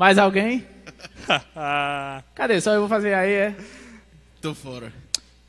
[0.00, 0.66] Mais alguém?
[2.34, 2.58] Cadê?
[2.62, 3.56] Só eu vou fazer aí, é?
[4.40, 4.90] Tô fora.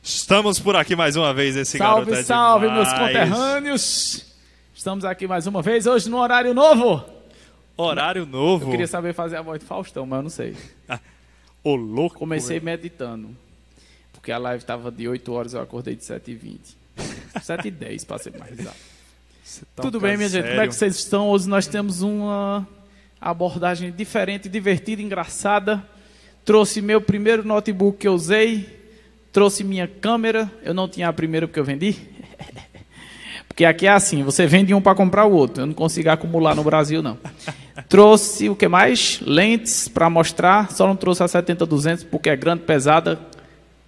[0.03, 2.89] Estamos por aqui mais uma vez, esse salve, garoto é salve, demais.
[2.89, 4.35] meus conterrâneos.
[4.75, 7.01] Estamos aqui mais uma vez, hoje no horário novo.
[7.77, 8.65] Horário novo.
[8.65, 10.57] Eu queria saber fazer a voz do Faustão, mas eu não sei.
[11.63, 12.19] Ô, louco.
[12.19, 13.33] Comecei meditando.
[14.11, 16.57] Porque a live tava de 8 horas, eu acordei de 7h20.
[17.39, 18.75] 7h10, pra ser mais exato.
[19.77, 20.49] Tá Tudo bem, minha gente?
[20.49, 21.29] Como é que vocês estão?
[21.29, 22.67] Hoje nós temos uma
[23.21, 25.85] abordagem diferente, divertida, engraçada.
[26.43, 28.81] Trouxe meu primeiro notebook que eu usei.
[29.31, 30.51] Trouxe minha câmera.
[30.63, 31.95] Eu não tinha a primeira porque eu vendi.
[33.47, 35.61] Porque aqui é assim, você vende um para comprar o outro.
[35.61, 37.17] Eu não consigo acumular no Brasil, não.
[37.89, 39.19] Trouxe o que mais?
[39.19, 40.71] Lentes para mostrar.
[40.71, 43.19] Só não trouxe a 70-200 porque é grande, pesada.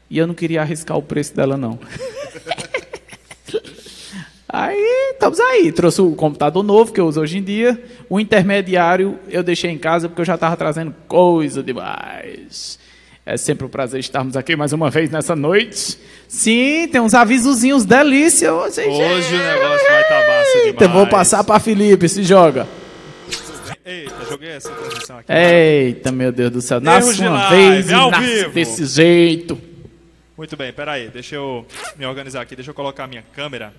[0.10, 1.80] E eu não queria arriscar o preço dela, não.
[4.54, 5.72] Aí, estamos aí.
[5.72, 7.84] Trouxe o computador novo que eu uso hoje em dia.
[8.08, 12.78] O intermediário eu deixei em casa porque eu já estava trazendo coisa demais.
[13.26, 15.98] É sempre um prazer estarmos aqui mais uma vez nessa noite.
[16.28, 18.82] Sim, tem uns avisozinhos delícia hoje.
[18.82, 20.66] Hoje o negócio vai estar massa demais.
[20.68, 22.68] Eita, vou passar para Felipe, se joga.
[23.84, 25.34] Eita, joguei essa transmissão aqui.
[25.34, 26.80] Eita, meu Deus do céu.
[26.80, 28.50] Nasce uma vez e nasce vivo.
[28.52, 29.60] desse jeito.
[30.38, 31.66] Muito bem, peraí, deixa eu
[31.98, 33.74] me organizar aqui, deixa eu colocar a minha câmera.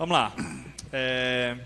[0.00, 0.32] Vamos lá.
[0.90, 1.56] É...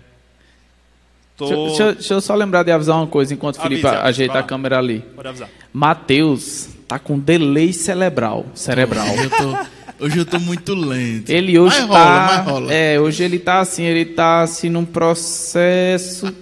[1.37, 1.45] Tô...
[1.47, 4.33] Deixa, deixa- deixa eu só lembrar de avisar uma coisa enquanto o Felipe Avisa, ajeita
[4.33, 4.99] vai a câmera ali.
[5.15, 5.49] Pode avisar.
[5.71, 8.45] Matheus tá com delay cerebral.
[8.53, 9.05] Cerebral.
[9.07, 11.29] Hoje eu tô, hoje eu tô muito lento.
[11.29, 12.25] Ele hoje mas tá.
[12.25, 12.73] rola, rola.
[12.73, 16.35] É, hoje ele tá assim, ele tá assim num processo.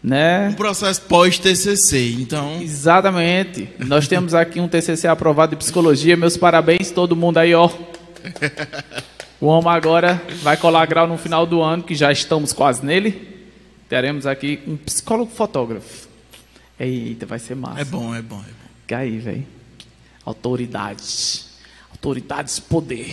[0.00, 0.50] né?
[0.50, 2.62] Um processo pós-TCC, então...
[2.62, 3.68] Exatamente.
[3.80, 6.16] Nós temos aqui um TCC aprovado de psicologia.
[6.16, 7.68] Meus parabéns, todo mundo aí, ó.
[9.40, 13.38] O homem agora vai colar grau no final do ano, que já estamos quase nele.
[13.88, 16.08] Teremos aqui um psicólogo fotógrafo.
[16.78, 17.80] Eita, vai ser massa.
[17.80, 18.68] É bom, é bom, é bom.
[18.82, 19.46] Fica aí, velho.
[20.26, 21.58] Autoridades.
[21.90, 23.06] Autoridades, poder.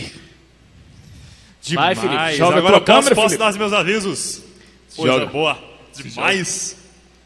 [1.74, 1.98] Vai, Demais.
[1.98, 3.38] Felipe, joga Agora posso, câmera, posso Felipe.
[3.38, 4.42] dar os meus avisos.
[4.94, 5.26] Coisa Joga.
[5.32, 5.58] boa.
[5.96, 6.76] Demais.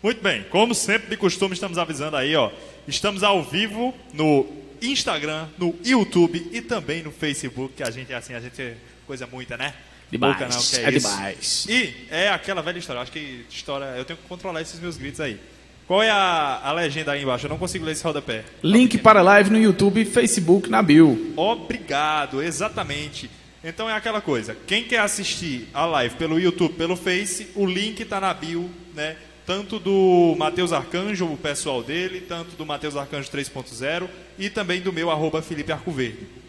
[0.01, 0.45] Muito bem.
[0.45, 2.51] Como sempre de costume, estamos avisando aí, ó.
[2.87, 4.47] Estamos ao vivo no
[4.81, 8.77] Instagram, no YouTube e também no Facebook, que a gente é assim, a gente é
[9.07, 9.75] coisa muita, né?
[10.11, 11.09] Demais, não, que é isso.
[11.09, 11.67] demais.
[11.69, 13.01] E é aquela velha história.
[13.01, 13.87] Acho que história.
[13.97, 15.41] Eu tenho que controlar esses meus gritos aí.
[15.87, 17.47] Qual é a, a legenda aí embaixo?
[17.47, 18.45] Eu não consigo ler esse rodapé.
[18.63, 21.33] Link para live no YouTube e Facebook na bio.
[21.37, 23.31] Obrigado, exatamente.
[23.65, 24.57] Então é aquela coisa.
[24.67, 29.17] Quem quer assistir a live pelo YouTube, pelo Face, o link está na bio, né?
[29.47, 34.09] Tanto do Matheus Arcanjo, o pessoal dele, tanto do Matheus Arcanjo 3.0
[34.39, 36.42] e também do meu arroba Felipe Arcoverde.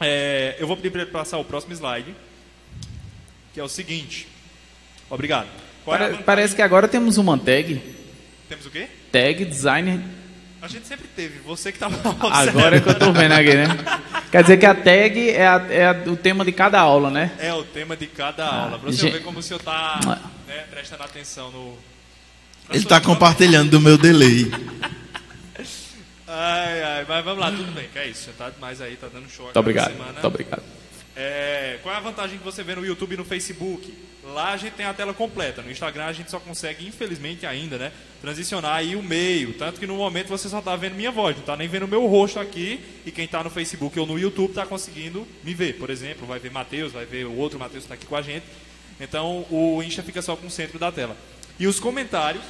[0.00, 2.14] É, eu vou pedir para ele passar o próximo slide,
[3.54, 4.26] que é o seguinte.
[5.08, 5.46] Obrigado.
[5.84, 7.80] Qual é parece que agora temos uma tag.
[8.48, 8.88] Temos o quê?
[9.12, 10.00] Tag designer.
[10.60, 11.38] A gente sempre teve.
[11.40, 11.96] Você que estava
[12.30, 13.66] Agora é que eu tô vendo aqui, né?
[14.32, 17.30] Quer dizer que a tag é, a- é a- o tema de cada aula, né?
[17.38, 18.78] É o tema de cada aula.
[18.78, 20.00] Pra você gente- ver como o senhor está
[20.48, 21.78] né, prestando atenção no.
[22.70, 23.14] Ele tá visão.
[23.14, 24.50] compartilhando do meu delay.
[26.28, 28.24] Ai, ai, mas vamos lá, tudo bem, que é isso.
[28.24, 29.90] Você tá demais aí, tá dando show Muito obrigado.
[29.90, 30.12] na semana.
[30.12, 30.62] Muito obrigado.
[31.14, 33.94] É, qual é a vantagem que você vê no YouTube e no Facebook?
[34.22, 35.62] Lá a gente tem a tela completa.
[35.62, 37.92] No Instagram a gente só consegue, infelizmente ainda, né?
[38.20, 39.54] Transicionar aí o meio.
[39.54, 41.88] Tanto que no momento você só tá vendo minha voz, não tá nem vendo o
[41.88, 42.80] meu rosto aqui.
[43.06, 45.78] E quem tá no Facebook ou no YouTube tá conseguindo me ver.
[45.78, 48.22] Por exemplo, vai ver Matheus, vai ver o outro Matheus que tá aqui com a
[48.22, 48.44] gente.
[49.00, 51.16] Então o Insta fica só com o centro da tela.
[51.58, 52.44] E os comentários,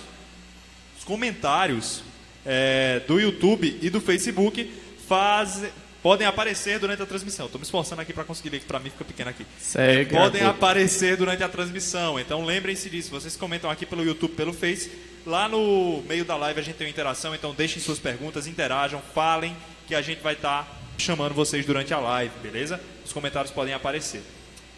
[0.99, 2.03] os comentários
[2.47, 4.71] é, do YouTube e do Facebook
[5.09, 5.71] fazem,
[6.03, 7.47] podem aparecer durante a transmissão.
[7.47, 9.45] Estou me esforçando aqui para conseguir ler, que para mim fica pequeno aqui.
[9.61, 12.19] Segue podem a- aparecer durante a transmissão.
[12.21, 13.11] Então lembrem-se disso.
[13.11, 14.91] Vocês comentam aqui pelo YouTube, pelo Face.
[15.27, 17.35] Lá no meio da live a gente tem uma interação.
[17.35, 19.57] Então deixem suas perguntas, interajam, falem,
[19.89, 22.81] que a gente vai estar chamando vocês durante a live, beleza?
[23.05, 24.23] Os comentários podem aparecer.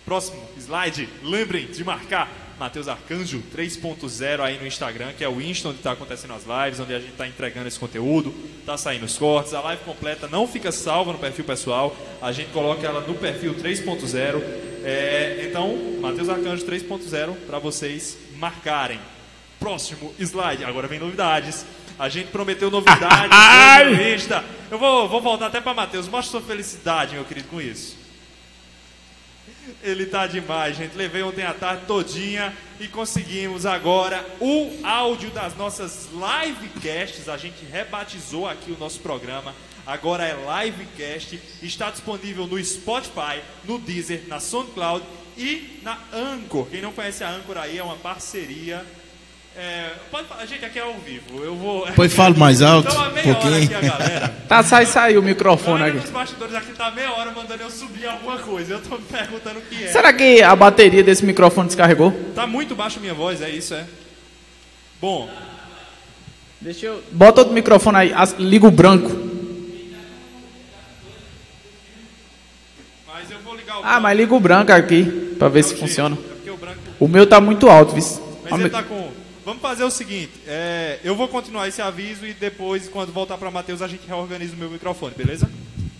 [0.04, 5.68] Próximo slide, lembrem de marcar Matheus Arcanjo 3.0 aí no Instagram, que é o Insta
[5.68, 9.16] onde está acontecendo as lives, onde a gente está entregando esse conteúdo, está saindo os
[9.16, 13.14] cortes, a live completa não fica salva no perfil pessoal, a gente coloca ela no
[13.14, 14.42] perfil 3.0.
[14.84, 19.00] É, então, Matheus Arcanjo 3.0 para vocês marcarem.
[19.60, 21.66] Próximo slide, agora vem novidades.
[21.98, 23.28] A gente prometeu novidades
[23.98, 24.44] no Insta.
[24.70, 26.06] Eu vou, vou voltar até para Matheus.
[26.06, 27.97] Mostra sua felicidade, meu querido, com isso.
[29.82, 30.96] Ele tá demais, gente.
[30.96, 37.28] Levei ontem a tarde todinha e conseguimos agora o áudio das nossas livecasts.
[37.28, 39.54] A gente rebatizou aqui o nosso programa.
[39.86, 41.40] Agora é livecast.
[41.62, 45.04] Está disponível no Spotify, no Deezer, na SoundCloud
[45.36, 48.84] E na Anchor, quem não conhece a Anchor aí, é uma parceria.
[49.60, 51.84] É, pode, a gente aqui é ao vivo, eu vou.
[51.96, 53.64] Pois fala mais alto, Então, um meia hora pouquinho.
[53.64, 54.28] aqui a galera.
[54.48, 55.98] Tá, sai, sai o microfone aqui.
[55.98, 58.74] dos bastidores aqui tá meia hora mandando eu subir alguma coisa.
[58.74, 59.88] Eu tô me perguntando o que é.
[59.88, 62.12] Será que a bateria desse microfone descarregou?
[62.36, 63.84] Tá muito baixa a minha voz, é isso, é?
[65.00, 65.28] Bom,
[66.60, 67.02] Deixa eu.
[67.12, 69.10] Bota outro microfone aí, as- liga o branco.
[73.06, 75.04] mas eu vou ligar o Ah, mas liga o branco aqui,
[75.38, 76.18] pra ver se Não, funciona.
[76.46, 76.78] É o branco.
[77.00, 78.04] O meu tá muito alto, viu?
[78.50, 79.07] Mas ele tá com.
[79.48, 83.50] Vamos fazer o seguinte: é, eu vou continuar esse aviso e depois, quando voltar para
[83.50, 85.50] Matheus, a gente reorganiza o meu microfone, beleza?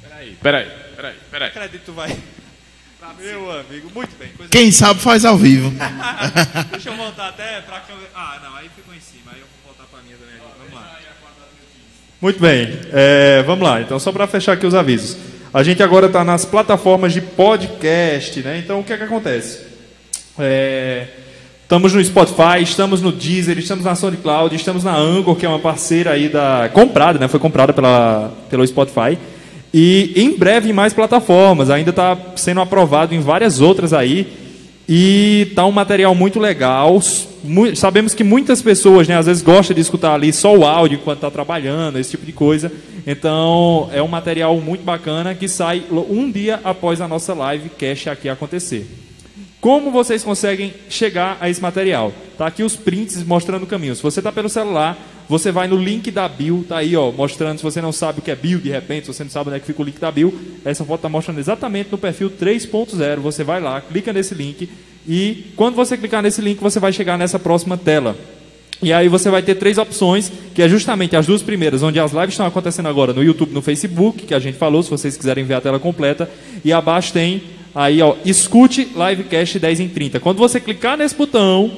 [0.03, 1.49] Peraí, peraí, peraí, peraí.
[1.49, 2.15] Acredito, vai.
[3.19, 4.29] Meu amigo, muito bem.
[4.37, 4.53] Coisa...
[4.53, 5.73] Quem sabe faz ao vivo.
[6.73, 8.11] Deixa eu voltar até pra câmera.
[8.15, 9.33] Ah, não, aí ficou em cima.
[9.33, 10.35] Aí eu vou voltar pra minha também.
[10.59, 10.99] Vamos lá.
[12.21, 13.81] Muito bem, é, vamos lá.
[13.81, 15.17] Então, só para fechar aqui os avisos.
[15.55, 18.59] A gente agora está nas plataformas de podcast, né?
[18.59, 19.67] Então, o que é que acontece?
[20.39, 21.09] É,
[21.69, 25.59] estamos no Spotify, estamos no Deezer, estamos na SoundCloud, estamos na Anchor, que é uma
[25.59, 27.29] parceira aí da comprada, né?
[27.29, 29.19] Foi comprada pela pelo Spotify.
[29.73, 31.69] E em breve em mais plataformas.
[31.69, 34.27] Ainda está sendo aprovado em várias outras aí.
[34.89, 37.03] E tá um material muito legal.
[37.77, 41.19] Sabemos que muitas pessoas, né, às vezes gostam de escutar ali só o áudio enquanto
[41.19, 42.73] está trabalhando, esse tipo de coisa.
[43.07, 48.07] Então, é um material muito bacana que sai um dia após a nossa live cash
[48.07, 48.87] aqui acontecer.
[49.61, 52.13] Como vocês conseguem chegar a esse material?
[52.37, 53.95] Tá aqui os prints mostrando o caminho.
[53.97, 54.97] Se você está pelo celular,
[55.29, 57.59] você vai no link da bio, tá aí, ó, mostrando.
[57.59, 59.57] Se você não sabe o que é bio, de repente, se você não sabe onde
[59.57, 60.33] é que fica o link da bio,
[60.65, 63.17] essa foto está mostrando exatamente no perfil 3.0.
[63.17, 64.69] Você vai lá, clica nesse link
[65.09, 68.15] e quando você clicar nesse link, você vai chegar nessa próxima tela.
[68.81, 72.13] E aí você vai ter três opções, que é justamente as duas primeiras, onde as
[72.13, 75.45] lives estão acontecendo agora no YouTube, no Facebook, que a gente falou, se vocês quiserem
[75.45, 76.31] ver a tela completa.
[76.65, 77.43] E abaixo tem
[77.75, 80.21] aí, ó, escute livecast 10 em 30.
[80.21, 81.77] Quando você clicar nesse botão,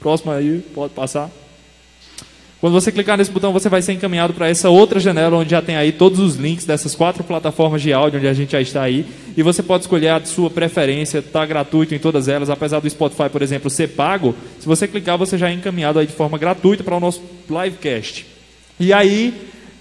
[0.00, 1.30] próximo aí, pode passar.
[2.58, 5.60] Quando você clicar nesse botão, você vai ser encaminhado para essa outra janela, onde já
[5.60, 8.82] tem aí todos os links dessas quatro plataformas de áudio, onde a gente já está
[8.82, 9.04] aí.
[9.36, 12.48] E você pode escolher a sua preferência, está gratuito em todas elas.
[12.48, 16.06] Apesar do Spotify, por exemplo, ser pago, se você clicar, você já é encaminhado aí
[16.06, 18.26] de forma gratuita para o nosso livecast.
[18.80, 19.34] E aí,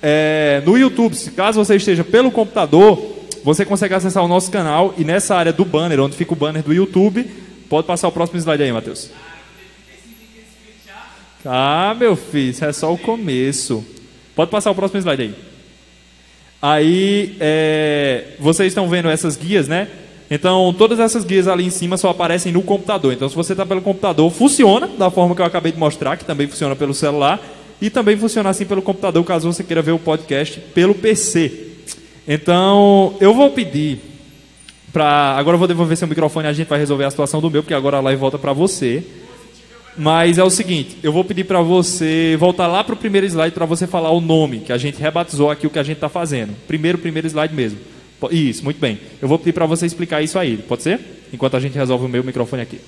[0.03, 3.14] é, no YouTube, caso você esteja pelo computador,
[3.45, 6.63] você consegue acessar o nosso canal e nessa área do banner, onde fica o banner
[6.63, 7.29] do YouTube,
[7.69, 9.11] pode passar o próximo slide aí, Matheus.
[11.45, 13.85] Ah, meu filho, isso é só o começo.
[14.35, 15.35] Pode passar o próximo slide aí.
[16.59, 19.89] Aí, é, vocês estão vendo essas guias, né?
[20.31, 23.13] Então, todas essas guias ali em cima só aparecem no computador.
[23.13, 26.25] Então, se você está pelo computador, funciona da forma que eu acabei de mostrar, que
[26.25, 27.39] também funciona pelo celular.
[27.79, 31.64] E também funciona assim pelo computador, caso você queira ver o podcast pelo PC.
[32.27, 33.99] Então, eu vou pedir
[34.91, 35.35] para.
[35.37, 37.73] Agora eu vou devolver seu microfone a gente vai resolver a situação do meu, porque
[37.73, 39.03] agora a live volta para você.
[39.97, 43.53] Mas é o seguinte, eu vou pedir para você voltar lá para o primeiro slide
[43.53, 46.09] para você falar o nome, que a gente rebatizou aqui o que a gente está
[46.09, 46.53] fazendo.
[46.67, 47.79] Primeiro, primeiro slide mesmo.
[48.29, 48.99] Isso, muito bem.
[49.21, 50.99] Eu vou pedir para você explicar isso aí, pode ser?
[51.31, 52.79] Enquanto a gente resolve o meu microfone aqui.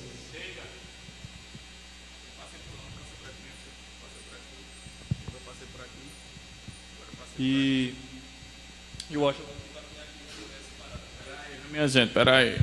[7.38, 7.94] E,
[9.10, 9.52] e o Washington.
[11.70, 12.58] Minha gente, peraí.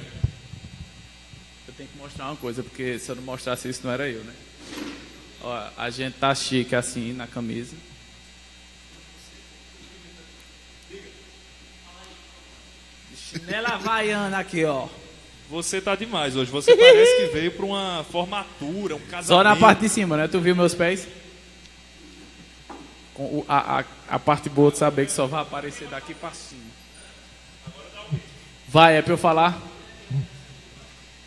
[1.67, 4.23] Eu tenho que mostrar uma coisa, porque se eu não mostrasse isso, não era eu,
[4.23, 4.33] né?
[5.41, 7.75] Ó, a gente tá chique assim na camisa.
[13.15, 14.87] Chinela havaiana aqui, ó.
[15.49, 16.49] Você tá demais hoje.
[16.49, 19.27] Você parece que veio para uma formatura, um casamento.
[19.27, 20.27] Só na parte de cima, né?
[20.27, 21.07] Tu viu meus pés?
[23.15, 26.61] Com a, a, a parte boa de saber que só vai aparecer daqui pra cima.
[28.67, 29.59] Vai, é pra eu falar?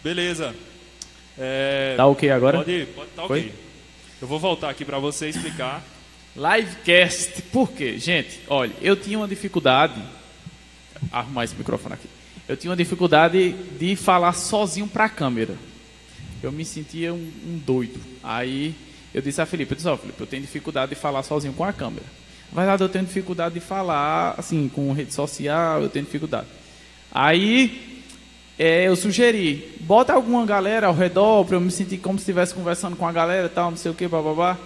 [0.05, 0.55] Beleza.
[1.37, 2.59] É, Tá ok agora?
[2.59, 3.41] Pode, pode tá Foi?
[3.41, 3.55] ok.
[4.21, 5.83] Eu vou voltar aqui para você explicar.
[6.37, 7.99] Livecast, por quê?
[7.99, 10.01] Gente, olha, eu tinha uma dificuldade.
[11.11, 12.09] Arrumar esse microfone aqui.
[12.49, 15.57] Eu tinha uma dificuldade de falar sozinho pra câmera.
[16.43, 18.01] Eu me sentia um, um doido.
[18.23, 18.75] Aí
[19.19, 21.65] eu disse a Felipe, eu disse, ó, Felipe, eu tenho dificuldade de falar sozinho com
[21.65, 22.07] a câmera.
[22.53, 26.47] Na verdade, eu tenho dificuldade de falar, assim, com rede social, eu tenho dificuldade.
[27.11, 28.05] Aí
[28.57, 32.55] é, eu sugeri, bota alguma galera ao redor para eu me sentir como se estivesse
[32.55, 34.57] conversando com a galera tal, não sei o que, bababá.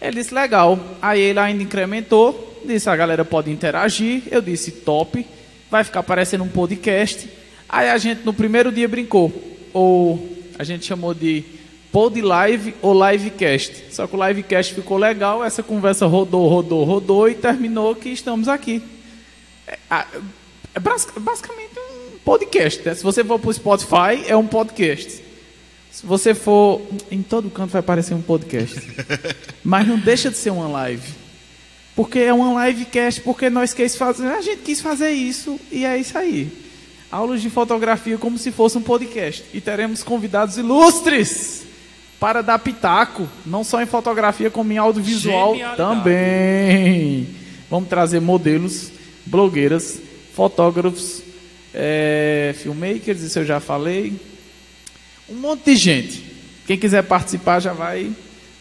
[0.00, 0.78] Ele disse, legal.
[1.00, 4.22] Aí ele ainda incrementou, disse, a galera pode interagir.
[4.30, 5.24] Eu disse, top.
[5.70, 7.28] Vai ficar parecendo um podcast.
[7.68, 9.32] Aí a gente no primeiro dia brincou.
[9.72, 11.44] Ou a gente chamou de
[11.92, 13.86] pod live ou livecast.
[13.90, 18.48] Só que o livecast ficou legal, essa conversa rodou, rodou, rodou e terminou que estamos
[18.48, 18.82] aqui.
[19.66, 20.04] É,
[20.74, 22.82] é basic- basicamente um podcast.
[22.86, 22.94] né?
[22.94, 25.20] Se você for pro Spotify, é um podcast.
[25.90, 26.80] Se você for.
[27.10, 28.80] Em todo canto vai parecer um podcast.
[29.64, 31.20] Mas não deixa de ser uma live.
[31.96, 34.28] Porque é uma livecast, porque nós quis fazer.
[34.28, 36.48] A gente quis fazer isso e é isso aí.
[37.10, 39.44] Aulas de fotografia como se fosse um podcast.
[39.52, 41.64] E teremos convidados ilustres
[42.20, 47.26] para dar pitaco, não só em fotografia, como em audiovisual também.
[47.70, 48.92] Vamos trazer modelos,
[49.24, 49.98] blogueiras,
[50.34, 51.22] fotógrafos,
[51.72, 54.12] é, filmmakers, isso eu já falei.
[55.30, 56.24] Um monte de gente.
[56.66, 58.12] Quem quiser participar já vai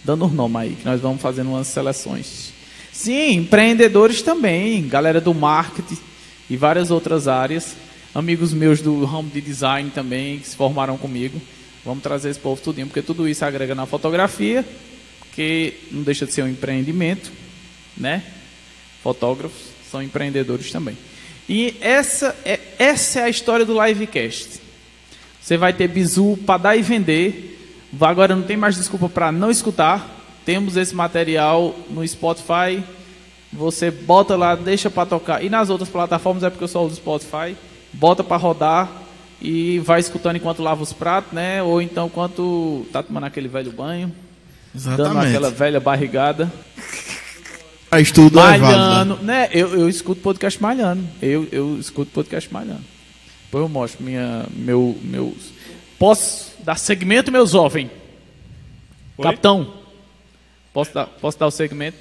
[0.06, 2.54] dando o nome aí, que nós vamos fazendo umas seleções.
[2.94, 5.98] Sim, empreendedores também, galera do marketing
[6.50, 7.76] e várias outras áreas.
[8.16, 11.42] Amigos meus do ramo de design também, que se formaram comigo.
[11.84, 14.66] Vamos trazer esse povo tudinho, porque tudo isso agrega na fotografia,
[15.34, 17.32] que não deixa de ser um empreendimento,
[17.96, 18.24] né?
[19.02, 20.98] Fotógrafos são empreendedores também.
[21.48, 24.60] E essa é, essa é a história do livecast.
[25.42, 27.58] Você vai ter bizu para dar e vender.
[28.00, 30.18] Agora não tem mais desculpa para não escutar.
[30.46, 32.84] Temos esse material no Spotify.
[33.52, 35.44] Você bota lá, deixa para tocar.
[35.44, 37.56] E nas outras plataformas é porque eu só uso Spotify.
[37.92, 38.99] Bota para rodar
[39.42, 41.62] e vai escutando enquanto lava os pratos, né?
[41.64, 44.14] Ou então enquanto tá tomando aquele velho banho,
[44.74, 45.28] dando Exatamente.
[45.28, 46.52] aquela velha barrigada.
[47.92, 48.66] A estudo é válido.
[48.66, 49.50] Malhando, né?
[49.52, 51.04] Eu, eu escuto podcast malhando.
[51.20, 52.84] Eu, eu escuto podcast malhando.
[53.46, 55.52] Depois eu mostro minha, meu, meus.
[55.98, 57.90] Posso dar segmento, meu jovem?
[59.18, 59.24] Oi?
[59.24, 59.74] Capitão,
[60.72, 61.98] posso dar, posso dar o segmento?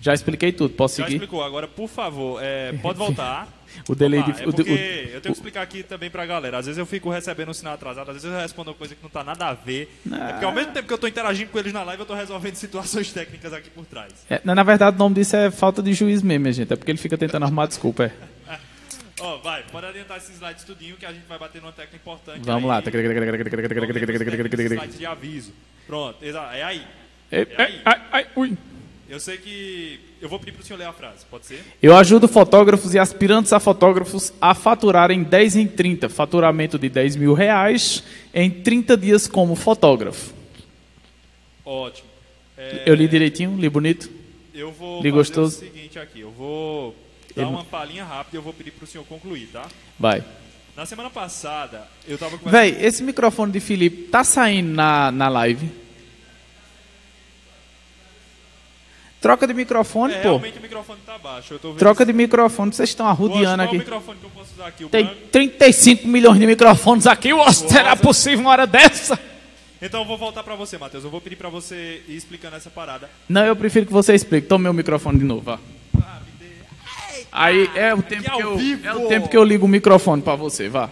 [0.00, 1.16] Já expliquei tudo, posso Já seguir?
[1.16, 1.44] explicou.
[1.44, 3.48] Agora, por favor, é, pode voltar.
[3.88, 6.58] O delay de- o é porque o- eu tenho que explicar aqui também pra galera.
[6.58, 9.02] Às vezes eu fico recebendo um sinal atrasado, às vezes eu respondo uma coisa que
[9.02, 9.90] não tá nada a ver.
[10.10, 12.14] É porque ao mesmo tempo que eu tô interagindo com eles na live, eu tô
[12.14, 14.12] resolvendo situações técnicas aqui por trás.
[14.28, 16.72] É, na verdade, o nome disso é falta de juiz mesmo, minha gente.
[16.72, 18.04] É porque ele fica tentando arrumar desculpa.
[18.04, 18.58] É.
[19.20, 22.40] Ó, vai, pode adiantar esses slides tudinho que a gente vai bater numa tecla importante.
[22.44, 22.68] Vamos aí.
[22.68, 22.80] lá.
[24.96, 25.52] De aviso.
[25.86, 26.86] Pronto, é aí.
[27.30, 28.56] Ei, ei, ai, ai, ui.
[29.08, 29.98] Eu sei que.
[30.20, 31.64] Eu vou pedir pro senhor ler a frase, pode ser?
[31.82, 37.16] Eu ajudo fotógrafos e aspirantes a fotógrafos a faturarem 10 em 30, faturamento de 10
[37.16, 38.02] mil reais
[38.34, 40.34] em 30 dias como fotógrafo.
[41.64, 42.08] Ótimo.
[42.56, 44.10] É, Eu li direitinho, li bonito.
[44.54, 45.56] Eu vou Li fazer gostoso?
[45.56, 46.94] o seguinte aqui, eu vou
[47.34, 49.66] dar Ele- uma palhinha rápida e eu vou pedir pro senhor concluir, tá?
[49.98, 50.22] Vai.
[50.76, 52.52] Na semana passada, eu tava conversando...
[52.60, 55.68] Véi, esse microfone de Felipe tá saindo na, na live?
[59.20, 60.28] Troca de microfone, É, pô.
[60.28, 61.78] realmente o microfone tá baixo, eu tô vendo...
[61.78, 63.78] Troca de microfone, vocês estão Poxa, arrodeando qual é o aqui.
[63.78, 64.84] microfone que eu posso usar aqui?
[64.84, 65.20] O Tem branco?
[65.32, 69.18] 35 milhões de microfones aqui, Ô, será possível uma hora dessa?
[69.82, 71.04] Então eu vou voltar pra você, Matheus.
[71.04, 73.08] Eu vou pedir pra você ir explicando essa parada.
[73.28, 74.46] Não, eu prefiro que você explique.
[74.48, 75.58] Tome meu microfone de novo, vá.
[77.30, 78.86] Aí é o tempo que eu, vivo.
[78.86, 80.88] é o tempo que eu ligo o microfone pra você, vá.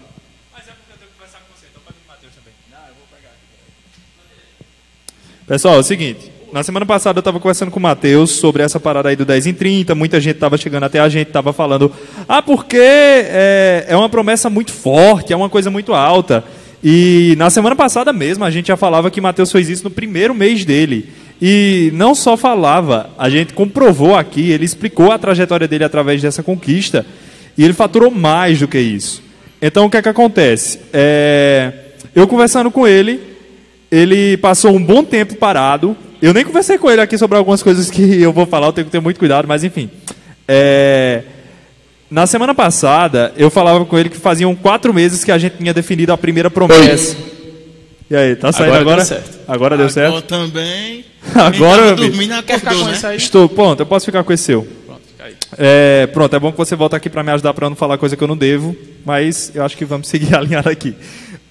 [0.53, 2.53] Mas é porque eu tenho que conversar com você, então pode o Matheus também.
[2.71, 4.67] Não, eu vou pegar aqui.
[5.47, 6.31] Pessoal, é o seguinte.
[6.53, 9.49] Na semana passada eu estava conversando com o Matheus sobre essa parada aí do 10
[9.49, 9.95] em 30.
[9.97, 11.91] Muita gente estava chegando até a gente, estava falando,
[12.29, 16.45] ah, porque é, é uma promessa muito forte, é uma coisa muito alta.
[16.85, 20.35] E na semana passada mesmo a gente já falava que Matheus fez isso no primeiro
[20.35, 21.09] mês dele.
[21.43, 26.43] E não só falava, a gente comprovou aqui, ele explicou a trajetória dele através dessa
[26.43, 27.05] conquista.
[27.59, 29.23] E ele faturou mais do que isso.
[29.61, 30.79] Então o que é que acontece?
[30.93, 31.73] É,
[32.15, 33.21] eu conversando com ele,
[33.91, 35.97] ele passou um bom tempo parado.
[36.21, 38.87] Eu nem conversei com ele aqui sobre algumas coisas que eu vou falar, eu tenho
[38.87, 39.91] que ter muito cuidado, mas enfim.
[40.49, 41.23] É,
[42.11, 45.75] na semana passada, eu falava com ele que faziam quatro meses que a gente tinha
[45.75, 47.17] definido a primeira promessa.
[48.09, 48.97] E aí, tá saindo Agora agora?
[48.99, 49.39] deu certo.
[49.49, 50.23] Agora deu Agora certo?
[50.23, 51.05] também.
[51.35, 52.11] Agora, filho.
[52.11, 53.17] dormindo Quer ficar acordou, com né?
[53.17, 54.63] Estou, pronto, eu posso ficar com esse seu.
[54.87, 55.35] Pronto, fica aí.
[55.59, 58.17] É, pronto, é bom que você volta aqui para me ajudar para não falar coisa
[58.17, 60.95] que eu não devo, mas eu acho que vamos seguir alinhado aqui.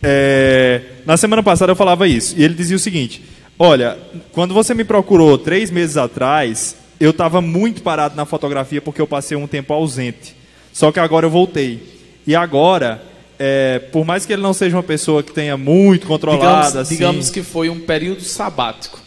[0.01, 3.21] É, na semana passada eu falava isso, e ele dizia o seguinte:
[3.57, 3.97] Olha,
[4.31, 9.07] quando você me procurou três meses atrás, eu estava muito parado na fotografia porque eu
[9.07, 10.35] passei um tempo ausente.
[10.73, 11.81] Só que agora eu voltei.
[12.27, 13.01] E agora,
[13.39, 16.95] é, por mais que ele não seja uma pessoa que tenha muito controlada, Digamos, assim,
[16.95, 18.99] digamos que foi um período sabático.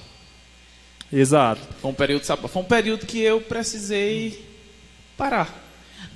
[1.13, 1.61] exato.
[1.81, 2.49] Foi um período sabático.
[2.49, 4.47] Foi um período que eu precisei
[5.17, 5.55] parar.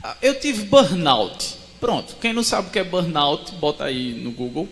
[0.02, 1.56] Ah, Eu tive burnout.
[1.80, 2.16] Pronto.
[2.20, 4.68] Quem não sabe o que é burnout, bota aí no Google.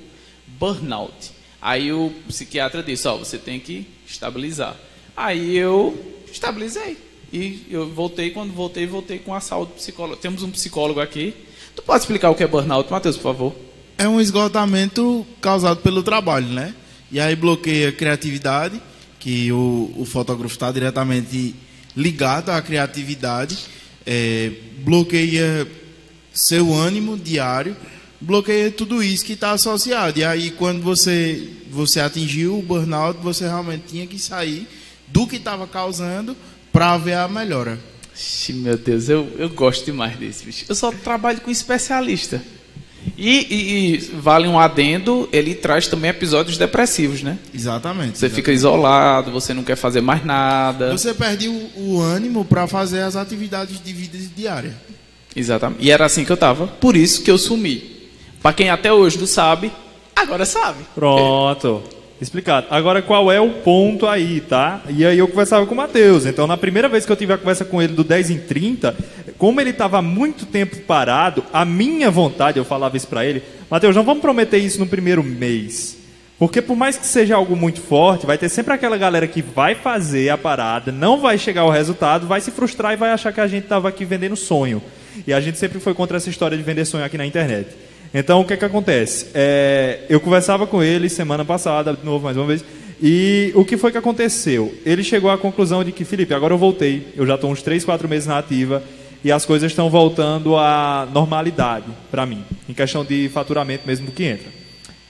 [0.46, 1.32] Burnout.
[1.60, 4.76] Aí o psiquiatra disse, ó, você tem que estabilizar.
[5.16, 6.96] Aí eu estabilizei.
[7.32, 10.22] E eu voltei, quando voltei, voltei com a saúde psicológica.
[10.22, 11.34] Temos um psicólogo aqui.
[11.76, 13.54] Tu pode explicar o que é burnout, Matheus, por favor?
[13.96, 16.74] É um esgotamento causado pelo trabalho, né?
[17.12, 18.80] E aí bloqueia a criatividade,
[19.18, 21.54] que o, o fotógrafo está diretamente
[21.96, 23.58] ligado à criatividade,
[24.06, 25.68] é, bloqueia
[26.32, 27.76] seu ânimo diário,
[28.20, 30.18] bloqueia tudo isso que está associado.
[30.18, 34.68] E aí, quando você, você atingiu o burnout, você realmente tinha que sair
[35.08, 36.36] do que estava causando
[36.72, 37.78] para ver a melhora.
[38.14, 40.64] Ixi, meu Deus, eu, eu gosto demais desse bicho.
[40.68, 42.42] Eu só trabalho com especialista.
[43.16, 47.38] E, e, e, vale um adendo, ele traz também episódios depressivos, né?
[47.52, 48.18] Exatamente.
[48.18, 48.34] Você exatamente.
[48.34, 50.90] fica isolado, você não quer fazer mais nada.
[50.92, 54.74] Você perde o, o ânimo para fazer as atividades de vida diária.
[55.34, 55.82] Exatamente.
[55.82, 56.66] E era assim que eu tava.
[56.66, 57.99] Por isso que eu sumi.
[58.42, 59.70] Para quem até hoje não sabe,
[60.16, 60.78] agora sabe.
[60.94, 61.82] Pronto.
[62.20, 62.66] Explicado.
[62.70, 64.82] Agora, qual é o ponto aí, tá?
[64.90, 66.26] E aí eu conversava com o Matheus.
[66.26, 68.94] Então, na primeira vez que eu tive a conversa com ele do 10 em 30,
[69.38, 73.96] como ele estava muito tempo parado, a minha vontade, eu falava isso para ele, Matheus,
[73.96, 75.96] não vamos prometer isso no primeiro mês.
[76.38, 79.74] Porque por mais que seja algo muito forte, vai ter sempre aquela galera que vai
[79.74, 83.40] fazer a parada, não vai chegar ao resultado, vai se frustrar e vai achar que
[83.40, 84.82] a gente estava aqui vendendo sonho.
[85.26, 87.68] E a gente sempre foi contra essa história de vender sonho aqui na internet.
[88.12, 89.26] Então, o que é que acontece?
[89.32, 92.64] É, eu conversava com ele semana passada, de novo, mais uma vez,
[93.00, 94.74] e o que foi que aconteceu?
[94.84, 97.84] Ele chegou à conclusão de que, Felipe, agora eu voltei, eu já estou uns 3,
[97.84, 98.82] 4 meses na ativa,
[99.22, 104.24] e as coisas estão voltando à normalidade para mim, em questão de faturamento mesmo que
[104.24, 104.48] entra.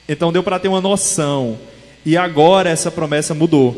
[0.06, 1.58] Então, deu para ter uma noção,
[2.04, 3.76] e agora essa promessa mudou.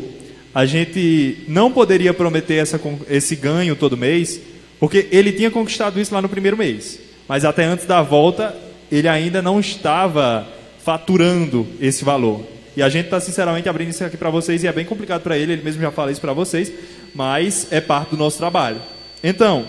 [0.53, 4.39] A gente não poderia prometer essa, esse ganho todo mês,
[4.79, 6.99] porque ele tinha conquistado isso lá no primeiro mês.
[7.27, 8.55] Mas até antes da volta,
[8.95, 10.47] ele ainda não estava
[10.83, 12.45] faturando esse valor.
[12.75, 15.37] E a gente está sinceramente abrindo isso aqui para vocês e é bem complicado para
[15.37, 16.71] ele, ele mesmo já fala isso para vocês,
[17.13, 18.81] mas é parte do nosso trabalho.
[19.23, 19.65] Então,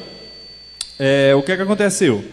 [0.98, 2.24] é, o que é que aconteceu?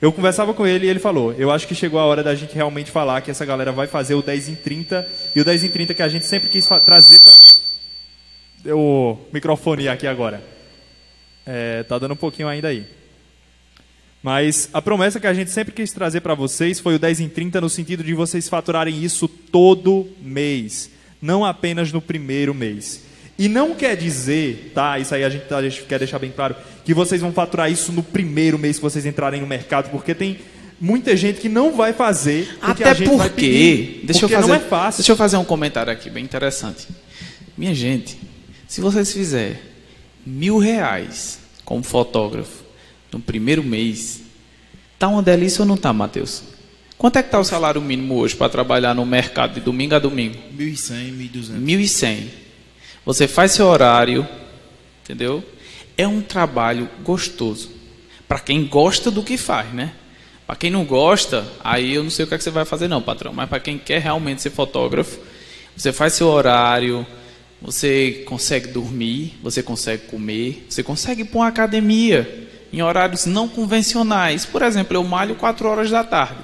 [0.00, 2.54] Eu conversava com ele e ele falou: Eu acho que chegou a hora da gente
[2.54, 5.68] realmente falar que essa galera vai fazer o 10 em 30 e o 10 em
[5.68, 7.34] 30 que a gente sempre quis trazer para.
[8.62, 10.42] Deu o microfone aqui agora.
[11.46, 12.84] É, tá dando um pouquinho ainda aí.
[14.26, 17.28] Mas a promessa que a gente sempre quis trazer para vocês foi o 10 em
[17.28, 20.90] 30 no sentido de vocês faturarem isso todo mês,
[21.22, 23.02] não apenas no primeiro mês.
[23.38, 24.98] E não quer dizer, tá?
[24.98, 27.92] Isso aí a gente, a gente quer deixar bem claro, que vocês vão faturar isso
[27.92, 30.40] no primeiro mês que vocês entrarem no mercado, porque tem
[30.80, 34.58] muita gente que não vai fazer Até porque, pedir, deixa porque eu fazer, não é
[34.58, 34.98] fácil.
[34.98, 36.88] Deixa eu fazer um comentário aqui bem interessante.
[37.56, 38.18] Minha gente,
[38.66, 39.56] se vocês fizerem
[40.26, 42.65] mil reais como fotógrafo
[43.16, 44.20] no primeiro mês,
[44.98, 46.42] tá uma delícia ou não tá, Matheus?
[46.98, 49.98] Quanto é que tá o salário mínimo hoje para trabalhar no mercado de domingo a
[49.98, 50.36] domingo?
[50.56, 51.60] 1.100, 1.200.
[51.60, 52.26] 1.100.
[53.04, 54.26] Você faz seu horário,
[55.02, 55.42] entendeu?
[55.96, 57.70] É um trabalho gostoso.
[58.28, 59.92] Para quem gosta do que faz, né?
[60.46, 62.88] Para quem não gosta, aí eu não sei o que, é que você vai fazer
[62.88, 63.32] não, patrão.
[63.32, 65.18] Mas para quem quer realmente ser fotógrafo,
[65.76, 67.06] você faz seu horário,
[67.60, 72.45] você consegue dormir, você consegue comer, você consegue ir para uma academia
[72.76, 74.44] em horários não convencionais.
[74.44, 76.36] Por exemplo, eu malho 4 horas da tarde,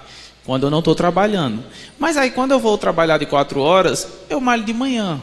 [0.44, 1.62] quando eu não estou trabalhando.
[1.98, 5.20] Mas aí, quando eu vou trabalhar de 4 horas, eu malho de manhã.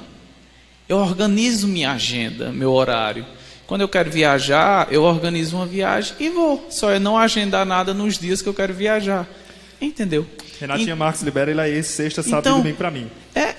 [0.87, 3.25] Eu organizo minha agenda, meu horário.
[3.65, 6.67] Quando eu quero viajar, eu organizo uma viagem e vou.
[6.69, 9.27] Só é não agendar nada nos dias que eu quero viajar.
[9.81, 10.27] Entendeu?
[10.59, 10.95] Renatinha e...
[10.95, 13.09] Marques libera ele aí sexta, sábado então, e domingo para mim.
[13.33, 13.53] É.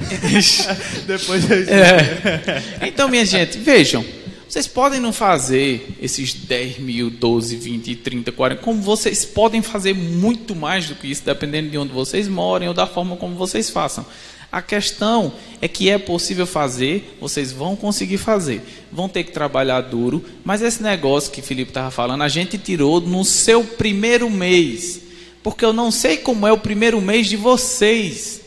[1.07, 1.75] Depois eu...
[1.75, 2.63] é.
[2.87, 4.05] Então, minha gente, vejam.
[4.51, 9.95] Vocês podem não fazer esses 10 mil, 12, 20, 30, 40, como vocês podem fazer
[9.95, 13.71] muito mais do que isso, dependendo de onde vocês morem ou da forma como vocês
[13.71, 14.05] façam.
[14.51, 15.33] A questão
[15.63, 18.61] é que é possível fazer, vocês vão conseguir fazer.
[18.91, 23.01] Vão ter que trabalhar duro, mas esse negócio que Felipe estava falando, a gente tirou
[23.01, 25.01] no seu primeiro mês.
[25.45, 28.41] Porque eu não sei como é o primeiro mês de vocês.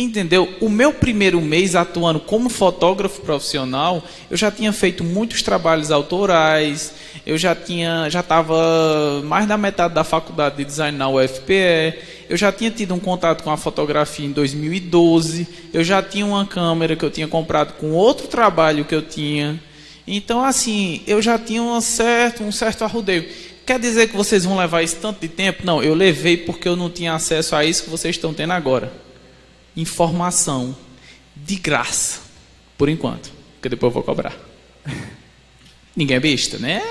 [0.00, 0.48] Entendeu?
[0.60, 6.94] O meu primeiro mês atuando como fotógrafo profissional, eu já tinha feito muitos trabalhos autorais,
[7.26, 12.36] eu já tinha, já estava mais da metade da faculdade de design na UFPE, eu
[12.36, 16.94] já tinha tido um contato com a fotografia em 2012, eu já tinha uma câmera
[16.94, 19.60] que eu tinha comprado com outro trabalho que eu tinha.
[20.06, 23.28] Então, assim, eu já tinha um certo, um certo arrudeio.
[23.66, 25.66] Quer dizer que vocês vão levar isso tanto de tempo?
[25.66, 29.07] Não, eu levei porque eu não tinha acesso a isso que vocês estão tendo agora
[29.80, 30.76] informação
[31.36, 32.20] de graça,
[32.76, 34.36] por enquanto, porque depois eu vou cobrar.
[35.94, 36.82] Ninguém é besta, né?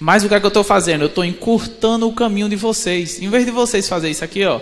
[0.00, 1.02] Mas o que é que eu estou fazendo?
[1.02, 3.20] Eu estou encurtando o caminho de vocês.
[3.20, 4.60] Em vez de vocês fazerem isso aqui, ó,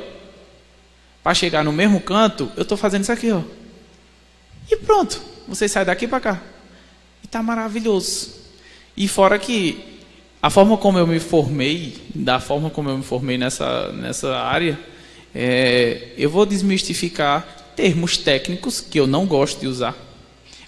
[1.23, 3.43] para chegar no mesmo canto, eu estou fazendo isso aqui, ó.
[4.71, 6.43] E pronto, vocês saem daqui para cá.
[7.23, 8.35] E tá maravilhoso.
[8.97, 10.01] E fora que
[10.43, 14.79] a forma como eu me formei, da forma como eu me formei nessa, nessa área,
[15.39, 17.47] é, eu vou desmistificar
[17.77, 19.95] termos técnicos que eu não gosto de usar,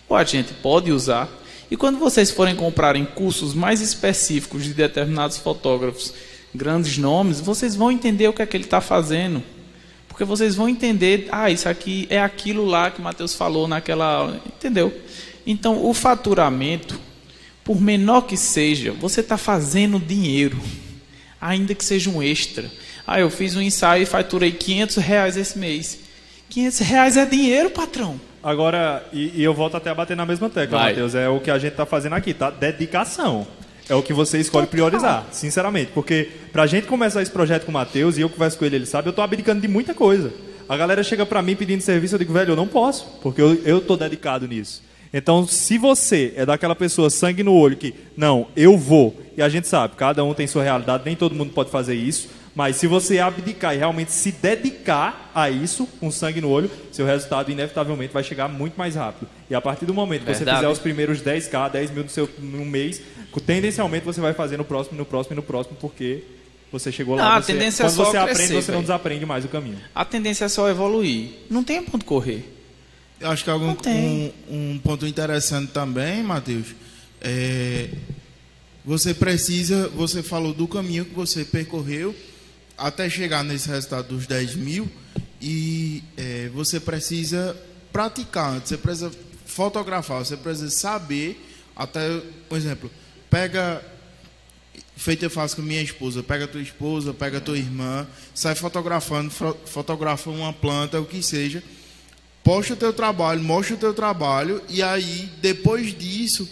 [0.06, 1.26] ou a gente pode usar.
[1.70, 6.12] E quando vocês forem comprarem cursos mais específicos de determinados fotógrafos
[6.54, 9.42] grandes nomes, vocês vão entender o que é que ele está fazendo.
[10.06, 14.38] Porque vocês vão entender, ah, isso aqui é aquilo lá que Mateus falou naquela.
[14.46, 14.92] Entendeu?
[15.46, 17.00] Então, o faturamento,
[17.64, 20.58] por menor que seja, você está fazendo dinheiro,
[21.40, 22.70] ainda que seja um extra.
[23.10, 25.98] Ah, eu fiz um ensaio e faturei 500 reais esse mês.
[26.50, 28.20] 500 reais é dinheiro, patrão.
[28.42, 30.90] Agora, e, e eu volto até a bater na mesma tecla, Vai.
[30.90, 32.50] Matheus, é o que a gente está fazendo aqui, tá?
[32.50, 33.46] Dedicação.
[33.88, 35.90] É o que você escolhe priorizar, sinceramente.
[35.94, 38.84] Porque pra gente começar esse projeto com o Matheus, e eu converso com ele, ele
[38.84, 40.30] sabe, eu tô abdicando de muita coisa.
[40.68, 43.54] A galera chega pra mim pedindo serviço, eu digo, velho, eu não posso, porque eu,
[43.64, 44.82] eu tô dedicado nisso.
[45.14, 49.48] Então, se você é daquela pessoa sangue no olho que, não, eu vou, e a
[49.48, 52.88] gente sabe, cada um tem sua realidade, nem todo mundo pode fazer isso, mas se
[52.88, 58.12] você abdicar e realmente se dedicar a isso, com sangue no olho, seu resultado inevitavelmente
[58.12, 59.28] vai chegar muito mais rápido.
[59.48, 60.56] E a partir do momento que você Verdade.
[60.58, 63.00] fizer os primeiros 10k, 10 mil no seu, no mês,
[63.46, 66.24] tendencialmente você vai fazer no próximo, no próximo e no próximo, porque
[66.72, 67.22] você chegou lá.
[67.22, 69.48] Não, a você- tendência é quando só você crescer, aprende, você não desaprende mais o
[69.48, 69.78] caminho.
[69.94, 71.28] A tendência é só evoluir.
[71.48, 72.42] Não tem ponto correr.
[73.20, 76.74] Eu acho que algum, um, um ponto interessante também, Matheus,
[77.20, 77.88] é
[78.84, 82.12] você precisa, você falou do caminho que você percorreu
[82.78, 84.88] até chegar nesse resultado dos 10 mil
[85.40, 87.56] e é, você precisa
[87.92, 89.10] praticar você precisa
[89.44, 92.90] fotografar, você precisa saber até, por exemplo,
[93.30, 93.82] pega
[94.98, 96.22] feito eu faço com minha esposa.
[96.22, 99.30] Pega tua esposa, pega tua irmã, sai fotografando,
[99.64, 101.62] fotografa uma planta, o que seja.
[102.42, 106.48] Posta o teu trabalho, mostra o teu trabalho e aí depois disso,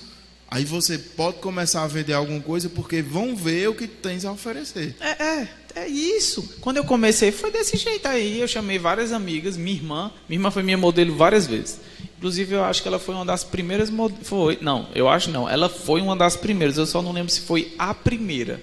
[0.49, 4.33] aí você pode começar a vender alguma coisa porque vão ver o que tens a
[4.33, 4.95] oferecer.
[5.01, 6.57] É, é, é isso.
[6.63, 8.41] Quando eu comecei, foi desse jeito aí.
[8.41, 10.11] Eu chamei várias amigas, minha irmã.
[10.27, 11.79] Minha irmã foi minha modelo várias vezes.
[12.17, 13.93] Inclusive, eu acho que ela foi uma das primeiras.
[14.23, 15.47] Foi, não, eu acho não.
[15.47, 16.79] Ela foi uma das primeiras.
[16.79, 18.59] Eu só não lembro se foi a primeira.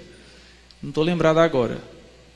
[0.81, 1.77] Não estou lembrado agora.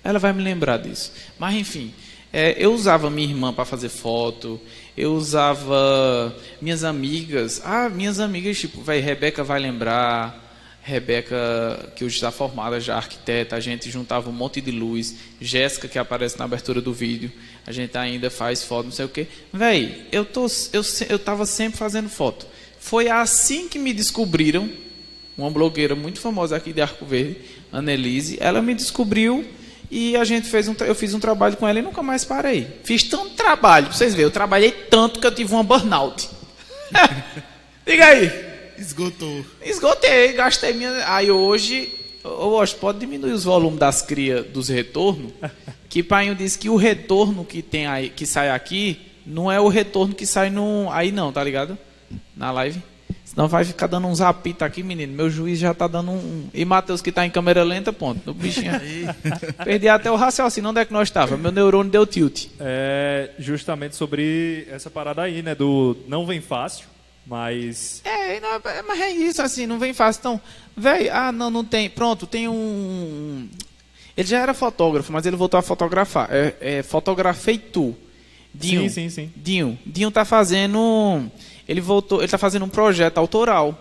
[0.04, 1.12] Ela vai me lembrar disso.
[1.40, 1.92] Mas, enfim,
[2.32, 4.62] é, eu usava minha irmã para fazer foto.
[4.96, 7.60] Eu usava minhas amigas.
[7.66, 10.47] Ah, minhas amigas, tipo, vai, Rebeca vai lembrar.
[10.88, 15.16] Rebeca, que hoje está formada já arquiteta, a gente juntava um monte de luz.
[15.42, 17.30] Jéssica, que aparece na abertura do vídeo,
[17.66, 19.28] a gente ainda faz foto, não sei o quê.
[19.52, 22.48] Véi, eu, tô, eu, eu tava sempre fazendo foto.
[22.80, 24.70] Foi assim que me descobriram,
[25.38, 27.38] uma blogueira muito famosa aqui de Arco Verde,
[27.70, 28.38] Annelise.
[28.40, 29.46] Ela me descobriu
[29.92, 32.66] e a gente fez um, eu fiz um trabalho com ela e nunca mais parei.
[32.86, 36.30] Fiz tanto trabalho, pra vocês verem, eu trabalhei tanto que eu tive uma burnout.
[37.86, 38.47] Diga aí.
[38.78, 39.46] Esgotou.
[39.62, 41.04] Esgotei, gastei minha.
[41.08, 45.32] Aí hoje, eu acho, pode diminuir os volumes das crias dos retornos.
[45.90, 49.70] Que Painho disse que o retorno que tem aí, que sai aqui, não é o
[49.70, 50.90] retorno que sai no.
[50.92, 51.78] Aí não, tá ligado?
[52.36, 52.84] Na live.
[53.24, 55.14] Senão vai ficar dando uns apita aqui, menino.
[55.14, 56.50] Meu juiz já tá dando um.
[56.54, 58.32] E Matheus que tá em câmera lenta, ponto.
[58.32, 59.06] O bichinho aí.
[59.64, 60.70] Perdi até o raciocínio.
[60.70, 61.38] Onde é que nós tava?
[61.38, 62.48] Meu neurônio deu tilt.
[62.60, 65.54] É justamente sobre essa parada aí, né?
[65.54, 66.88] Do não vem fácil,
[67.28, 70.20] mas É, não, é- mas é isso, assim, não vem fácil.
[70.20, 70.42] Então,
[70.76, 71.90] velho, ah, não, não tem.
[71.90, 73.48] Pronto, tem um.
[74.16, 76.28] Ele já era fotógrafo, mas ele voltou a fotografar.
[76.32, 77.96] É, é Fotografei Tu.
[78.54, 78.82] Dinho.
[78.84, 79.32] Sim, sim, sim.
[79.36, 79.78] Dinho.
[79.86, 81.30] Dinho tá fazendo.
[81.68, 82.20] Ele voltou.
[82.22, 83.78] Ele tá fazendo um projeto autoral.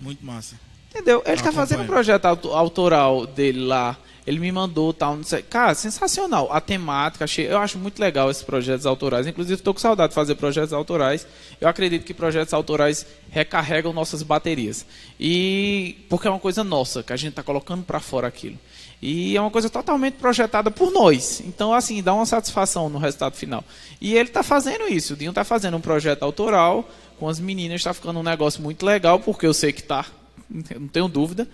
[0.00, 0.58] Muito massa.
[0.90, 1.16] Entendeu?
[1.18, 1.54] Ele tá Acompanho.
[1.54, 3.98] fazendo um projeto auto- autoral dele lá.
[4.26, 5.40] Ele me mandou tal, não sei.
[5.42, 6.52] Cara, sensacional.
[6.52, 9.24] A temática, achei, eu acho muito legal esses projetos autorais.
[9.26, 11.24] Inclusive, estou com saudade de fazer projetos autorais.
[11.60, 14.84] Eu acredito que projetos autorais recarregam nossas baterias.
[15.20, 18.58] E porque é uma coisa nossa, que a gente está colocando para fora aquilo.
[19.00, 21.40] E é uma coisa totalmente projetada por nós.
[21.46, 23.62] Então, assim, dá uma satisfação no resultado final.
[24.00, 25.14] E ele está fazendo isso.
[25.14, 26.88] O Dinho está fazendo um projeto autoral
[27.20, 27.80] com as meninas.
[27.80, 30.04] Está ficando um negócio muito legal, porque eu sei que tá.
[30.50, 31.46] Não tenho dúvida.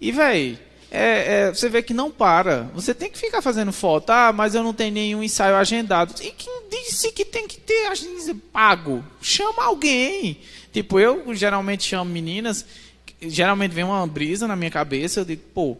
[0.00, 0.58] E, véi,
[0.96, 2.70] é, é, você vê que não para.
[2.74, 4.10] Você tem que ficar fazendo foto.
[4.10, 6.14] Ah, mas eu não tenho nenhum ensaio agendado.
[6.22, 9.04] E quem disse que tem que ter agenda pago?
[9.20, 10.38] Chama alguém.
[10.72, 12.64] Tipo, eu geralmente chamo meninas.
[13.20, 15.20] Geralmente vem uma brisa na minha cabeça.
[15.20, 15.76] Eu digo, pô,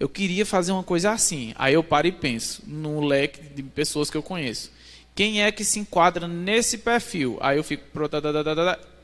[0.00, 1.52] eu queria fazer uma coisa assim.
[1.56, 4.70] Aí eu paro e penso no leque de pessoas que eu conheço.
[5.14, 7.38] Quem é que se enquadra nesse perfil?
[7.40, 7.84] Aí eu fico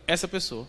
[0.06, 0.66] essa pessoa.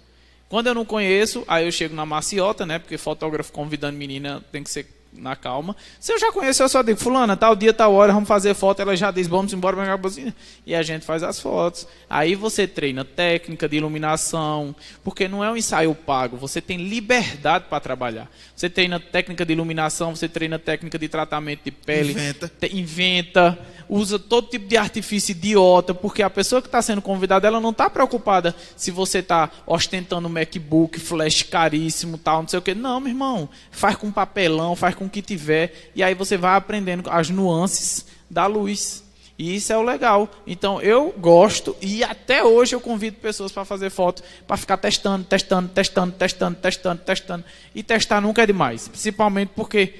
[0.49, 2.79] Quando eu não conheço, aí eu chego na maciota, né?
[2.79, 5.75] Porque fotógrafo convidando menina tem que ser na calma.
[5.99, 8.81] Se eu já conheço, eu só digo, fulana, tal dia, tal hora, vamos fazer foto.
[8.81, 10.33] Ela já diz, vamos embora, pegar a buzina.
[10.65, 11.87] E a gente faz as fotos.
[12.09, 17.65] Aí você treina técnica de iluminação, porque não é um ensaio pago, você tem liberdade
[17.69, 18.29] para trabalhar.
[18.55, 22.11] Você treina técnica de iluminação, você treina técnica de tratamento de pele.
[22.11, 22.47] Inventa.
[22.59, 27.47] te- inventa, usa todo tipo de artifício idiota, porque a pessoa que está sendo convidada,
[27.47, 32.59] ela não está preocupada se você está ostentando um MacBook, flash caríssimo, tal, não sei
[32.59, 32.75] o que.
[32.75, 36.55] Não, meu irmão, faz com papelão, faz com o que tiver, e aí você vai
[36.55, 39.03] aprendendo as nuances da luz.
[39.37, 40.29] E isso é o legal.
[40.45, 45.23] Então eu gosto e até hoje eu convido pessoas para fazer foto, para ficar testando,
[45.23, 47.45] testando, testando, testando, testando, testando.
[47.73, 49.93] E testar nunca é demais, principalmente porque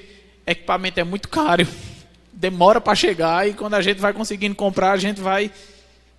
[0.46, 1.66] equipamento é muito caro,
[2.30, 5.50] demora para chegar e quando a gente vai conseguindo comprar, a gente vai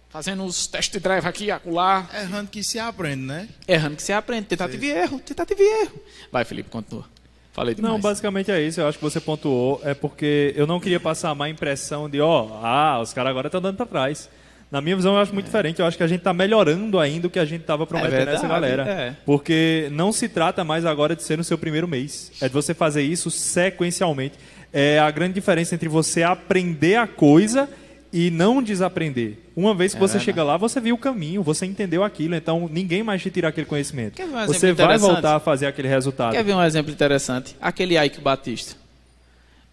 [0.09, 2.09] fazendo os test drive aqui, acolá.
[2.13, 3.47] Errando que se aprende, né?
[3.67, 6.01] Errando que se aprende, tentativa e erro, tentativa e erro.
[6.31, 7.05] Vai, Felipe, continua.
[7.51, 7.93] Falei demais.
[7.93, 8.79] Não, basicamente é isso.
[8.79, 9.81] Eu acho que você pontuou.
[9.83, 13.47] É porque eu não queria passar a má impressão de, ó, ah, os caras agora
[13.47, 14.29] estão dando para trás.
[14.71, 15.49] Na minha visão, eu acho muito é.
[15.49, 15.81] diferente.
[15.81, 18.17] Eu acho que a gente está melhorando ainda o que a gente estava prometendo é
[18.17, 18.83] verdade, essa galera.
[18.89, 19.15] É.
[19.25, 22.31] Porque não se trata mais agora de ser no seu primeiro mês.
[22.39, 24.35] É de você fazer isso sequencialmente.
[24.71, 27.67] É a grande diferença entre você aprender a coisa
[28.12, 29.38] e não desaprender.
[29.56, 30.26] Uma vez que é você verdade.
[30.26, 33.65] chega lá, você viu o caminho, você entendeu aquilo, então ninguém mais te tira aquele
[33.65, 34.21] conhecimento.
[34.21, 36.34] Um você vai voltar a fazer aquele resultado.
[36.34, 37.56] Quer ver um exemplo interessante?
[37.62, 38.76] Aquele Ike Batista.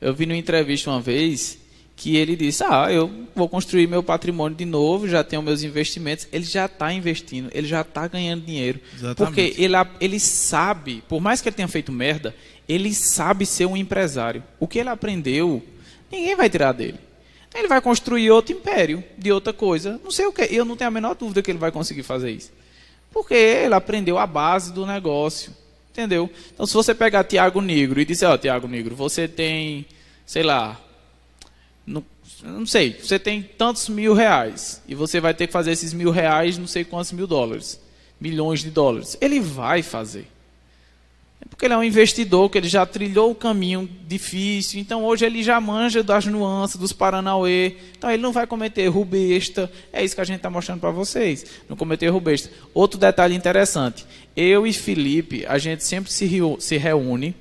[0.00, 1.58] Eu vi numa entrevista uma vez
[1.96, 6.28] que ele disse: Ah, eu vou construir meu patrimônio de novo, já tenho meus investimentos.
[6.32, 8.80] Ele já está investindo, ele já está ganhando dinheiro.
[8.94, 9.16] Exatamente.
[9.16, 12.34] Porque ele, ele sabe, por mais que ele tenha feito merda,
[12.68, 14.44] ele sabe ser um empresário.
[14.60, 15.60] O que ele aprendeu,
[16.10, 17.07] ninguém vai tirar dele.
[17.54, 20.00] Ele vai construir outro império de outra coisa.
[20.04, 20.42] Não sei o que.
[20.42, 22.52] Eu não tenho a menor dúvida que ele vai conseguir fazer isso.
[23.10, 25.54] Porque ele aprendeu a base do negócio.
[25.90, 26.30] Entendeu?
[26.52, 29.84] Então, se você pegar Tiago Negro e dizer, ó, oh, Tiago Negro, você tem,
[30.24, 30.80] sei lá,
[31.84, 32.04] não,
[32.44, 34.80] não sei, você tem tantos mil reais.
[34.86, 37.80] E você vai ter que fazer esses mil reais, não sei quantos mil dólares.
[38.20, 39.16] Milhões de dólares.
[39.20, 40.28] Ele vai fazer.
[41.40, 45.24] É porque ele é um investidor, que ele já trilhou o caminho difícil, então hoje
[45.24, 50.04] ele já manja das nuances, dos Paranauê, então ele não vai cometer erro besta, é
[50.04, 52.50] isso que a gente está mostrando para vocês, não cometer erro besta.
[52.74, 54.04] Outro detalhe interessante,
[54.36, 57.36] eu e Felipe, a gente sempre se, se reúne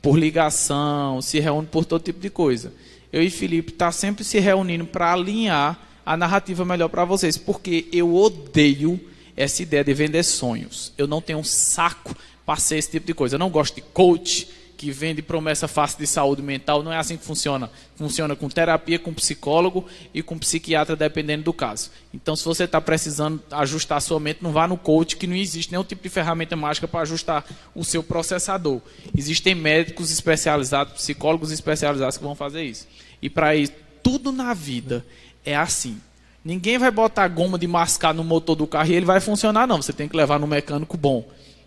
[0.00, 2.72] por ligação, se reúne por todo tipo de coisa.
[3.12, 7.86] Eu e Felipe está sempre se reunindo para alinhar a narrativa melhor para vocês, porque
[7.92, 8.98] eu odeio
[9.36, 10.92] essa ideia de vender sonhos.
[10.98, 13.36] Eu não tenho um saco passei esse tipo de coisa.
[13.36, 14.48] Eu não gosto de coach
[14.82, 16.82] que vende promessa fácil de saúde mental.
[16.82, 17.70] Não é assim que funciona.
[17.94, 21.88] Funciona com terapia, com psicólogo e com psiquiatra, dependendo do caso.
[22.12, 25.36] Então, se você está precisando ajustar a sua mente, não vá no coach, que não
[25.36, 27.44] existe nenhum tipo de ferramenta mágica para ajustar
[27.76, 28.80] o seu processador.
[29.16, 32.88] Existem médicos especializados, psicólogos especializados que vão fazer isso.
[33.22, 35.06] E para isso, tudo na vida
[35.44, 36.00] é assim.
[36.44, 39.80] Ninguém vai botar goma de mascar no motor do carro e ele vai funcionar, não.
[39.80, 41.24] Você tem que levar no mecânico bom.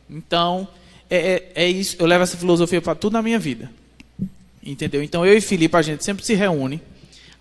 [0.09, 0.67] Então,
[1.09, 1.95] é, é, é isso.
[1.99, 3.71] Eu levo essa filosofia para tudo na minha vida.
[4.63, 5.03] Entendeu?
[5.03, 6.81] Então, eu e Felipe, a gente sempre se reúne.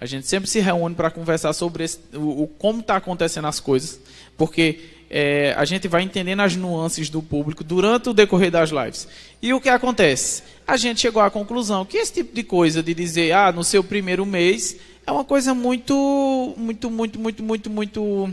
[0.01, 3.61] A gente sempre se reúne para conversar sobre esse, o, o, como está acontecendo as
[3.61, 3.99] coisas.
[4.37, 9.09] Porque é, a gente vai entendendo as nuances do público durante o decorrer das lives.
[9.41, 10.43] E o que acontece?
[10.67, 13.85] A gente chegou à conclusão que esse tipo de coisa de dizer, ah, no seu
[13.85, 18.31] primeiro mês, é uma coisa muito, muito, muito, muito, muito, muito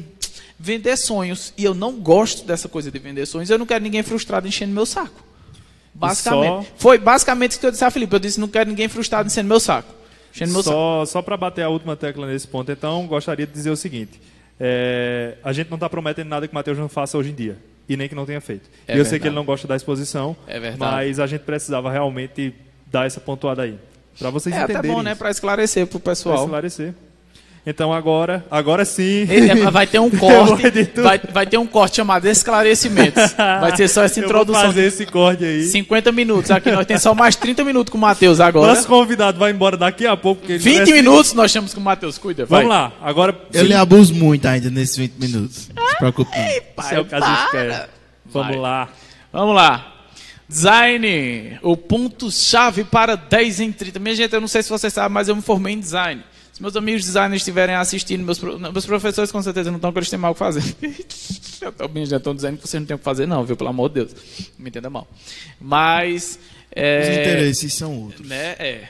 [0.59, 1.53] vender sonhos.
[1.57, 3.49] E eu não gosto dessa coisa de vender sonhos.
[3.49, 5.23] Eu não quero ninguém frustrado enchendo meu saco.
[5.93, 6.67] Basicamente.
[6.67, 6.73] Só...
[6.77, 8.15] Foi basicamente isso que eu disse a Felipe.
[8.15, 9.93] Eu disse não quero ninguém frustrado enchendo meu saco.
[10.33, 13.69] Enchendo meu só só para bater a última tecla nesse ponto, então, gostaria de dizer
[13.69, 14.21] o seguinte.
[14.59, 17.57] É, a gente não está prometendo nada que o Matheus não faça hoje em dia.
[17.89, 18.69] E nem que não tenha feito.
[18.87, 19.09] É eu verdade.
[19.09, 20.35] sei que ele não gosta da exposição.
[20.47, 20.75] É.
[20.77, 22.53] Mas a gente precisava realmente
[22.85, 23.77] dar essa pontuada aí.
[24.17, 24.89] Para vocês é entenderem.
[24.89, 25.15] É até bom, né?
[25.15, 26.35] Para esclarecer para o pessoal.
[26.35, 26.93] Para esclarecer.
[27.65, 29.28] Então agora, agora sim.
[29.71, 30.91] Vai ter um corte.
[30.95, 33.34] vai, vai ter um corte chamado esclarecimentos.
[33.34, 34.63] Vai ser só essa introdução.
[34.63, 35.63] Vou fazer esse corte aí.
[35.63, 36.50] 50 minutos.
[36.50, 38.74] Aqui nós temos só mais 30 minutos com o Matheus agora.
[38.74, 40.41] Nosso convidado vai embora daqui a pouco.
[40.47, 42.17] 20 minutos nós temos com o Matheus.
[42.17, 42.63] Cuida, vai.
[42.63, 42.93] Vamos lá.
[43.00, 43.39] Agora.
[43.54, 45.69] Eu lhe abuso muito ainda nesses 20 minutos.
[45.76, 46.32] Não se preocupe.
[46.36, 47.89] Ei, pai, Esse é o que a gente quer.
[48.26, 48.89] Vamos lá.
[49.32, 49.88] Vamos lá.
[50.50, 54.00] Design, o ponto-chave para 10 em 30.
[54.00, 56.24] Minha gente, eu não sei se você sabe, mas eu me formei em design.
[56.62, 60.19] Meus amigos designers estiverem assistindo, meus, meus professores com certeza não estão, porque eles têm
[60.19, 60.62] mal o que fazer.
[62.06, 63.58] já estão dizendo que vocês não têm o que fazer, não, viu?
[63.58, 64.12] Pelo amor de Deus.
[64.13, 65.08] Não me entenda mal.
[65.60, 66.38] Mas.
[66.71, 68.30] É, Os interesses são outros.
[68.30, 68.89] Né, é.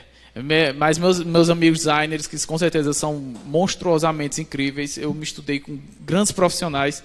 [0.76, 3.14] Mas meus, meus amigos designers, que com certeza são
[3.46, 7.02] monstruosamente incríveis, eu me estudei com grandes profissionais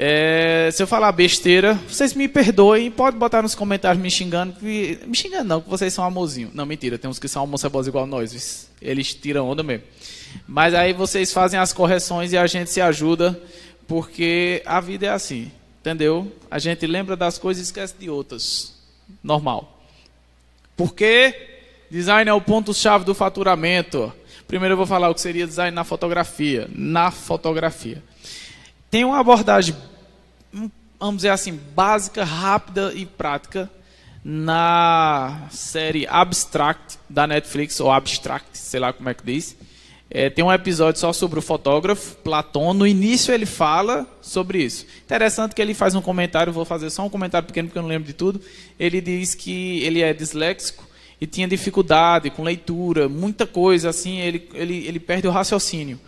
[0.00, 2.88] é, se eu falar besteira, vocês me perdoem.
[2.88, 4.52] Pode botar nos comentários me xingando.
[4.52, 6.52] Que, me xingando não, que vocês são amorzinho.
[6.54, 6.96] Não, mentira.
[6.96, 8.70] Tem uns que são almoçabosos igual nós.
[8.80, 9.84] Eles tiram onda mesmo.
[10.46, 13.42] Mas aí vocês fazem as correções e a gente se ajuda.
[13.88, 15.50] Porque a vida é assim.
[15.80, 16.32] Entendeu?
[16.48, 18.74] A gente lembra das coisas e esquece de outras.
[19.20, 19.82] Normal.
[20.76, 21.34] Porque
[21.90, 24.12] design é o ponto-chave do faturamento.
[24.46, 26.70] Primeiro eu vou falar o que seria design na fotografia.
[26.72, 28.00] Na fotografia.
[28.90, 29.76] Tem uma abordagem,
[30.98, 33.70] vamos dizer assim, básica, rápida e prática
[34.24, 39.56] na série Abstract da Netflix, ou Abstract, sei lá como é que diz.
[40.10, 42.72] É, tem um episódio só sobre o fotógrafo, Platão.
[42.72, 44.86] No início ele fala sobre isso.
[45.04, 47.90] Interessante que ele faz um comentário, vou fazer só um comentário pequeno porque eu não
[47.90, 48.40] lembro de tudo.
[48.80, 50.88] Ele diz que ele é disléxico
[51.20, 56.00] e tinha dificuldade com leitura, muita coisa assim, ele, ele, ele perde o raciocínio.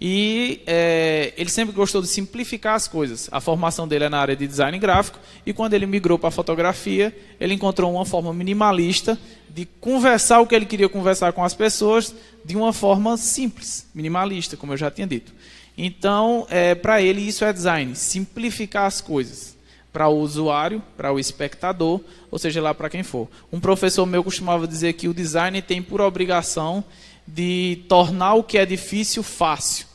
[0.00, 3.28] E é, ele sempre gostou de simplificar as coisas.
[3.30, 6.32] A formação dele é na área de design gráfico e quando ele migrou para a
[6.32, 9.18] fotografia, ele encontrou uma forma minimalista
[9.50, 14.56] de conversar o que ele queria conversar com as pessoas de uma forma simples, minimalista,
[14.56, 15.34] como eu já tinha dito.
[15.76, 19.54] Então, é, para ele isso é design, simplificar as coisas
[19.92, 23.28] para o usuário, para o espectador, ou seja lá para quem for.
[23.52, 26.82] Um professor meu costumava dizer que o design tem por obrigação
[27.26, 29.89] de tornar o que é difícil fácil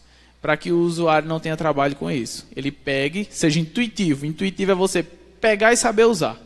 [0.45, 2.47] para que o usuário não tenha trabalho com isso.
[2.55, 4.27] Ele pegue, seja intuitivo.
[4.27, 6.39] Intuitivo é você pegar e saber usar.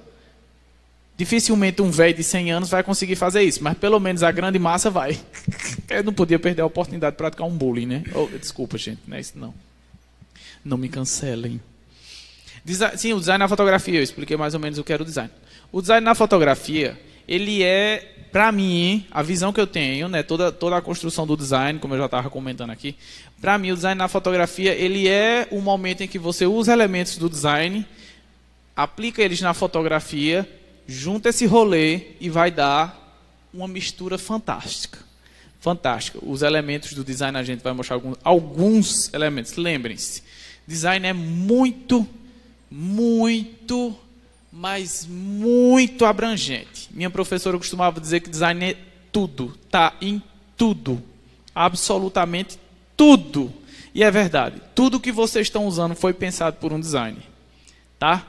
[1.17, 4.57] Dificilmente um velho de 100 anos vai conseguir fazer isso, mas pelo menos a grande
[4.57, 5.19] massa vai.
[5.89, 8.03] Eu não podia perder a oportunidade de praticar um bullying, né?
[8.15, 9.53] Oh, desculpa, gente, não é isso não.
[10.63, 11.59] Não me cancelem.
[12.95, 15.29] sim, o design na fotografia, eu expliquei mais ou menos o que era o design.
[15.73, 16.97] O design na fotografia,
[17.29, 21.35] ele é para mim, a visão que eu tenho, né, toda, toda a construção do
[21.35, 22.95] design, como eu já estava comentando aqui,
[23.41, 27.17] para mim o design na fotografia, ele é o momento em que você usa elementos
[27.17, 27.85] do design,
[28.75, 30.47] aplica eles na fotografia,
[30.87, 32.97] junta esse rolê e vai dar
[33.53, 34.99] uma mistura fantástica.
[35.59, 36.19] Fantástica.
[36.21, 39.55] Os elementos do design a gente vai mostrar alguns, alguns elementos.
[39.55, 40.23] Lembrem-se,
[40.67, 42.07] design é muito,
[42.69, 43.95] muito
[44.51, 46.89] mas muito abrangente.
[46.91, 48.77] Minha professora costumava dizer que design é
[49.11, 50.21] tudo, tá em
[50.57, 51.01] tudo,
[51.53, 52.59] absolutamente
[52.97, 53.53] tudo.
[53.93, 54.61] E é verdade.
[54.75, 57.23] Tudo que vocês estão usando foi pensado por um designer,
[57.97, 58.25] tá?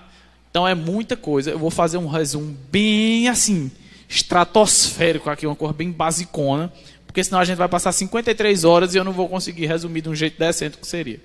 [0.51, 1.51] Então é muita coisa.
[1.51, 3.71] Eu vou fazer um resumo bem assim,
[4.09, 6.73] estratosférico aqui, uma cor bem basicona,
[7.07, 10.09] porque senão a gente vai passar 53 horas e eu não vou conseguir resumir de
[10.09, 11.21] um jeito decente o que seria.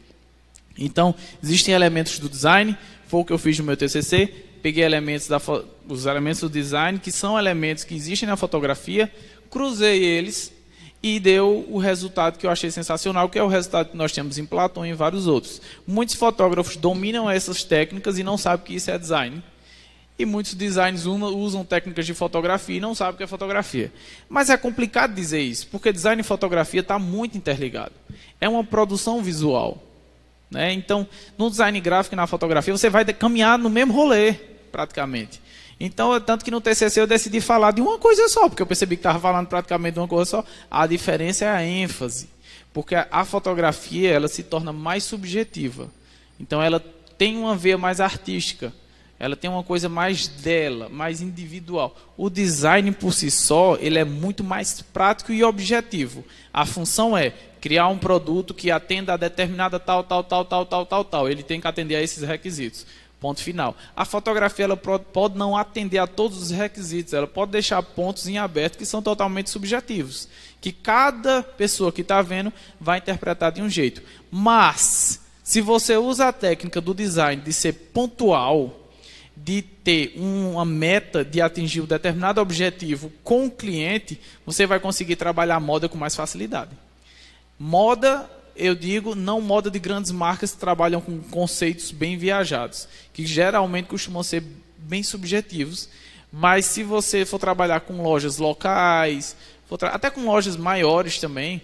[0.77, 2.77] Então, existem elementos do design,
[3.07, 5.39] foi o que eu fiz no meu TCC, peguei elementos da,
[5.87, 9.13] os elementos do design, que são elementos que existem na fotografia,
[9.47, 10.51] cruzei eles
[11.03, 14.39] e deu o resultado que eu achei sensacional, que é o resultado que nós temos
[14.39, 15.61] em Platão e em vários outros.
[15.85, 19.43] Muitos fotógrafos dominam essas técnicas e não sabem que isso é design.
[20.17, 23.93] E muitos designers usam técnicas de fotografia e não sabem o que é fotografia.
[24.27, 27.93] Mas é complicado dizer isso, porque design e fotografia está muito interligado.
[28.41, 29.79] É uma produção visual.
[30.49, 30.73] Né?
[30.73, 35.41] Então, no design gráfico e na fotografia, você vai caminhar no mesmo rolê praticamente.
[35.79, 38.97] Então, tanto que no TCC eu decidi falar de uma coisa só, porque eu percebi
[38.97, 40.45] que estava falando praticamente de uma coisa só.
[40.69, 42.27] A diferença é a ênfase,
[42.73, 45.89] porque a fotografia ela se torna mais subjetiva.
[46.37, 46.83] Então, ela
[47.17, 48.73] tem uma veia mais artística.
[49.17, 51.95] Ela tem uma coisa mais dela, mais individual.
[52.17, 56.25] O design por si só, ele é muito mais prático e objetivo.
[56.53, 60.85] A função é criar um produto que atenda a determinada tal, tal, tal, tal, tal,
[60.85, 61.29] tal, tal.
[61.29, 62.85] Ele tem que atender a esses requisitos.
[63.25, 63.75] Ponto final.
[63.95, 68.37] A fotografia ela pode não atender a todos os requisitos, ela pode deixar pontos em
[68.37, 70.29] aberto que são totalmente subjetivos,
[70.61, 74.03] que cada pessoa que está vendo vai interpretar de um jeito.
[74.29, 78.91] Mas, se você usa a técnica do design de ser pontual,
[79.35, 85.15] de ter uma meta de atingir um determinado objetivo com o cliente, você vai conseguir
[85.15, 86.77] trabalhar a moda com mais facilidade.
[87.57, 93.25] Moda eu digo, não moda de grandes marcas que trabalham com conceitos bem viajados, que
[93.25, 94.43] geralmente costumam ser
[94.77, 95.89] bem subjetivos.
[96.31, 99.35] Mas se você for trabalhar com lojas locais,
[99.81, 101.61] até com lojas maiores também,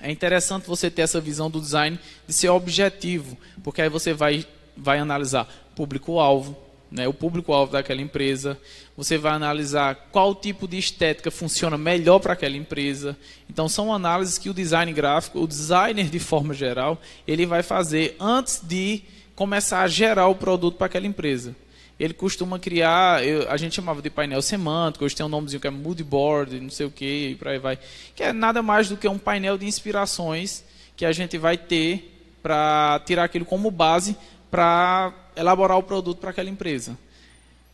[0.00, 4.46] é interessante você ter essa visão do design de ser objetivo, porque aí você vai,
[4.76, 6.56] vai analisar público-alvo,
[6.90, 8.58] né, o público-alvo daquela empresa,
[8.96, 13.16] você vai analisar qual tipo de estética funciona melhor para aquela empresa.
[13.50, 18.16] Então, são análises que o design gráfico, o designer de forma geral, ele vai fazer
[18.20, 19.02] antes de
[19.34, 21.54] começar a gerar o produto para aquela empresa.
[21.98, 25.66] Ele costuma criar, eu, a gente chamava de painel semântico, hoje tem um nomezinho que
[25.66, 27.78] é mood board, não sei o que, e por aí vai,
[28.14, 30.62] que é nada mais do que um painel de inspirações
[30.94, 32.12] que a gente vai ter
[32.42, 34.16] para tirar aquilo como base
[34.50, 36.98] para elaborar o produto para aquela empresa.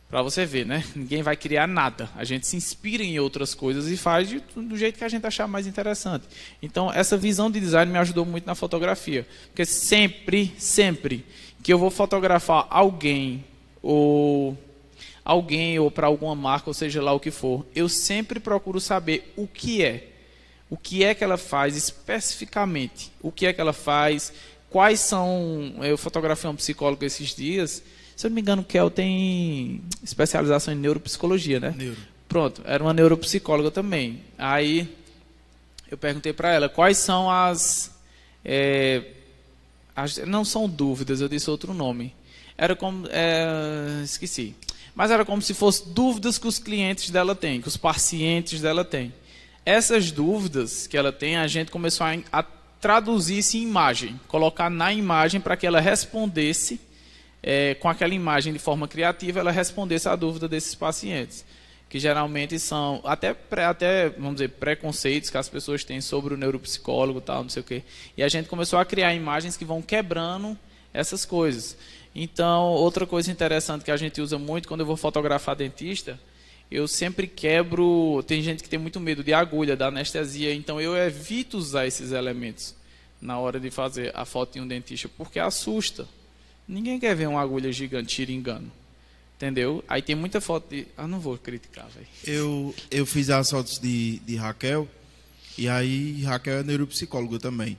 [0.09, 0.83] Para você ver, né?
[0.95, 2.07] Ninguém vai criar nada.
[2.15, 5.25] A gente se inspira em outras coisas e faz de, do jeito que a gente
[5.25, 6.25] achar mais interessante.
[6.61, 9.25] Então, essa visão de design me ajudou muito na fotografia.
[9.47, 11.25] Porque sempre, sempre
[11.63, 13.43] que eu vou fotografar alguém
[13.81, 14.55] ou
[15.25, 19.33] alguém ou para alguma marca, ou seja lá o que for, eu sempre procuro saber
[19.35, 20.09] o que é.
[20.69, 23.11] O que é que ela faz especificamente?
[23.21, 24.33] O que é que ela faz?
[24.73, 25.75] Quais são.
[25.83, 27.83] Eu fotografei um psicólogo esses dias,
[28.15, 31.73] Se eu não me engano, Kel tem especialização em neuropsicologia, né?
[31.77, 31.97] Neuro.
[32.27, 34.21] Pronto, era uma neuropsicóloga também.
[34.35, 34.89] Aí
[35.89, 37.95] eu perguntei para ela quais são as,
[38.43, 39.03] é,
[39.95, 42.15] as, Não são dúvidas, eu disse outro nome.
[42.57, 43.07] Era como.
[43.11, 44.55] É, esqueci.
[44.95, 48.83] Mas era como se fossem dúvidas que os clientes dela têm, que os pacientes dela
[48.83, 49.13] têm.
[49.65, 52.43] Essas dúvidas que ela tem, a gente começou a, a
[52.83, 56.81] traduzir isso em imagem, colocar na imagem para que ela respondesse,
[57.41, 61.45] é, com aquela imagem de forma criativa, ela respondesse a dúvida desses pacientes
[61.87, 67.21] que geralmente são até, até vamos dizer, preconceitos que as pessoas têm sobre o neuropsicólogo
[67.21, 67.83] tal, não sei o quê.
[68.17, 70.57] E a gente começou a criar imagens que vão quebrando
[70.91, 71.77] essas coisas.
[72.15, 76.19] Então, outra coisa interessante que a gente usa muito quando eu vou fotografar dentista,
[76.73, 78.23] eu sempre quebro.
[78.25, 82.11] Tem gente que tem muito medo de agulha, da anestesia, então eu evito usar esses
[82.11, 82.73] elementos
[83.21, 86.07] na hora de fazer a foto de um dentista, porque assusta.
[86.67, 88.71] Ninguém quer ver uma agulha gigante tira engano.
[89.37, 89.83] Entendeu?
[89.87, 90.87] Aí tem muita foto de.
[90.97, 92.07] Ah, não vou criticar, velho.
[92.25, 94.87] Eu, eu fiz as fotos de, de Raquel,
[95.57, 97.77] e aí Raquel é neuropsicóloga também.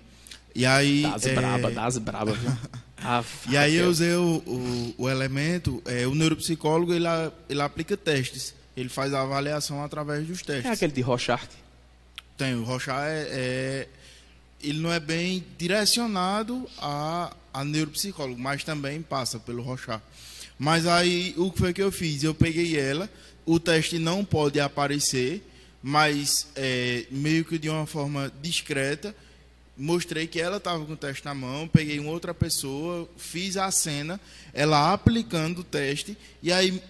[0.55, 1.03] E aí.
[1.03, 1.35] Das é...
[1.35, 2.51] braba, das braba, viu?
[3.07, 7.05] Ah, e aí eu usei o, o, o, elemento, é, o neuropsicólogo ele,
[7.51, 8.55] ele aplica testes.
[8.77, 10.67] Ele faz a avaliação através dos testes.
[10.67, 11.49] É aquele de Rochard?
[12.37, 13.89] Tem, o Rochard é, é,
[14.63, 20.03] ele não é bem direcionado a, a neuropsicólogo, mas também passa pelo Rochard.
[20.59, 22.23] Mas aí o que foi que eu fiz?
[22.23, 23.09] Eu peguei ela,
[23.47, 25.43] o teste não pode aparecer,
[25.83, 29.15] mas é, meio que de uma forma discreta,
[29.77, 33.71] mostrei que ela estava com o teste na mão, peguei uma outra pessoa, fiz a
[33.71, 34.21] cena,
[34.53, 36.81] ela aplicando o teste, e aí,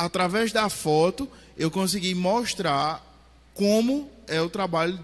[0.00, 3.06] através da foto, eu consegui mostrar
[3.52, 4.98] como é o trabalho,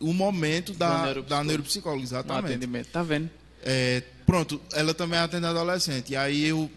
[0.00, 1.28] o momento da, neuropsicólogo.
[1.28, 2.42] da neuropsicóloga, exatamente.
[2.42, 3.30] No atendimento, tá vendo?
[3.62, 6.70] É, pronto, ela também atende adolescente, e aí eu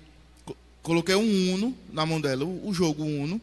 [0.82, 3.42] coloquei um Uno na mão dela, o jogo Uno,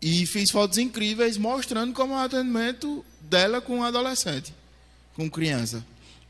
[0.00, 4.54] e fiz fotos incríveis mostrando como é o atendimento dela com adolescente,
[5.16, 5.84] com criança.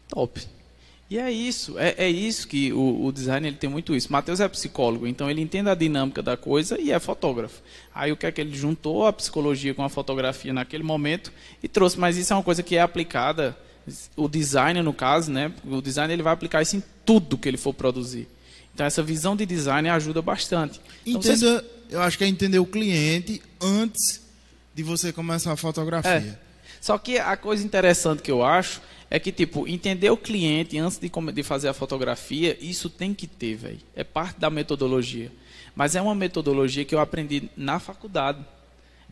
[0.08, 0.40] Top.
[1.10, 4.12] E é isso, é, é isso que o, o, design ele tem muito isso.
[4.12, 7.62] Matheus é psicólogo, então ele entende a dinâmica da coisa e é fotógrafo.
[7.94, 11.32] Aí o que é que ele juntou a psicologia com a fotografia naquele momento
[11.62, 13.56] e trouxe, mas isso é uma coisa que é aplicada,
[14.14, 15.50] o design no caso, né?
[15.64, 18.28] O design ele vai aplicar isso em tudo que ele for produzir.
[18.74, 20.78] Então essa visão de design ajuda bastante.
[21.06, 21.64] Então, Entenda, vocês...
[21.88, 24.20] eu acho que é entender o cliente antes
[24.74, 26.38] de você começar a fotografia.
[26.44, 26.47] É.
[26.80, 30.98] Só que a coisa interessante que eu acho é que, tipo, entender o cliente antes
[30.98, 33.78] de, de fazer a fotografia, isso tem que ter, velho.
[33.96, 35.32] É parte da metodologia.
[35.74, 38.44] Mas é uma metodologia que eu aprendi na faculdade.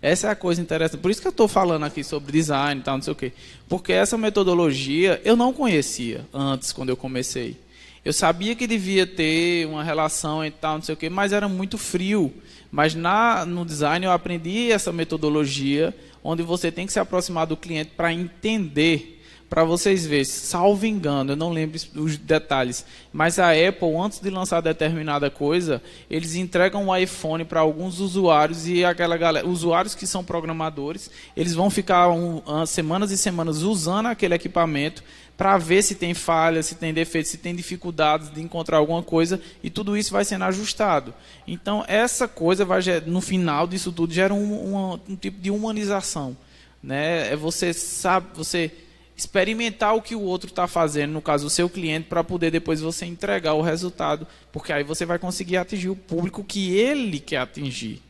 [0.02, 1.00] Essa é a coisa interessante.
[1.00, 3.32] Por isso que eu estou falando aqui sobre design e tal, não sei o quê.
[3.68, 7.56] Porque essa metodologia eu não conhecia antes, quando eu comecei.
[8.04, 11.48] Eu sabia que devia ter uma relação e tal, não sei o quê, mas era
[11.48, 12.32] muito frio.
[12.70, 15.96] Mas na, no design eu aprendi essa metodologia,
[16.26, 19.16] onde você tem que se aproximar do cliente para entender
[19.48, 24.28] para vocês verem, salvo engano, eu não lembro os detalhes, mas a Apple, antes de
[24.28, 30.04] lançar determinada coisa, eles entregam o iPhone para alguns usuários e aquela galera, usuários que
[30.04, 35.04] são programadores, eles vão ficar um, semanas e semanas usando aquele equipamento
[35.36, 39.40] para ver se tem falha, se tem defeito, se tem dificuldades de encontrar alguma coisa
[39.62, 41.12] e tudo isso vai sendo ajustado.
[41.46, 46.36] Então essa coisa vai no final disso tudo gera um, um, tipo de humanização,
[46.82, 47.32] né?
[47.32, 48.72] É você sabe, você
[49.16, 52.80] experimentar o que o outro está fazendo, no caso o seu cliente, para poder depois
[52.80, 57.38] você entregar o resultado, porque aí você vai conseguir atingir o público que ele quer
[57.38, 58.02] atingir.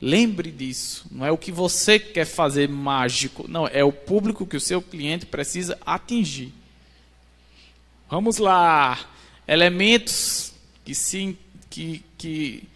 [0.00, 4.56] Lembre disso, não é o que você quer fazer mágico, não, é o público que
[4.56, 6.52] o seu cliente precisa atingir.
[8.08, 8.98] Vamos lá,
[9.48, 10.52] elementos
[10.84, 11.36] que sim,
[11.70, 12.68] que, que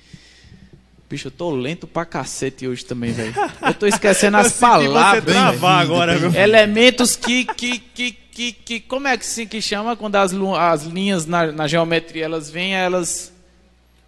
[1.10, 3.34] Bicho, eu tô lento pra cacete hoje também, velho.
[3.60, 5.24] Eu tô esquecendo as palavras.
[5.24, 6.32] Você travar agora, viu?
[6.32, 8.80] Elementos que, que, que, que, que.
[8.80, 12.76] Como é que sim que chama quando as, as linhas na, na geometria elas vêm,
[12.76, 13.32] elas.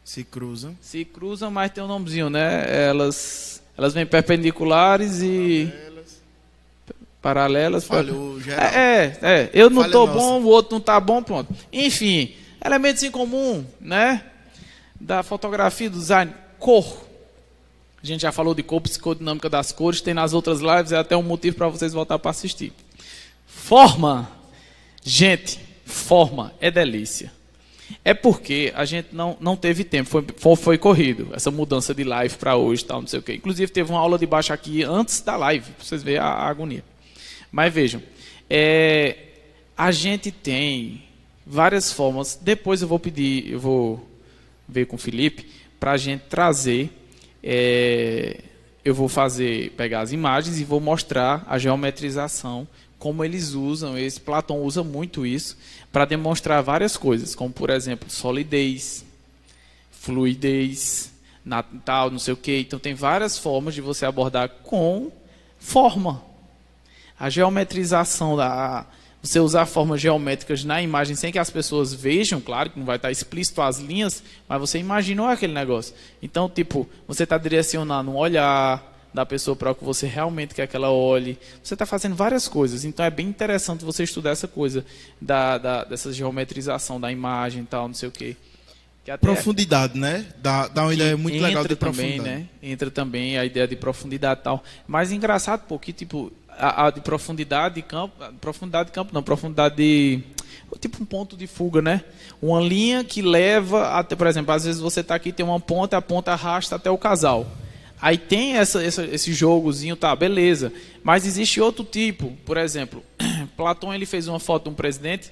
[0.05, 0.77] Se cruzam.
[0.81, 2.65] Se cruzam, mas tem um nomezinho, né?
[2.87, 3.63] Elas.
[3.77, 5.73] Elas vêm perpendiculares e.
[7.21, 7.85] Paralelas.
[7.85, 8.67] Falhou, geral.
[8.67, 9.51] É, é, é.
[9.55, 10.19] Eu não Falha tô nossa.
[10.19, 11.55] bom, o outro não tá bom, pronto.
[11.73, 12.35] Enfim,
[12.65, 14.25] elementos em comum, né?
[15.01, 17.07] Da fotografia, do design cor.
[18.03, 21.17] A gente já falou de cor, psicodinâmica das cores, tem nas outras lives, é até
[21.17, 22.73] um motivo para vocês voltar para assistir.
[23.47, 24.29] Forma.
[25.05, 27.33] Gente, forma é delícia.
[28.05, 32.05] É porque a gente não, não teve tempo, foi, foi, foi corrido, essa mudança de
[32.05, 33.35] live para hoje, tal, não sei o quê.
[33.35, 36.49] Inclusive teve uma aula de baixo aqui antes da live, para vocês verem a, a,
[36.49, 36.85] agonia.
[37.51, 38.03] Mas vejam,
[38.49, 39.17] é,
[39.77, 41.03] a gente tem
[41.47, 44.09] várias formas, depois eu vou pedir, eu vou
[44.69, 45.47] veio com o Felipe,
[45.79, 46.91] para a gente trazer.
[47.43, 48.39] É,
[48.85, 52.67] eu vou fazer, pegar as imagens e vou mostrar a geometrização,
[53.03, 53.99] como eles usam.
[53.99, 55.59] Esse Platão usa muito isso
[55.91, 59.05] para demonstrar várias coisas, como por exemplo solidez,
[59.91, 61.13] fluidez,
[61.85, 62.61] tal, não sei o que.
[62.61, 65.11] Então tem várias formas de você abordar com
[65.59, 66.23] forma.
[67.19, 68.87] A geometrização da
[69.21, 72.97] você usar formas geométricas na imagem sem que as pessoas vejam, claro que não vai
[72.97, 75.95] estar explícito as linhas, mas você imaginou aquele negócio.
[76.21, 80.67] Então, tipo, você está direcionando um olhar da pessoa para o que você realmente quer
[80.67, 81.39] que ela olhe.
[81.63, 82.85] Você está fazendo várias coisas.
[82.85, 84.85] Então, é bem interessante você estudar essa coisa
[85.21, 88.37] da, da dessa geometrização da imagem e tal, não sei o quê.
[89.21, 90.27] profundidade, né?
[90.39, 92.21] Dá, dá uma ideia muito legal de também.
[92.21, 92.47] Né?
[92.63, 94.63] Entra também a ideia de profundidade e tal.
[94.87, 99.77] Mas engraçado porque, tipo, a, a, de profundidade de campo, profundidade de campo não, profundidade
[99.77, 100.23] de
[100.81, 102.03] tipo um ponto de fuga, né?
[102.41, 105.97] Uma linha que leva até, por exemplo, às vezes você está aqui tem uma ponta,
[105.97, 107.47] a ponta arrasta até o casal.
[108.03, 110.73] Aí tem essa, essa, esse jogozinho, tá, beleza.
[111.05, 113.01] Mas existe outro tipo, por exemplo,
[113.57, 115.31] Platão ele fez uma foto de um presidente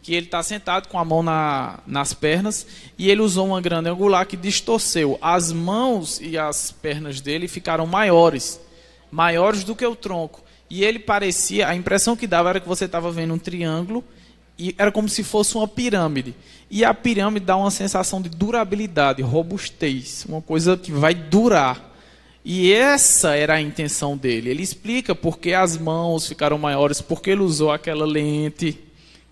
[0.00, 3.88] que ele está sentado com a mão na, nas pernas e ele usou uma grande
[3.88, 5.18] angular que distorceu.
[5.20, 8.60] As mãos e as pernas dele ficaram maiores,
[9.10, 10.44] maiores do que o tronco.
[10.70, 14.04] E ele parecia, a impressão que dava era que você estava vendo um triângulo
[14.56, 16.32] e era como se fosse uma pirâmide.
[16.70, 21.93] E a pirâmide dá uma sensação de durabilidade, robustez, uma coisa que vai durar.
[22.44, 24.50] E essa era a intenção dele.
[24.50, 28.78] Ele explica por que as mãos ficaram maiores, porque ele usou aquela lente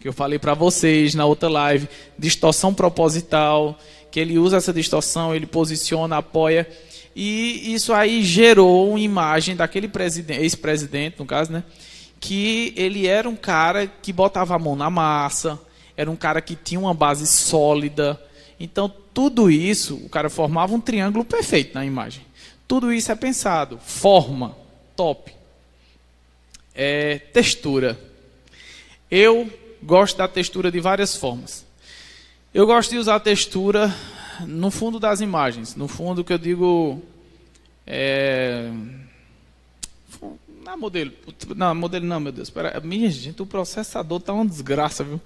[0.01, 1.89] que eu falei para vocês na outra live,
[2.19, 3.79] distorção proposital,
[4.11, 6.67] que ele usa essa distorção, ele posiciona, apoia
[7.15, 9.91] e isso aí gerou uma imagem daquele
[10.29, 11.63] ex-presidente, no caso, né?
[12.19, 15.61] Que ele era um cara que botava a mão na massa,
[15.97, 18.21] era um cara que tinha uma base sólida.
[18.59, 22.23] Então, tudo isso, o cara formava um triângulo perfeito na imagem.
[22.73, 23.79] Tudo isso é pensado.
[23.85, 24.57] Forma,
[24.97, 25.31] top.
[26.75, 28.01] É, textura.
[29.11, 29.53] Eu
[29.83, 31.67] gosto da textura de várias formas.
[32.55, 33.95] Eu gosto de usar a textura
[34.47, 37.03] no fundo das imagens, no fundo que eu digo
[37.87, 38.71] é,
[40.63, 41.11] na modelo,
[41.57, 45.21] não, modelo não, meu Deus, espera, minha gente, o processador tá uma desgraça, viu?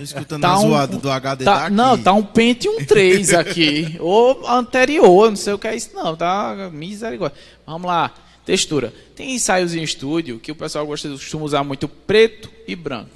[0.00, 1.74] Escutando tá a um, zoada do HD tá, daqui.
[1.74, 6.14] Não, tá um Pentium 3 aqui, ou anterior, não sei o que é isso não,
[6.14, 7.36] tá misericórdia.
[7.66, 8.14] Vamos lá,
[8.44, 8.92] textura.
[9.14, 13.10] Tem ensaios em estúdio que o pessoal gosta, costuma usar muito preto e branco.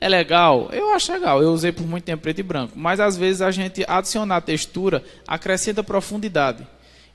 [0.00, 0.68] É legal?
[0.72, 1.40] Eu acho legal.
[1.40, 2.72] Eu usei por muito tempo preto e branco.
[2.74, 6.66] Mas às vezes a gente adicionar textura acrescenta profundidade.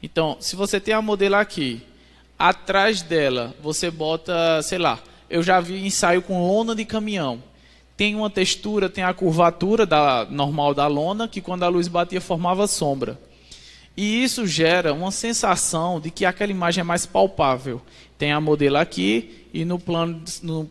[0.01, 1.84] Então, se você tem a modelo aqui,
[2.38, 7.42] atrás dela você bota, sei lá, eu já vi ensaio com lona de caminhão.
[7.96, 12.22] Tem uma textura, tem a curvatura da, normal da lona, que quando a luz batia
[12.22, 13.20] formava sombra.
[13.96, 17.82] E isso gera uma sensação de que aquela imagem é mais palpável.
[18.16, 20.70] Tem a modelo aqui e no plano no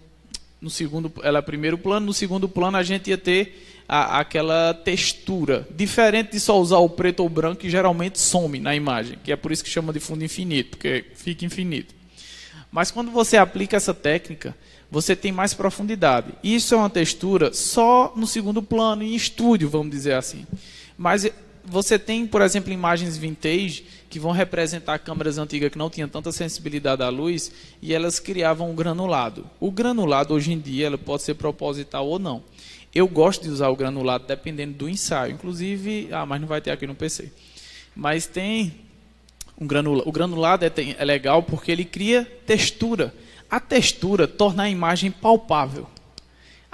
[0.66, 4.74] no segundo, ela é primeiro plano, no segundo plano a gente ia ter a, aquela
[4.74, 9.30] textura, diferente de só usar o preto ou branco que geralmente some na imagem, que
[9.30, 11.94] é por isso que chama de fundo infinito, porque fica infinito.
[12.70, 14.56] Mas quando você aplica essa técnica,
[14.90, 16.34] você tem mais profundidade.
[16.42, 20.44] Isso é uma textura só no segundo plano, em estúdio, vamos dizer assim.
[20.98, 21.30] Mas
[21.66, 26.30] você tem, por exemplo, imagens vintage que vão representar câmeras antigas que não tinham tanta
[26.30, 27.50] sensibilidade à luz
[27.82, 29.44] e elas criavam um granulado.
[29.58, 32.42] O granulado hoje em dia pode ser proposital ou não.
[32.94, 36.70] Eu gosto de usar o granulado dependendo do ensaio, inclusive, ah, mas não vai ter
[36.70, 37.30] aqui no PC.
[37.94, 38.74] Mas tem
[39.60, 40.08] um granulado.
[40.08, 43.12] O granulado é, é legal porque ele cria textura.
[43.50, 45.86] A textura torna a imagem palpável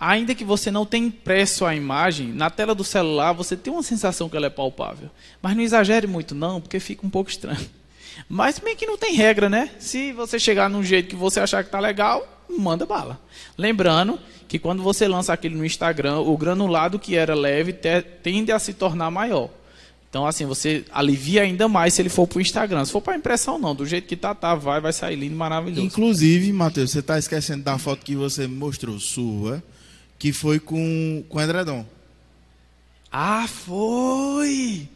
[0.02, 3.84] ainda que você não tenha impresso a imagem, na tela do celular você tem uma
[3.84, 5.08] sensação que ela é palpável.
[5.40, 7.64] Mas não exagere muito não, porque fica um pouco estranho.
[8.28, 9.70] Mas meio que não tem regra, né?
[9.78, 13.18] Se você chegar num jeito que você achar que está legal, manda bala.
[13.56, 17.72] Lembrando que quando você lança aquele no Instagram, o granulado que era leve
[18.22, 19.50] tende a se tornar maior.
[20.10, 22.84] Então, assim, você alivia ainda mais se ele for para o Instagram.
[22.84, 23.74] Se for para impressão, não.
[23.74, 25.86] Do jeito que tá, tá, vai, vai sair lindo, maravilhoso.
[25.86, 29.62] Inclusive, Matheus, você está esquecendo da foto que você mostrou sua
[30.22, 31.84] que foi com, com edredom.
[33.10, 34.88] Ah, foi!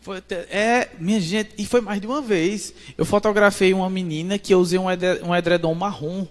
[0.00, 2.72] Foi, é, minha gente, e foi mais de uma vez.
[2.96, 6.26] Eu fotografei uma menina que eu usei um, um edredom marrom.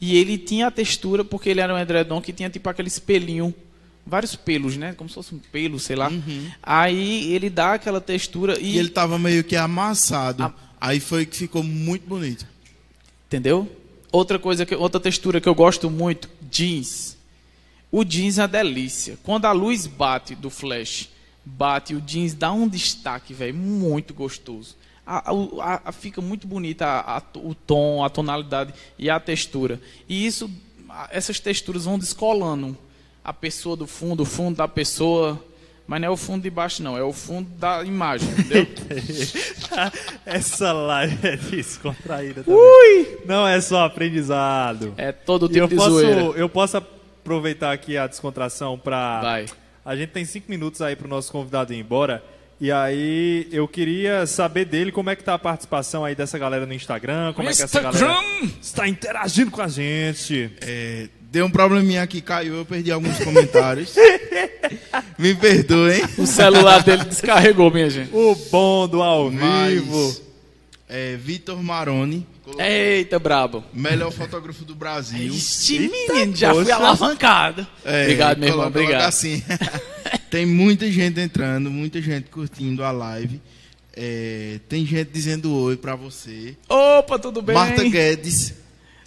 [0.00, 3.52] E ele tinha a textura, porque ele era um edredom que tinha tipo aquele espelhinho,
[4.06, 4.94] vários pelos, né?
[4.96, 6.08] Como se fosse um pelo, sei lá.
[6.08, 6.52] Uhum.
[6.62, 8.76] Aí ele dá aquela textura e.
[8.76, 10.44] E ele tava meio que amassado.
[10.44, 10.54] A...
[10.80, 12.46] Aí foi que ficou muito bonito.
[13.26, 13.68] Entendeu?
[14.12, 17.17] Outra coisa que outra textura que eu gosto muito, jeans.
[17.90, 19.18] O jeans é uma delícia.
[19.22, 21.08] Quando a luz bate do flash
[21.44, 24.76] bate, o jeans dá um destaque, velho, muito gostoso.
[25.06, 29.80] A, a, a, fica muito bonita a, o tom, a tonalidade e a textura.
[30.06, 30.50] E isso,
[31.10, 32.76] essas texturas vão descolando
[33.24, 35.42] a pessoa do fundo, o fundo da pessoa.
[35.86, 36.98] Mas não é o fundo de baixo, não.
[36.98, 38.66] É o fundo da imagem, entendeu?
[40.26, 42.60] Essa live é descontraída também.
[42.60, 43.18] Ui!
[43.24, 44.92] Não é só aprendizado.
[44.98, 46.20] É todo tipo eu de posso, zoeira.
[46.36, 46.76] Eu posso
[47.28, 49.20] aproveitar aqui a descontração para...
[49.20, 49.46] Vai.
[49.84, 52.24] A gente tem cinco minutos aí para o nosso convidado ir embora.
[52.58, 56.64] E aí eu queria saber dele como é que tá a participação aí dessa galera
[56.66, 58.18] no Instagram, como é que essa galera
[58.60, 60.50] está interagindo com a gente.
[60.62, 63.94] É, deu um probleminha aqui, caiu, eu perdi alguns comentários.
[65.18, 66.02] Me perdoem.
[66.16, 68.10] O celular dele descarregou, minha gente.
[68.14, 70.16] O bom do ao Mas, vivo.
[70.88, 73.64] É, Vitor Maroni, colocou Eita, brabo.
[73.72, 75.32] melhor fotógrafo do Brasil.
[75.32, 76.76] Eita, menino, já fui poxa.
[76.76, 77.66] alavancado.
[77.84, 79.02] É, obrigado, meu irmão, obrigado.
[79.02, 79.42] assim.
[80.30, 83.40] tem muita gente entrando, muita gente curtindo a live.
[83.94, 86.56] É, tem gente dizendo oi pra você.
[86.68, 87.54] Opa, tudo bem?
[87.54, 88.54] Marta Guedes.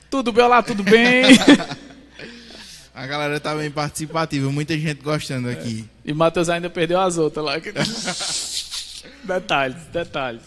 [0.10, 1.24] Tudo bem, olá, tudo bem?
[2.94, 5.86] A galera tá bem participativa, muita gente gostando aqui.
[6.04, 7.54] e Matheus ainda perdeu as outras lá.
[9.24, 10.44] detalhes, detalhes.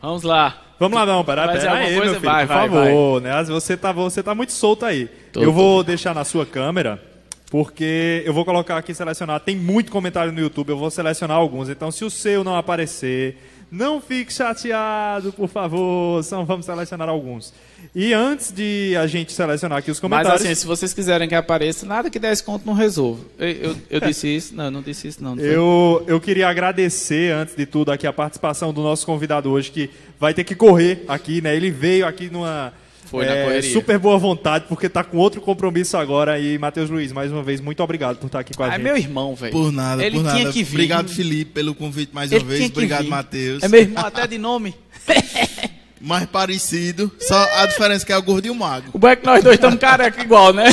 [0.00, 0.67] Vamos lá.
[0.78, 2.12] Vamos lá, não, pera, Vai dizer pera aí, coisa?
[2.12, 3.44] meu filho, Vai, por vai, favor, né?
[3.44, 5.08] Você tá, você tá muito solto aí.
[5.32, 7.02] Tô, eu vou deixar na sua câmera,
[7.50, 9.40] porque eu vou colocar aqui selecionar.
[9.40, 11.68] Tem muito comentário no YouTube, eu vou selecionar alguns.
[11.68, 13.36] Então, se o seu não aparecer,
[13.70, 16.22] não fique chateado, por favor.
[16.24, 17.52] São, vamos selecionar alguns.
[17.94, 21.34] E antes de a gente selecionar aqui os Mas comentários, assim, se vocês quiserem que
[21.34, 23.22] apareça, nada que 10 conto não resolve.
[23.38, 24.54] Eu, eu, eu disse isso?
[24.54, 25.36] Não, eu não disse isso não.
[25.36, 25.44] não?
[25.44, 29.90] Eu, eu queria agradecer, antes de tudo, aqui a participação do nosso convidado hoje, que
[30.18, 31.54] vai ter que correr aqui, né?
[31.54, 32.72] Ele veio aqui numa
[33.10, 33.72] Foi na é, correria.
[33.72, 36.38] super boa vontade, porque tá com outro compromisso agora.
[36.38, 38.72] E, Matheus Luiz, mais uma vez, muito obrigado por estar aqui com a Ah, é
[38.72, 38.82] gente.
[38.82, 39.52] meu irmão, velho.
[39.52, 40.52] Por nada, Ele por tinha nada.
[40.52, 40.74] que vir.
[40.74, 42.60] Obrigado, Felipe, pelo convite mais Ele uma vez.
[42.60, 43.08] tinha Obrigado.
[43.08, 43.62] Matheus.
[43.62, 44.74] É meu irmão até de nome.
[46.00, 47.10] Mais parecido.
[47.18, 48.90] Só a diferença é que é o gordo e o mago.
[48.92, 50.64] O bom é que nós dois estamos careca igual, né?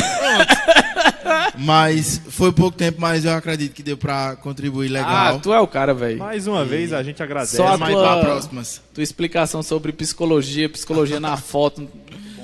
[1.57, 5.35] Mas foi pouco tempo, mas eu acredito que deu pra contribuir legal.
[5.35, 6.19] Ah, tu é o cara, velho.
[6.19, 7.57] Mais uma vez, a gente agradece.
[7.57, 8.81] Só a mais tua- próximas.
[8.93, 11.87] Tua explicação sobre psicologia, psicologia na foto.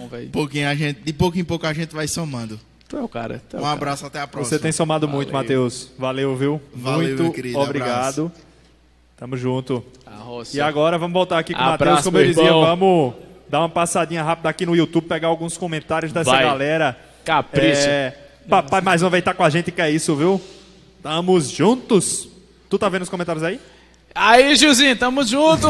[0.01, 0.29] Bom, velho.
[0.29, 2.59] Pouquinho a gente, de pouco em pouco a gente vai somando.
[2.87, 3.41] Tu é o cara.
[3.49, 3.73] Tu é o Um cara.
[3.75, 4.57] abraço, até a próxima.
[4.57, 5.41] Você tem somado muito, Valeu.
[5.43, 5.91] Matheus.
[5.97, 6.61] Valeu, viu?
[6.73, 7.59] Valeu, muito meu querido.
[7.59, 8.31] obrigado.
[9.17, 9.83] Tamo junto.
[10.05, 10.57] A roça.
[10.57, 12.61] E agora vamos voltar aqui com o Abraço, Matheus, como eu dizia, irmão.
[12.61, 13.13] vamos
[13.49, 16.43] dar uma passadinha rápida aqui no YouTube, pegar alguns comentários dessa Vai.
[16.43, 16.97] galera.
[17.23, 17.87] Capricha.
[17.87, 18.17] É,
[18.49, 20.41] papai mais uma vez tá com a gente, que é isso, viu?
[21.03, 22.27] Tamo juntos.
[22.69, 23.59] Tu tá vendo os comentários aí?
[24.13, 25.67] Aí, Gilzinho, tamo junto.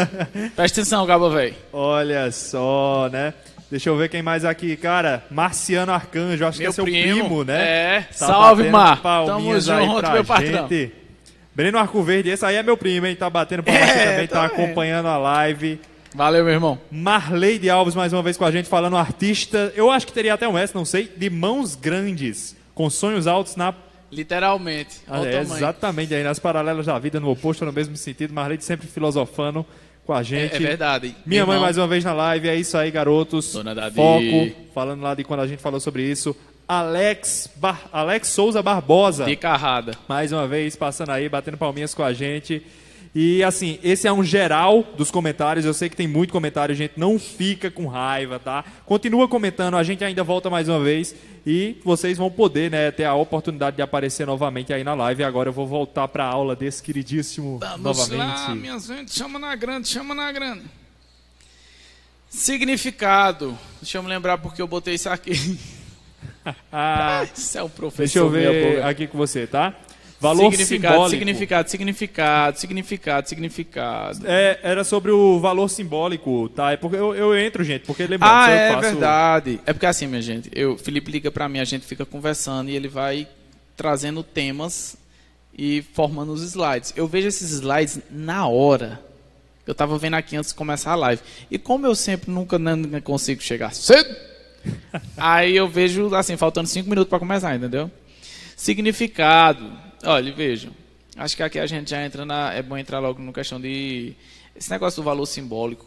[0.56, 1.54] Presta atenção, Gabo, velho.
[1.72, 3.34] Olha só, né?
[3.72, 5.24] Deixa eu ver quem mais aqui, cara.
[5.30, 7.20] Marciano Arcanjo, acho que Meu é seu primo.
[7.20, 7.62] primo, né?
[7.96, 8.00] É.
[8.02, 9.00] Tá Salve, Mar.
[9.00, 10.68] Tamo junto, pra meu patrão.
[10.68, 10.92] gente.
[11.54, 13.16] Breno Arco Verde, esse aí é meu primo, hein?
[13.16, 15.80] Tá batendo palma É, aqui também, tá tá acompanhando a live.
[16.14, 16.78] Valeu, meu irmão.
[16.90, 20.46] Marleide Alves mais uma vez com a gente, falando artista, eu acho que teria até
[20.46, 23.72] um S, não sei, de mãos grandes, com sonhos altos na.
[24.10, 25.00] Literalmente.
[25.08, 28.34] Ah, é, exatamente, aí nas paralelas da vida, no oposto, no mesmo sentido.
[28.34, 29.64] Marleide sempre filosofando
[30.06, 30.56] com a É, gente.
[30.56, 31.14] é verdade.
[31.24, 33.52] Minha mãe mais uma vez na live, é isso aí, garotos.
[33.52, 33.94] Dona Dadi.
[33.96, 36.34] Foco, falando lá de quando a gente falou sobre isso.
[36.66, 39.24] Alex, Bar- Alex Souza Barbosa.
[39.24, 39.92] De carrada.
[40.08, 42.62] Mais uma vez, passando aí, batendo palminhas com a gente.
[43.14, 45.66] E assim, esse é um geral dos comentários.
[45.66, 46.94] Eu sei que tem muito comentário, gente.
[46.96, 48.64] Não fica com raiva, tá?
[48.86, 51.14] Continua comentando, a gente ainda volta mais uma vez.
[51.46, 55.24] E vocês vão poder, né, ter a oportunidade de aparecer novamente aí na live.
[55.24, 58.50] Agora eu vou voltar pra aula desse queridíssimo novamente.
[58.54, 59.12] minha gente.
[59.12, 60.62] Chama na grande, chama na grande.
[62.30, 63.58] Significado.
[63.80, 65.58] Deixa eu me lembrar porque eu botei isso aqui.
[66.72, 67.98] Ah, Isso é o professor.
[68.02, 69.74] deixa eu ver aqui com você, tá?
[70.22, 71.10] Valor significado, simbólico.
[71.18, 74.18] significado, significado, significado, significado.
[74.24, 76.72] É, era sobre o valor simbólico, tá?
[76.72, 78.80] É porque eu, eu entro, gente, porque lembrando, Ah, eu é faço...
[78.82, 79.60] verdade.
[79.66, 82.76] É porque assim, minha gente, eu, Felipe liga pra mim, a gente fica conversando e
[82.76, 83.26] ele vai
[83.76, 84.96] trazendo temas
[85.56, 86.92] e formando os slides.
[86.96, 89.00] Eu vejo esses slides na hora.
[89.66, 91.22] Eu tava vendo aqui antes de começar a live.
[91.50, 92.58] E como eu sempre nunca
[93.02, 94.14] consigo chegar cedo,
[95.16, 97.90] aí eu vejo assim, faltando cinco minutos para começar, entendeu?
[98.56, 99.70] Significado.
[100.04, 100.72] Olha, vejam.
[101.16, 102.52] Acho que aqui a gente já entra na.
[102.52, 104.14] É bom entrar logo no questão de.
[104.56, 105.86] Esse negócio do valor simbólico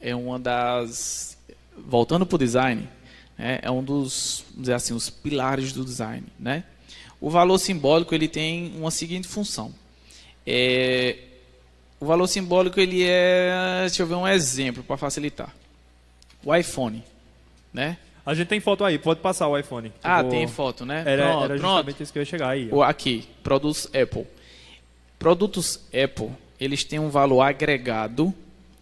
[0.00, 1.38] é uma das.
[1.76, 2.88] Voltando para o design,
[3.36, 6.24] né, é um dos, vamos dizer assim, os pilares do design.
[6.38, 6.62] Né?
[7.20, 9.74] O valor simbólico ele tem uma seguinte função.
[10.46, 11.16] É,
[11.98, 13.80] o valor simbólico ele é.
[13.80, 15.54] Deixa eu ver um exemplo para facilitar.
[16.44, 17.02] O iPhone.
[17.72, 17.96] Né?
[18.26, 19.92] A gente tem foto aí, pode passar o iPhone.
[20.02, 21.02] Ah, Tipo, tem foto, né?
[21.06, 21.60] Era, pronto, era pronto.
[21.76, 22.68] justamente isso que eu ia chegar aí.
[22.72, 22.82] ó.
[22.82, 24.26] Aqui, produz Apple.
[25.18, 28.32] Produtos Apple, eles têm um valor agregado,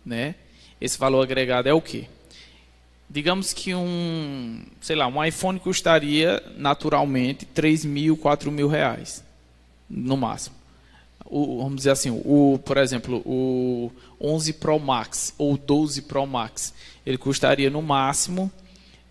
[0.05, 0.34] né?
[0.80, 2.07] Esse valor agregado é o quê?
[3.09, 9.22] Digamos que um, sei lá, um iPhone custaria naturalmente 3 mil, 4 mil reais,
[9.88, 10.57] no máximo.
[11.26, 13.90] O, vamos dizer assim, o, por exemplo, o
[14.20, 16.72] 11 Pro Max ou 12 Pro Max,
[17.05, 18.51] ele custaria no máximo,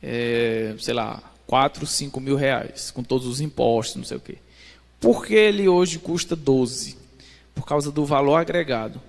[0.02, 4.38] é, sei lá, 4, 5 mil reais, com todos os impostos, não sei o quê.
[5.00, 6.98] Por que ele hoje custa 12?
[7.54, 9.02] Por causa do valor agregado.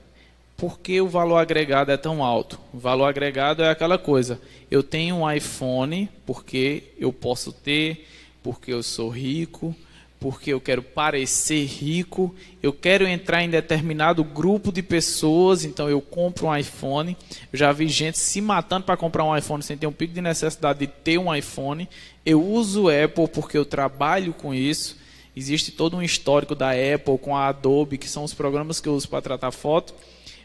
[0.56, 2.58] Por que o valor agregado é tão alto?
[2.72, 4.40] O valor agregado é aquela coisa.
[4.70, 8.08] Eu tenho um iPhone porque eu posso ter,
[8.42, 9.74] porque eu sou rico,
[10.22, 16.00] porque eu quero parecer rico, eu quero entrar em determinado grupo de pessoas, então eu
[16.00, 17.16] compro um iPhone.
[17.52, 20.20] Eu já vi gente se matando para comprar um iPhone sem ter um pico de
[20.20, 21.88] necessidade de ter um iPhone.
[22.24, 24.96] Eu uso Apple porque eu trabalho com isso.
[25.34, 28.94] Existe todo um histórico da Apple com a Adobe, que são os programas que eu
[28.94, 29.92] uso para tratar foto.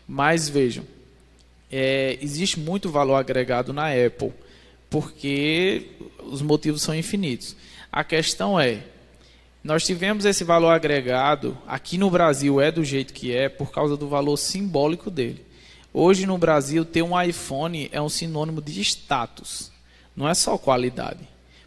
[0.07, 0.85] Mas vejam,
[1.71, 4.33] é, existe muito valor agregado na Apple,
[4.89, 5.85] porque
[6.23, 7.55] os motivos são infinitos.
[7.91, 8.81] A questão é,
[9.67, 13.97] nós tivemos esse valor agregado, aqui no Brasil é do jeito que é, por causa
[13.97, 15.45] do valor simbólico dele.
[15.93, 19.69] Hoje no Brasil, ter um iPhone é um sinônimo de status,
[20.15, 21.19] não é só qualidade.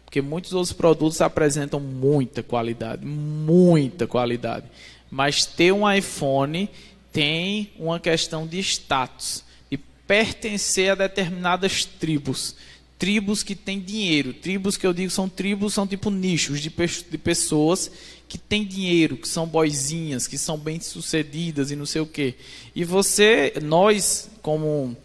[0.03, 4.65] Porque muitos outros produtos apresentam muita qualidade, muita qualidade.
[5.11, 6.67] Mas ter um iPhone
[7.13, 12.55] tem uma questão de status, de pertencer a determinadas tribos.
[13.01, 14.31] Tribos que têm dinheiro.
[14.31, 17.89] Tribos que eu digo são tribos, são tipo nichos de, de pessoas
[18.27, 22.35] que têm dinheiro, que são boizinhas, que são bem-sucedidas e não sei o quê.
[22.75, 24.95] E você, nós, como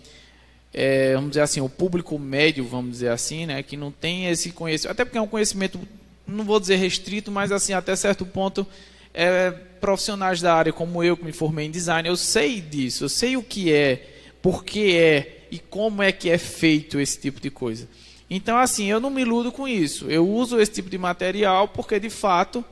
[0.74, 4.50] é, vamos dizer assim, o público médio, vamos dizer assim, né, que não tem esse
[4.50, 5.80] conhecimento, até porque é um conhecimento,
[6.26, 8.66] não vou dizer restrito, mas assim, até certo ponto,
[9.14, 13.08] é, profissionais da área como eu, que me formei em design, eu sei disso, eu
[13.08, 14.06] sei o que é,
[14.42, 17.88] por que é e como é que é feito esse tipo de coisa.
[18.28, 20.10] Então, assim, eu não me iludo com isso.
[20.10, 22.64] Eu uso esse tipo de material porque, de fato,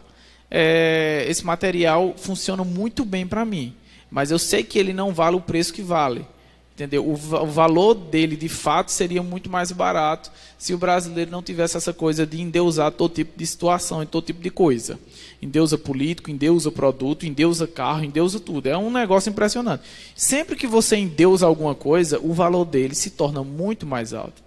[0.50, 3.74] é, esse material funciona muito bem para mim.
[4.10, 6.26] Mas eu sei que ele não vale o preço que vale.
[6.74, 7.06] Entendeu?
[7.06, 11.76] O, o, valor dele, de fato, seria muito mais barato se o brasileiro não tivesse
[11.76, 14.98] essa coisa de endeusar todo tipo de situação e todo tipo de coisa.
[15.40, 18.68] Endeusa político, endeusa produto, endeusa carro, endeusa tudo.
[18.68, 19.84] É um negócio impressionante.
[20.16, 24.42] Sempre que você endeusa alguma coisa, o valor dele se torna muito mais alto.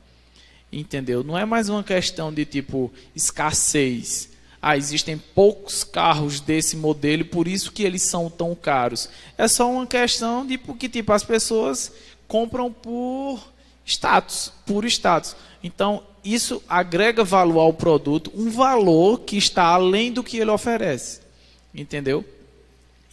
[0.69, 1.23] Entendeu?
[1.23, 4.31] Não é mais uma questão de tipo escassez.
[4.61, 9.07] Ah, existem poucos carros desse modelo, por isso que eles são tão caros.
[9.37, 11.93] É só uma questão de porque tipo as pessoas
[12.27, 13.41] compram por
[13.85, 15.35] status, por status.
[15.63, 21.21] Então, isso agrega valor ao produto, um valor que está além do que ele oferece.
[21.73, 22.25] Entendeu?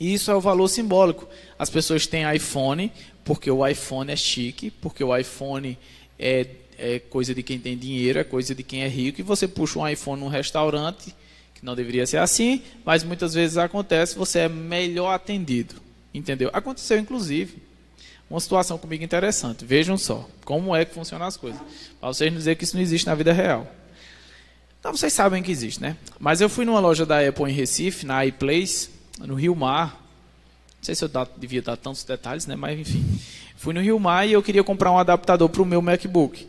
[0.01, 1.29] Isso é o valor simbólico.
[1.59, 2.91] As pessoas têm iPhone
[3.25, 5.79] porque o iPhone é chique, porque o iPhone
[6.19, 6.47] é,
[6.77, 9.79] é coisa de quem tem dinheiro, é coisa de quem é rico, e você puxa
[9.79, 11.15] um iPhone num restaurante,
[11.55, 15.77] que não deveria ser assim, mas muitas vezes acontece, você é melhor atendido.
[16.13, 16.51] Entendeu?
[16.53, 17.57] Aconteceu inclusive
[18.35, 19.65] uma situação comigo interessante.
[19.65, 21.61] Vejam só como é que funcionam as coisas.
[22.01, 23.67] Para vocês não dizer que isso não existe na vida real.
[24.81, 25.97] Então vocês sabem que existe, né?
[26.19, 29.93] Mas eu fui numa loja da Apple em Recife, na iPlace, no Rio Mar.
[30.79, 32.57] Não sei se eu devia dar tantos detalhes, né?
[32.57, 33.05] Mas enfim.
[33.57, 36.47] Fui no Rio Mar e eu queria comprar um adaptador para o meu MacBook.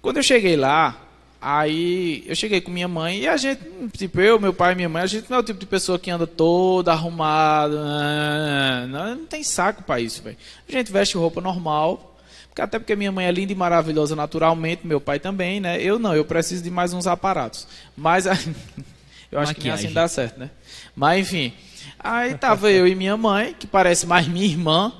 [0.00, 1.03] Quando eu cheguei lá,
[1.46, 3.60] Aí eu cheguei com minha mãe e a gente,
[3.98, 5.98] tipo eu, meu pai e minha mãe, a gente não é o tipo de pessoa
[5.98, 8.86] que anda toda arrumada.
[8.86, 10.38] Não, não tem saco para isso, velho.
[10.66, 12.16] A gente veste roupa normal,
[12.58, 15.78] até porque minha mãe é linda e maravilhosa naturalmente, meu pai também, né?
[15.82, 17.68] Eu não, eu preciso de mais uns aparatos.
[17.94, 18.24] Mas
[19.30, 19.54] eu acho Maquiagem.
[19.54, 20.48] que assim dá certo, né?
[20.96, 21.52] Mas enfim.
[21.98, 24.94] Aí tava eu e minha mãe, que parece mais minha irmã.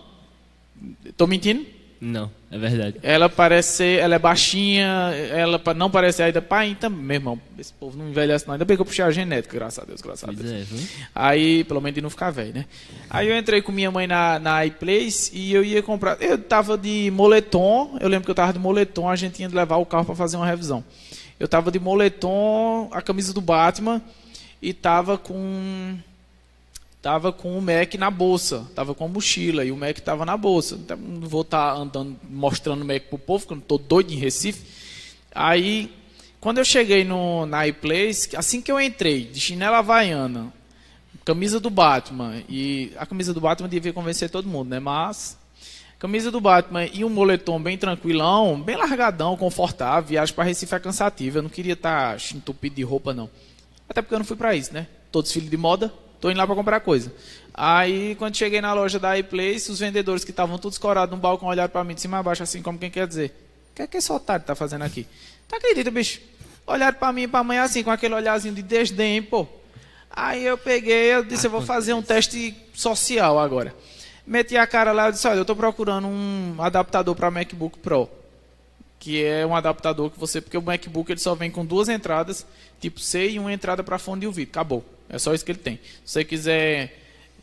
[1.16, 1.64] Tô mentindo?
[1.98, 3.00] Não, é verdade.
[3.02, 7.72] Ela parece ser, ela é baixinha, ela não parece ainda pai, então, meu irmão, esse
[7.72, 8.54] povo não envelhece não.
[8.54, 10.52] Ainda bem que eu puxei a genética, graças a Deus, graças a Deus.
[10.52, 10.64] É,
[11.12, 12.64] Aí, pelo menos de não ficar velho, né?
[13.10, 16.78] Aí eu entrei com minha mãe na, na iPlace e eu ia comprar, eu tava
[16.78, 19.84] de moletom, eu lembro que eu tava de moletom, a gente tinha de levar o
[19.84, 20.84] carro para fazer uma revisão.
[21.40, 24.00] Eu tava de moletom, a camisa do Batman
[24.62, 25.98] e tava com
[27.04, 30.38] tava com o Mac na bolsa, tava com a mochila e o Mac tava na
[30.38, 30.76] bolsa.
[30.76, 34.10] Então, não vou estar tá andando mostrando o Mac pro povo, porque eu tô doido
[34.10, 34.64] em Recife.
[35.34, 35.92] Aí,
[36.40, 40.50] quando eu cheguei no na iPlace, assim que eu entrei, de chinela havaiana,
[41.26, 44.80] camisa do Batman e a camisa do Batman devia convencer todo mundo, né?
[44.80, 45.36] Mas
[45.98, 50.08] camisa do Batman e um moletom bem tranquilão, bem largadão, confortável.
[50.08, 53.28] Viagem para Recife é cansativa, eu não queria estar tá entupido de roupa não.
[53.86, 54.86] Até porque eu não fui para isso, né?
[55.12, 55.92] Todos filhos de moda,
[56.24, 57.12] tô indo lá para comprar coisa.
[57.52, 61.48] Aí, quando cheguei na loja da iPlace, os vendedores que estavam todos escorados no balcão
[61.48, 63.30] olharam para mim de cima a baixo, assim como quem quer dizer:
[63.70, 65.06] O que é que esse otário tá fazendo aqui?
[65.46, 66.22] Tá acredita, bicho?
[66.66, 69.46] Olharam para mim e para mãe assim, com aquele olharzinho de desdém, pô.
[70.10, 73.74] Aí eu peguei, eu disse: Eu vou fazer um teste social agora.
[74.26, 78.08] Meti a cara lá e disse: Olha, eu estou procurando um adaptador para MacBook Pro.
[78.98, 80.40] Que é um adaptador que você.
[80.40, 82.46] Porque o MacBook ele só vem com duas entradas,
[82.80, 84.48] tipo C e uma entrada para fone de ouvido.
[84.48, 84.93] Acabou.
[85.08, 85.76] É só isso que ele tem.
[86.04, 87.00] Se você quiser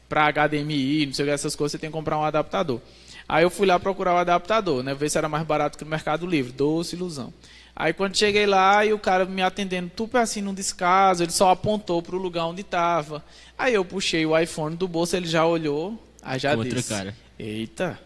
[0.10, 2.82] para HDMI, não sei o que, essas coisas, você tem que comprar um adaptador.
[3.28, 4.94] Aí eu fui lá procurar o adaptador, né?
[4.94, 6.52] Ver se era mais barato que no Mercado Livre.
[6.52, 7.34] Doce ilusão.
[7.74, 11.50] Aí quando cheguei lá e o cara me atendendo tudo assim num descaso, ele só
[11.50, 13.24] apontou para o lugar onde estava.
[13.58, 17.16] Aí eu puxei o iPhone do bolso, ele já olhou, aí já Outra disse: cara.
[17.40, 17.98] Eita,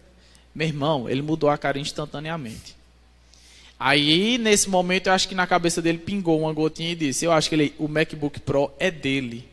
[0.53, 2.75] meu irmão, ele mudou a cara instantaneamente.
[3.85, 7.31] Aí nesse momento eu acho que na cabeça dele pingou uma gotinha e disse: Eu
[7.31, 9.47] acho que ele, o MacBook Pro é dele.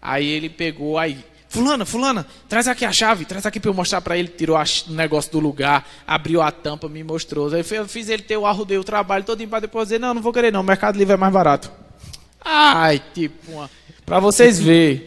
[0.00, 4.00] Aí ele pegou aí Fulana, fulana, traz aqui a chave, traz aqui para eu mostrar
[4.00, 4.26] para ele.
[4.26, 7.54] Tirou o negócio do lugar, abriu a tampa, me mostrou.
[7.54, 10.22] Aí eu fiz ele ter o arrudei o trabalho todo para depois dizer, não, não
[10.22, 11.70] vou querer não, o Mercado Livre é mais barato.
[12.44, 13.68] Ai, tipo,
[14.04, 15.04] para vocês verem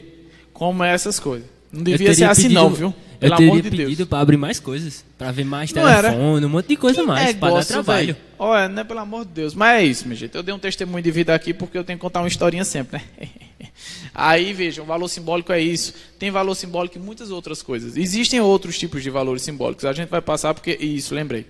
[0.53, 1.49] como é essas coisas.
[1.69, 2.93] Não devia ser assim pedido, não, viu?
[3.25, 4.09] Pelo eu teria amor de pedido Deus.
[4.09, 6.09] para abrir mais coisas, para ver mais Não era.
[6.11, 8.05] telefone, um monte de coisa Que mais, para dar trabalho.
[8.07, 8.17] velho.
[8.37, 9.53] Olha, não é pelo amor de Deus.
[9.53, 10.35] Mas é isso, meu gente.
[10.35, 13.01] Eu dei um testemunho de vida aqui porque eu tenho que contar uma historinha sempre,
[13.19, 13.29] né?
[14.13, 15.93] Aí, vejam, o valor simbólico é isso.
[16.17, 17.97] Tem valor simbólico em muitas outras coisas.
[17.97, 19.83] Existem outros tipos de valores simbólicos.
[19.85, 20.71] A gente vai passar porque...
[20.79, 21.45] Isso, lembrei.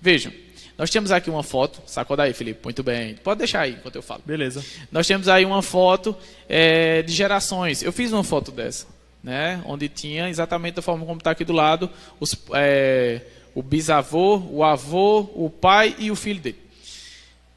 [0.00, 0.30] Vejam,
[0.76, 1.80] nós temos aqui uma foto.
[1.86, 2.60] Sacoda aí, Felipe.
[2.64, 3.14] Muito bem.
[3.22, 4.22] Pode deixar aí enquanto eu falo.
[4.24, 4.64] Beleza.
[4.90, 6.16] Nós temos aí uma foto
[6.48, 7.82] é, de gerações.
[7.82, 8.86] Eu fiz uma foto dessa,
[9.22, 9.62] né?
[9.66, 13.22] Onde tinha exatamente da forma como está aqui do lado os, é,
[13.54, 16.58] o bisavô, o avô, o pai e o filho dele.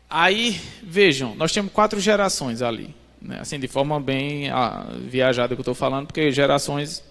[0.09, 2.93] Aí, vejam, nós temos quatro gerações ali.
[3.21, 3.39] Né?
[3.39, 7.03] Assim, de forma bem ah, viajada que eu estou falando, porque gerações.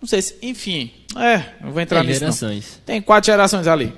[0.00, 0.36] Não sei se.
[0.40, 2.24] Enfim, é, não vou entrar Tem nisso.
[2.24, 2.32] não.
[2.32, 2.80] gerações.
[2.86, 3.92] Tem quatro gerações ali.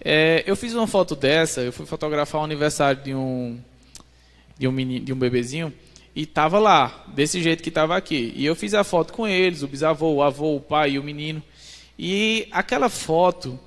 [0.00, 3.58] É, eu fiz uma foto dessa, eu fui fotografar o aniversário de um
[4.58, 5.72] de um menino, de um bebezinho
[6.16, 8.32] e tava lá, desse jeito que tava aqui.
[8.34, 11.02] E eu fiz a foto com eles, o bisavô, o avô, o pai e o
[11.02, 11.42] menino.
[11.98, 13.60] E aquela foto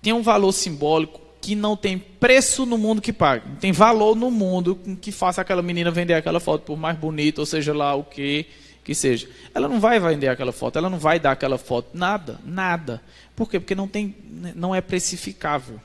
[0.00, 3.48] tem um valor simbólico que não tem preço no mundo que pague.
[3.48, 7.40] Não tem valor no mundo que faça aquela menina vender aquela foto por mais bonita,
[7.40, 8.46] ou seja lá o que
[8.84, 9.28] que seja.
[9.52, 13.02] Ela não vai vender aquela foto, ela não vai dar aquela foto, nada, nada.
[13.34, 13.58] Por quê?
[13.58, 14.14] Porque não tem
[14.54, 15.80] não é precificável.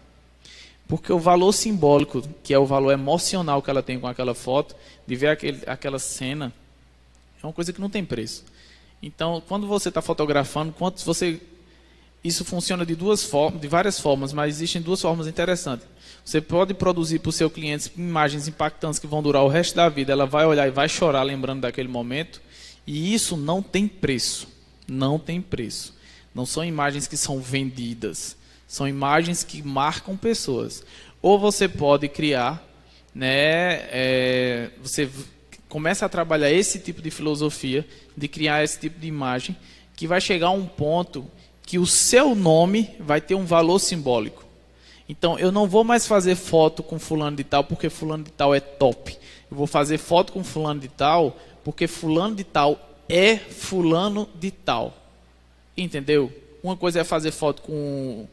[0.87, 4.75] Porque o valor simbólico, que é o valor emocional que ela tem com aquela foto,
[5.05, 6.53] de ver aquele, aquela cena,
[7.41, 8.43] é uma coisa que não tem preço.
[9.01, 11.41] Então, quando você está fotografando, quanto você
[12.23, 15.87] isso funciona de duas formas, de várias formas, mas existem duas formas interessantes.
[16.23, 19.87] Você pode produzir para o seu cliente imagens impactantes que vão durar o resto da
[19.89, 20.11] vida.
[20.11, 22.41] Ela vai olhar e vai chorar lembrando daquele momento.
[22.87, 24.47] E isso não tem preço.
[24.87, 25.93] Não tem preço.
[26.33, 28.35] Não são imagens que são vendidas.
[28.67, 30.83] São imagens que marcam pessoas.
[31.21, 32.63] Ou você pode criar,
[33.13, 33.87] né?
[33.91, 35.09] é, você
[35.67, 37.85] começa a trabalhar esse tipo de filosofia,
[38.15, 39.55] de criar esse tipo de imagem,
[39.95, 41.25] que vai chegar a um ponto
[41.65, 44.45] que o seu nome vai ter um valor simbólico.
[45.07, 48.53] Então, eu não vou mais fazer foto com fulano de tal porque fulano de tal
[48.53, 49.17] é top.
[49.49, 54.51] Eu vou fazer foto com fulano de tal porque fulano de tal é fulano de
[54.51, 54.95] tal.
[55.77, 56.31] Entendeu?
[56.63, 58.27] Uma coisa é fazer foto com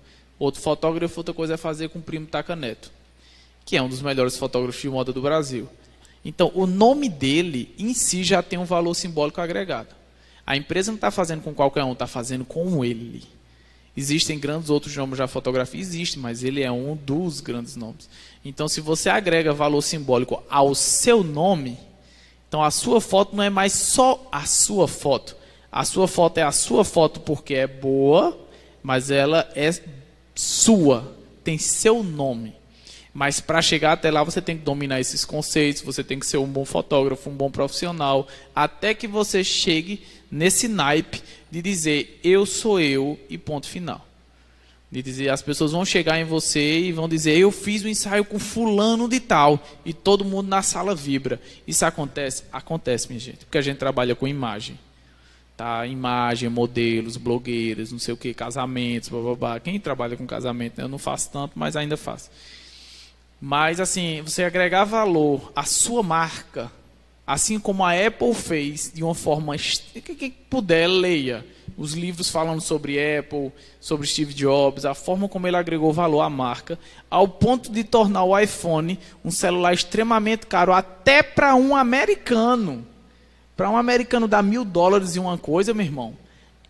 [0.44, 2.90] outro fotógrafo, outra coisa é fazer com o primo Taca Neto,
[3.64, 5.68] que é um dos melhores fotógrafos de moda do Brasil.
[6.24, 9.94] Então, o nome dele em si já tem um valor simbólico agregado.
[10.46, 13.22] A empresa não está fazendo com qualquer um, está fazendo com ele.
[13.96, 15.80] Existem grandes outros nomes da fotografia?
[15.80, 18.08] Existe, mas ele é um dos grandes nomes.
[18.44, 21.78] Então, se você agrega valor simbólico ao seu nome,
[22.48, 25.36] então a sua foto não é mais só a sua foto.
[25.70, 28.38] A sua foto é a sua foto porque é boa,
[28.82, 29.70] mas ela é
[30.34, 32.54] sua, tem seu nome.
[33.14, 36.38] Mas para chegar até lá você tem que dominar esses conceitos, você tem que ser
[36.38, 42.46] um bom fotógrafo, um bom profissional, até que você chegue nesse naipe de dizer eu
[42.46, 44.06] sou eu e ponto final.
[44.90, 48.24] De dizer as pessoas vão chegar em você e vão dizer eu fiz o ensaio
[48.24, 51.38] com fulano de tal e todo mundo na sala vibra.
[51.66, 52.44] Isso acontece?
[52.50, 54.78] Acontece, minha gente, porque a gente trabalha com imagem.
[55.62, 55.86] Tá?
[55.86, 59.60] Imagem, modelos, blogueiras, não sei o que, casamentos, blá, blá, blá.
[59.60, 60.82] Quem trabalha com casamento, né?
[60.82, 62.32] eu não faço tanto, mas ainda faço.
[63.40, 66.68] Mas assim, você agregar valor à sua marca,
[67.24, 71.46] assim como a Apple fez, de uma forma que quem puder leia
[71.78, 76.28] os livros falando sobre Apple, sobre Steve Jobs, a forma como ele agregou valor à
[76.28, 76.76] marca,
[77.08, 82.84] ao ponto de tornar o iPhone um celular extremamente caro até para um americano.
[83.62, 86.16] Para um americano dar mil dólares em uma coisa, meu irmão,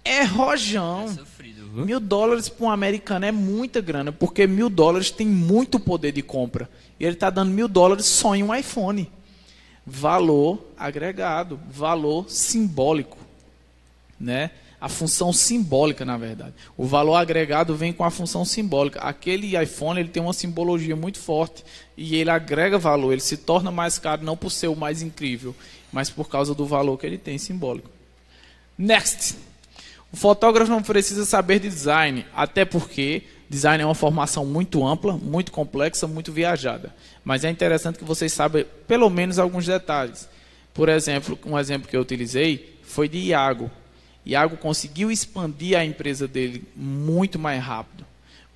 [0.05, 1.09] é rojão.
[1.09, 1.87] Sofrido, viu?
[1.87, 6.21] Mil dólares para um americano é muita grana, porque mil dólares tem muito poder de
[6.21, 6.69] compra.
[7.01, 9.11] E ele está dando mil dólares só em um iPhone.
[9.87, 13.17] Valor agregado, valor simbólico.
[14.21, 14.51] Né?
[14.79, 16.53] A função simbólica, na verdade.
[16.77, 19.01] O valor agregado vem com a função simbólica.
[19.01, 21.65] Aquele iPhone ele tem uma simbologia muito forte
[21.97, 25.55] e ele agrega valor, ele se torna mais caro não por ser o mais incrível,
[25.93, 27.91] mas por causa do valor que ele tem simbólico.
[28.77, 29.37] Next.
[30.13, 35.17] O fotógrafo não precisa saber de design, até porque design é uma formação muito ampla,
[35.17, 36.95] muito complexa, muito viajada.
[37.25, 40.29] Mas é interessante que vocês saibam pelo menos alguns detalhes.
[40.75, 43.71] Por exemplo, um exemplo que eu utilizei foi de Iago.
[44.25, 48.05] Iago conseguiu expandir a empresa dele muito mais rápido.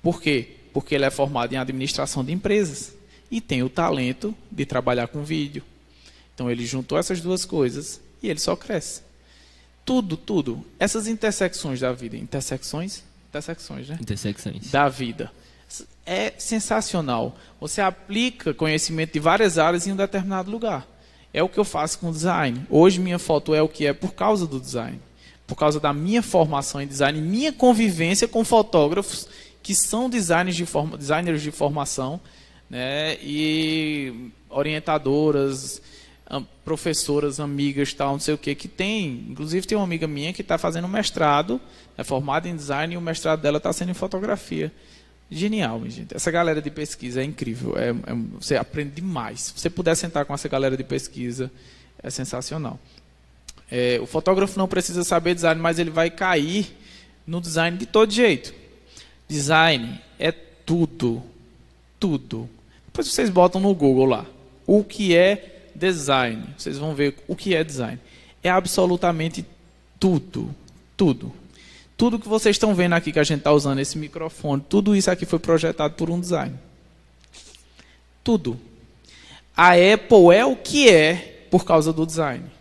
[0.01, 0.47] Por quê?
[0.73, 2.93] Porque ele é formado em administração de empresas
[3.29, 5.63] e tem o talento de trabalhar com vídeo.
[6.37, 9.01] Então ele juntou essas duas coisas e ele só cresce.
[9.83, 10.63] Tudo, tudo.
[10.77, 13.97] Essas intersecções da vida, intersecções, intersecções, né?
[13.99, 14.69] Intersecções.
[14.69, 15.31] Da vida.
[16.05, 17.35] É sensacional.
[17.59, 20.87] Você aplica conhecimento de várias áreas em um determinado lugar.
[21.33, 22.67] É o que eu faço com o design.
[22.69, 24.99] Hoje minha foto é o que é por causa do design.
[25.47, 29.27] Por causa da minha formação em design, minha convivência com fotógrafos
[29.63, 32.21] que são designers de, forma, designers de formação
[32.69, 35.81] né, e orientadoras,
[36.65, 39.25] professoras, amigas, tal, não sei o que, que tem.
[39.29, 41.59] Inclusive tem uma amiga minha que está fazendo um mestrado,
[41.97, 44.71] é formada em design e o mestrado dela está sendo em fotografia.
[45.29, 46.15] Genial, gente.
[46.15, 47.77] Essa galera de pesquisa é incrível.
[47.77, 49.41] É, é- você aprende demais.
[49.41, 51.51] Se você puder sentar com essa galera de pesquisa,
[52.01, 52.79] é sensacional.
[53.69, 56.73] É, o fotógrafo não precisa saber design, mas ele vai cair
[57.25, 58.53] no design de todo jeito.
[59.27, 61.21] Design é tudo.
[61.99, 62.49] Tudo.
[62.85, 64.25] Depois vocês botam no Google lá.
[64.65, 66.43] O que é design?
[66.57, 67.99] Vocês vão ver o que é design.
[68.43, 69.45] É absolutamente
[69.99, 70.53] tudo.
[70.95, 71.31] Tudo.
[71.95, 75.09] Tudo que vocês estão vendo aqui que a gente está usando esse microfone, tudo isso
[75.09, 76.55] aqui foi projetado por um design.
[78.23, 78.59] Tudo.
[79.55, 82.57] A Apple é o que é por causa do design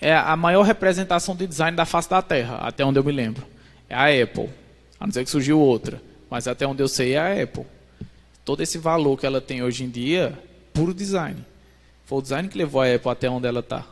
[0.00, 3.46] é a maior representação de design da face da Terra, até onde eu me lembro.
[3.88, 4.48] É a Apple.
[4.98, 6.00] A não ser que surgiu outra.
[6.30, 7.66] Mas até onde eu sei é a Apple.
[8.44, 10.38] Todo esse valor que ela tem hoje em dia,
[10.72, 11.44] puro design.
[12.10, 13.86] Foi o design que levou a Apple até onde ela está.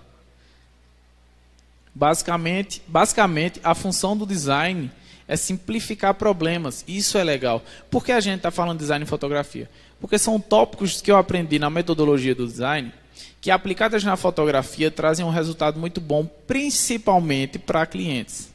[1.94, 4.90] Basicamente, basicamente, a função do design
[5.28, 6.84] é simplificar problemas.
[6.88, 7.62] Isso é legal.
[7.88, 9.70] Por que a gente está falando de design em fotografia?
[10.00, 12.92] Porque são tópicos que eu aprendi na metodologia do design
[13.40, 18.52] que aplicadas na fotografia trazem um resultado muito bom, principalmente para clientes.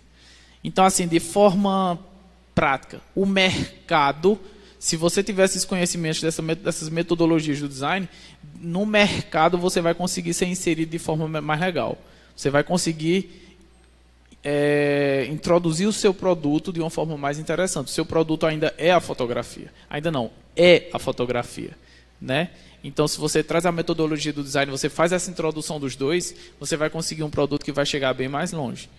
[0.62, 1.98] Então, assim, de forma
[2.54, 4.38] prática, o mercado,
[4.78, 8.10] se você tiver esses conhecimentos dessa, dessas metodologias do design,
[8.60, 11.98] no mercado você vai conseguir ser inserido de forma mais legal.
[12.36, 13.44] Você vai conseguir
[14.44, 17.88] é, introduzir o seu produto de uma forma mais interessante.
[17.88, 19.72] O seu produto ainda é a fotografia.
[19.90, 21.72] Ainda não, é a fotografia.
[22.20, 22.50] Né?
[22.84, 26.76] Então, se você traz a metodologia do design, você faz essa introdução dos dois, você
[26.76, 28.90] vai conseguir um produto que vai chegar bem mais longe.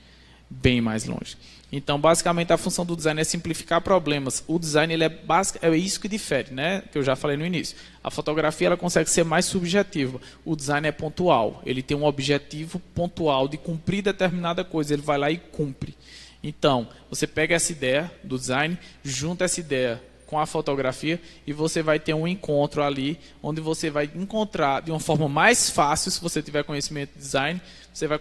[0.48, 1.36] Bem mais longe.
[1.72, 4.44] Então, basicamente, a função do design é simplificar problemas.
[4.46, 6.82] O design ele é, basic, é isso que difere, né?
[6.92, 7.76] que eu já falei no início.
[8.02, 10.20] A fotografia ela consegue ser mais subjetiva.
[10.44, 11.62] O design é pontual.
[11.66, 14.94] Ele tem um objetivo pontual de cumprir determinada coisa.
[14.94, 15.96] Ele vai lá e cumpre.
[16.42, 21.82] Então, você pega essa ideia do design, junta essa ideia com a fotografia e você
[21.82, 26.20] vai ter um encontro ali onde você vai encontrar de uma forma mais fácil, se
[26.20, 27.60] você tiver conhecimento de design,
[27.92, 28.18] você vai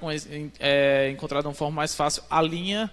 [0.60, 2.89] é, encontrar de uma forma mais fácil a linha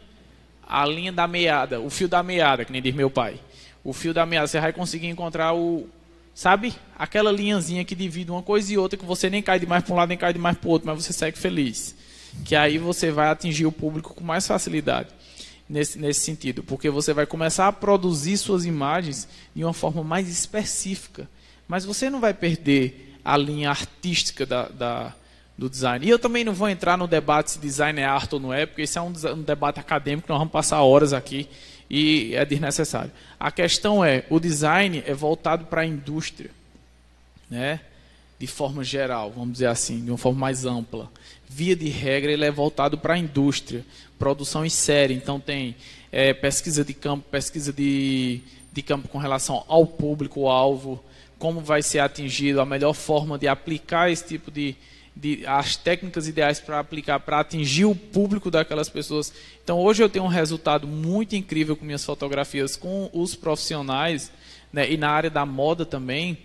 [0.70, 3.40] a linha da meada, o fio da meada, que nem diz meu pai.
[3.82, 5.88] O fio da meada, você vai conseguir encontrar o
[6.34, 6.72] sabe?
[6.98, 9.92] Aquela linhazinha que divide uma coisa e outra que você nem cai de mais para
[9.92, 11.94] um lado nem cai de mais para o outro, mas você segue feliz.
[12.44, 15.08] Que aí você vai atingir o público com mais facilidade
[15.68, 20.28] nesse, nesse sentido, porque você vai começar a produzir suas imagens de uma forma mais
[20.28, 21.28] específica.
[21.68, 25.14] Mas você não vai perder a linha artística da, da-
[25.60, 26.06] do design.
[26.06, 28.64] E eu também não vou entrar no debate se design é arte ou não é,
[28.64, 31.46] porque esse é um, um debate acadêmico, nós vamos passar horas aqui
[31.88, 33.12] e é desnecessário.
[33.38, 36.50] A questão é, o design é voltado para a indústria,
[37.50, 37.80] né?
[38.38, 41.10] de forma geral, vamos dizer assim, de uma forma mais ampla.
[41.46, 43.84] Via de regra, ele é voltado para a indústria,
[44.18, 45.12] produção em série.
[45.12, 45.76] Então, tem
[46.10, 48.40] eh, pesquisa de campo, pesquisa de,
[48.72, 51.04] de campo com relação ao público-alvo,
[51.38, 54.74] como vai ser atingido, a melhor forma de aplicar esse tipo de,
[55.20, 59.32] de as técnicas ideais para aplicar para atingir o público daquelas pessoas.
[59.62, 64.32] Então, hoje eu tenho um resultado muito incrível com minhas fotografias com os profissionais,
[64.72, 66.38] né, e na área da moda também,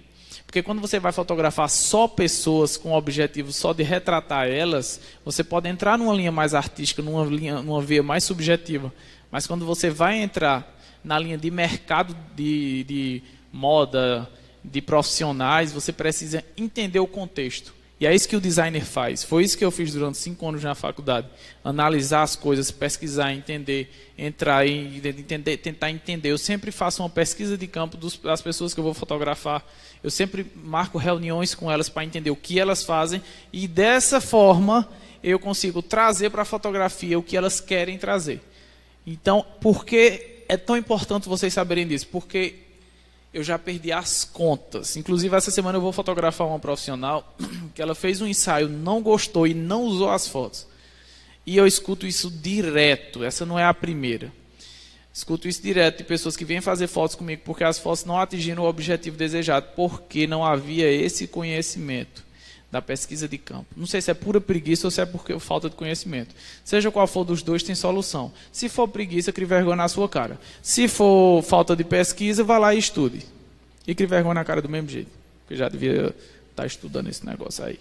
[0.46, 5.44] Porque quando você vai fotografar só pessoas com o objetivo só de retratar elas, você
[5.44, 8.94] pode entrar numa linha mais artística, numa linha, numa via mais subjetiva.
[9.30, 10.74] Mas quando você vai entrar
[11.04, 14.30] na linha de mercado de, de moda,
[14.64, 17.75] de profissionais, você precisa entender o contexto.
[17.98, 19.24] E é isso que o designer faz.
[19.24, 21.28] Foi isso que eu fiz durante cinco anos na faculdade.
[21.64, 26.30] Analisar as coisas, pesquisar, entender, entrar e entender, tentar entender.
[26.30, 29.66] Eu sempre faço uma pesquisa de campo das pessoas que eu vou fotografar.
[30.04, 33.22] Eu sempre marco reuniões com elas para entender o que elas fazem.
[33.52, 34.90] E dessa forma
[35.24, 38.42] eu consigo trazer para a fotografia o que elas querem trazer.
[39.08, 42.08] Então, por que é tão importante vocês saberem disso?
[42.12, 42.56] Porque
[43.36, 44.96] eu já perdi as contas.
[44.96, 47.36] Inclusive, essa semana eu vou fotografar uma profissional
[47.76, 50.66] que ela fez um ensaio, não gostou e não usou as fotos.
[51.46, 54.32] E eu escuto isso direto, essa não é a primeira.
[55.14, 58.64] Escuto isso direto de pessoas que vêm fazer fotos comigo porque as fotos não atingiram
[58.64, 62.24] o objetivo desejado, porque não havia esse conhecimento
[62.76, 63.68] da pesquisa de campo.
[63.74, 66.36] Não sei se é pura preguiça ou se é porque falta de conhecimento.
[66.62, 68.34] Seja qual for dos dois, tem solução.
[68.52, 70.38] Se for preguiça, crie vergonha na sua cara.
[70.62, 73.26] Se for falta de pesquisa, vá lá e estude.
[73.88, 75.10] E crie vergonha na cara do mesmo jeito.
[75.40, 76.14] Porque já devia
[76.52, 77.80] estar estudando esse negócio aí.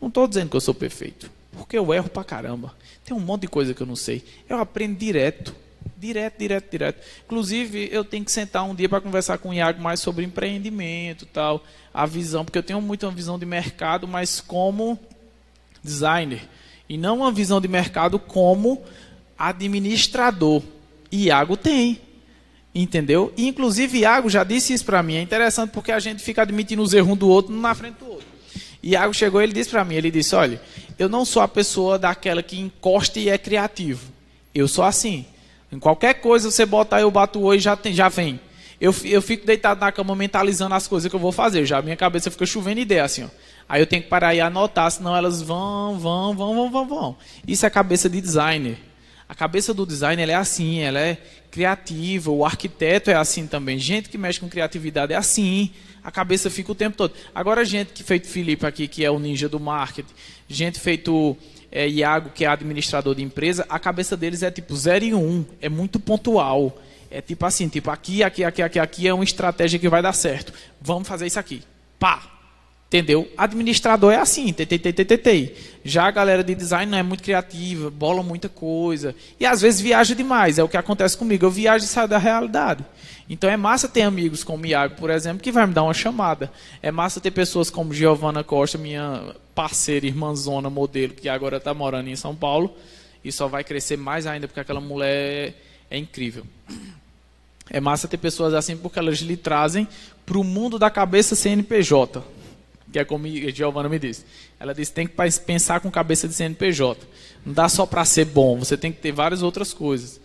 [0.00, 1.28] Não estou dizendo que eu sou perfeito.
[1.50, 2.72] Porque eu erro pra caramba.
[3.04, 4.22] Tem um monte de coisa que eu não sei.
[4.48, 5.56] Eu aprendo direto.
[5.96, 7.06] Direto, direto, direto.
[7.24, 11.24] Inclusive, eu tenho que sentar um dia para conversar com o Iago mais sobre empreendimento
[11.24, 14.98] tal, a visão, porque eu tenho muito uma visão de mercado, mas como
[15.82, 16.42] designer.
[16.88, 18.82] E não uma visão de mercado como
[19.38, 20.62] administrador.
[21.10, 22.00] Iago tem.
[22.74, 23.32] Entendeu?
[23.36, 25.14] E, inclusive, Iago já disse isso para mim.
[25.14, 28.06] É interessante porque a gente fica admitindo os erros um do outro na frente do
[28.06, 28.26] outro.
[28.82, 30.60] Iago chegou ele disse para mim, ele disse, olha,
[30.98, 34.12] eu não sou a pessoa daquela que encosta e é criativo.
[34.54, 35.24] Eu sou assim.
[35.70, 38.40] Em qualquer coisa você botar eu bato olho já, tem, já vem.
[38.80, 41.64] Eu, eu fico deitado na cama mentalizando as coisas que eu vou fazer.
[41.64, 43.28] Já minha cabeça fica chovendo ideia assim, ó.
[43.68, 47.16] Aí eu tenho que parar e anotar, senão elas vão, vão, vão, vão, vão, vão.
[47.46, 48.78] Isso é cabeça de designer.
[49.28, 51.18] A cabeça do designer é assim, ela é
[51.50, 53.76] criativa, o arquiteto é assim também.
[53.76, 55.72] Gente que mexe com criatividade é assim,
[56.04, 57.12] a cabeça fica o tempo todo.
[57.34, 60.12] Agora, gente que feito Felipe aqui, que é o ninja do marketing,
[60.48, 61.36] gente feito
[61.76, 65.18] é, Iago, que é administrador de empresa, a cabeça deles é tipo 0 e 1,
[65.18, 66.80] um, é muito pontual.
[67.10, 70.14] É tipo assim, tipo aqui, aqui, aqui, aqui, aqui é uma estratégia que vai dar
[70.14, 70.54] certo.
[70.80, 71.62] Vamos fazer isso aqui.
[71.98, 72.22] Pá!
[72.88, 73.30] Entendeu?
[73.36, 75.54] Administrador é assim, tei,
[75.84, 79.14] Já a galera de design não é muito criativa, bola muita coisa.
[79.38, 81.44] E às vezes viaja demais, é o que acontece comigo.
[81.44, 82.86] Eu viajo e saio da realidade.
[83.28, 85.92] Então é massa ter amigos como o Iago, por exemplo, que vai me dar uma
[85.92, 86.50] chamada.
[86.80, 92.08] É massa ter pessoas como Giovana Costa, minha parceira, irmãzona, modelo, que agora está morando
[92.08, 92.76] em São Paulo.
[93.24, 95.54] E só vai crescer mais ainda, porque aquela mulher
[95.90, 96.46] é incrível.
[97.68, 99.88] É massa ter pessoas assim porque elas lhe trazem
[100.24, 102.22] para o mundo da cabeça CNPJ
[102.96, 104.24] que é como a Giovana me disse.
[104.58, 107.06] Ela disse tem que pensar com cabeça de CNPJ.
[107.44, 110.18] Não dá só para ser bom, você tem que ter várias outras coisas.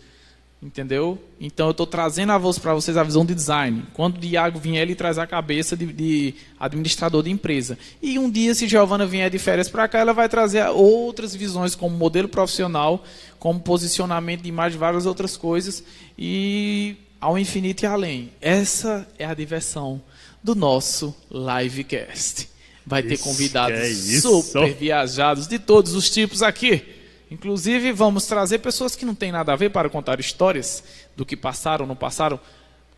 [0.61, 1.17] Entendeu?
[1.39, 3.83] Então eu estou trazendo para vocês a visão de design.
[3.93, 7.79] Quando o Diago vier, ele traz a cabeça de, de administrador de empresa.
[7.99, 11.73] E um dia, se Giovana vier de férias para cá, ela vai trazer outras visões,
[11.73, 13.03] como modelo profissional,
[13.39, 15.83] como posicionamento de imagem, várias outras coisas.
[16.15, 18.31] E ao infinito e além.
[18.39, 19.99] Essa é a diversão
[20.43, 22.49] do nosso livecast.
[22.85, 27.00] Vai ter convidados é super viajados de todos os tipos aqui.
[27.31, 30.83] Inclusive, vamos trazer pessoas que não têm nada a ver para contar histórias
[31.15, 32.37] do que passaram, não passaram.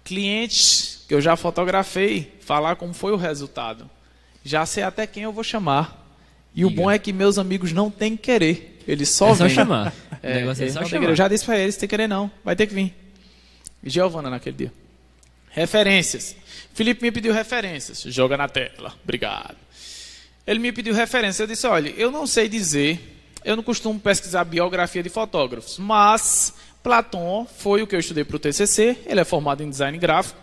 [0.04, 3.88] Clientes que eu já fotografei, falar como foi o resultado.
[4.44, 6.04] Já sei até quem eu vou chamar.
[6.56, 8.80] E o bom é que meus amigos não têm que querer.
[8.88, 9.38] Eles só é vêm.
[9.38, 9.94] Só chamar.
[10.22, 11.10] É, é só chamar.
[11.10, 12.30] Eu já disse para eles, tem que querer não.
[12.44, 12.94] Vai ter que vir.
[13.84, 14.74] Giovana naquele dia.
[15.50, 16.36] Referências.
[16.74, 18.02] Felipe me pediu referências.
[18.02, 18.94] Joga na tela.
[19.04, 19.58] Obrigado.
[20.46, 21.44] Ele me pediu referência.
[21.44, 23.13] Eu disse: olha, eu não sei dizer,
[23.46, 28.36] eu não costumo pesquisar biografia de fotógrafos, mas Platon foi o que eu estudei para
[28.36, 28.98] o TCC.
[29.06, 30.40] Ele é formado em design gráfico.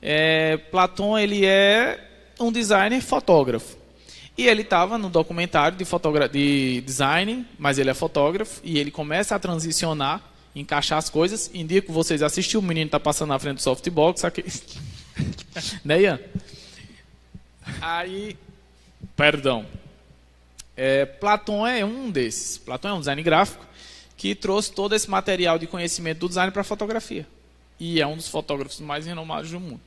[0.00, 1.98] É, Platon ele é
[2.38, 3.76] um designer fotógrafo.
[4.36, 5.84] E ele estava no documentário de,
[6.32, 10.22] de design, mas ele é fotógrafo e ele começa a transicionar,
[10.56, 11.50] encaixar as coisas.
[11.52, 14.24] Indico vocês assistir, o menino está passando na frente do softbox.
[14.24, 14.44] Aqui.
[15.84, 16.20] né, Ian?
[17.80, 18.36] Aí
[19.16, 19.66] Perdão.
[20.76, 22.58] É, Platão é um desses.
[22.58, 23.66] Platão é um design gráfico
[24.16, 27.26] que trouxe todo esse material de conhecimento do design para a fotografia.
[27.78, 29.80] E é um dos fotógrafos mais renomados do mundo.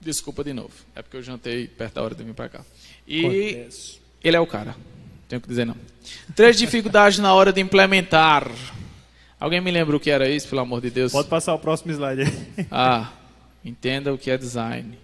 [0.00, 0.72] Desculpa de novo.
[0.94, 2.64] É porque eu jantei perto da hora de vir para cá.
[3.06, 3.98] E Acontece.
[4.22, 4.74] ele é o cara.
[5.28, 5.76] Tenho que dizer não.
[6.34, 8.50] Três dificuldades na hora de implementar.
[9.38, 11.12] Alguém me lembra o que era isso, pelo amor de Deus?
[11.12, 12.66] Pode passar o próximo slide aí.
[12.70, 13.12] Ah,
[13.64, 14.98] entenda o que é design.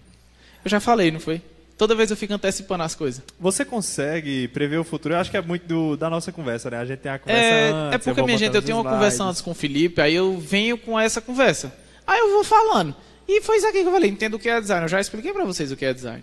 [0.65, 1.43] Eu já falei, não foi?
[1.83, 3.21] Toda vez eu fico antecipando as coisas.
[3.41, 5.15] Você consegue prever o futuro?
[5.15, 6.77] Eu acho que é muito do- da nossa conversa, né?
[6.77, 8.97] A gente tem a conversa É, antes, é porque, minha gente, eu tenho uma slides.
[8.99, 11.75] conversa antes com o Felipe, aí eu venho com essa conversa.
[12.07, 12.95] Aí eu vou falando.
[13.27, 14.85] E foi isso aqui que eu falei, entendo o que é design.
[14.85, 16.23] Eu já expliquei pra vocês o que é design.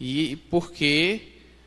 [0.00, 1.20] E por que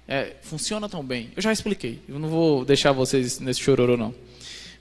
[0.05, 1.31] é, funciona tão bem.
[1.33, 2.01] Eu já expliquei.
[2.09, 4.13] Eu não vou deixar vocês nesse chororô, não.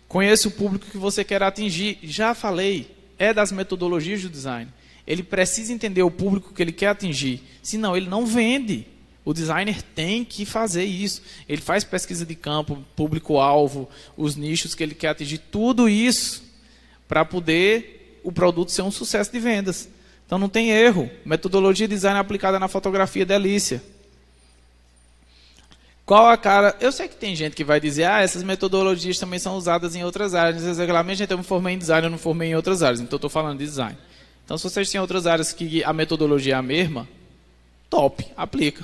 [0.09, 1.97] Conheça o público que você quer atingir.
[2.03, 2.91] Já falei.
[3.21, 4.69] É das metodologias do design.
[5.09, 7.43] Ele precisa entender o público que ele quer atingir.
[7.63, 8.87] Senão, ele não vende.
[9.25, 11.23] O designer tem que fazer isso.
[11.49, 16.45] Ele faz pesquisa de campo, público-alvo, os nichos que ele quer atingir, tudo isso
[17.09, 19.89] para poder o produto ser um sucesso de vendas.
[20.27, 21.11] Então não tem erro.
[21.25, 23.83] Metodologia de design aplicada na fotografia delícia.
[26.05, 26.77] Qual a cara?
[26.81, 30.05] Eu sei que tem gente que vai dizer, ah, essas metodologias também são usadas em
[30.05, 30.63] outras áreas.
[30.63, 33.31] Minha gente, eu me formei em design, eu não formei em outras áreas, então estou
[33.31, 33.97] falando de design.
[34.49, 37.07] Então, se vocês têm outras áreas que a metodologia é a mesma,
[37.91, 38.83] top, aplica.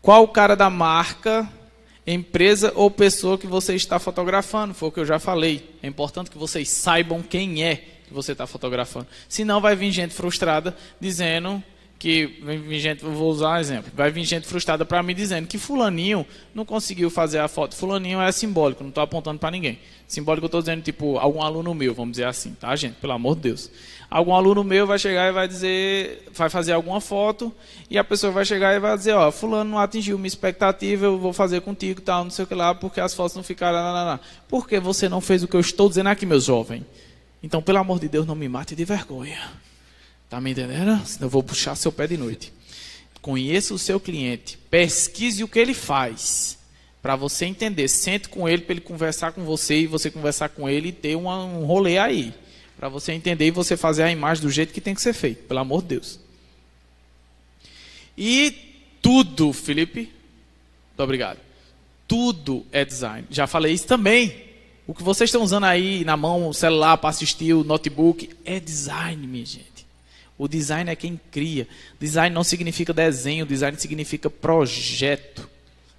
[0.00, 1.50] Qual o cara da marca,
[2.06, 4.72] empresa ou pessoa que você está fotografando?
[4.72, 5.68] Foi o que eu já falei.
[5.82, 7.74] É importante que vocês saibam quem é
[8.06, 9.08] que você está fotografando.
[9.28, 11.60] Senão vai vir gente frustrada dizendo
[11.98, 15.56] que vir gente, vou usar um exemplo, vai vir gente frustrada para mim dizendo que
[15.56, 17.74] fulaninho não conseguiu fazer a foto.
[17.74, 19.78] Fulaninho é simbólico, não estou apontando para ninguém.
[20.06, 22.96] Simbólico eu estou dizendo tipo algum aluno meu, vamos dizer assim, tá gente?
[22.96, 23.70] Pelo amor de Deus.
[24.10, 27.52] Algum aluno meu vai chegar e vai dizer, vai fazer alguma foto
[27.90, 31.18] e a pessoa vai chegar e vai dizer, ó, fulano não atingiu minha expectativa, eu
[31.18, 34.20] vou fazer contigo, tal, não sei o que lá, porque as fotos não ficaram, lá.
[34.48, 36.86] Por que você não fez o que eu estou dizendo aqui, meu jovem?
[37.42, 39.65] Então, pelo amor de Deus, não me mate de vergonha.
[40.28, 41.04] Tá me entendendo?
[41.06, 42.52] Senão eu vou puxar seu pé de noite.
[43.22, 46.58] Conheça o seu cliente, pesquise o que ele faz,
[47.02, 47.88] para você entender.
[47.88, 51.16] Sente com ele, para ele conversar com você e você conversar com ele e ter
[51.16, 52.32] uma, um rolê aí.
[52.76, 55.44] Para você entender e você fazer a imagem do jeito que tem que ser feito,
[55.44, 56.20] pelo amor de Deus.
[58.16, 58.54] E
[59.02, 61.38] tudo, Felipe, muito obrigado.
[62.06, 63.26] Tudo é design.
[63.30, 64.44] Já falei isso também.
[64.86, 68.60] O que vocês estão usando aí na mão, o celular para assistir, o notebook, é
[68.60, 69.75] design, minha gente.
[70.38, 71.66] O design é quem cria.
[71.98, 75.48] Design não significa desenho, design significa projeto.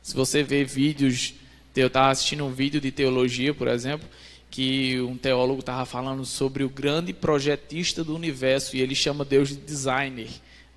[0.04, 1.34] Se você vê vídeos,
[1.76, 4.08] eu estava assistindo um vídeo de teologia, por exemplo,
[4.50, 9.50] que um teólogo estava falando sobre o grande projetista do universo e ele chama Deus
[9.50, 10.30] de designer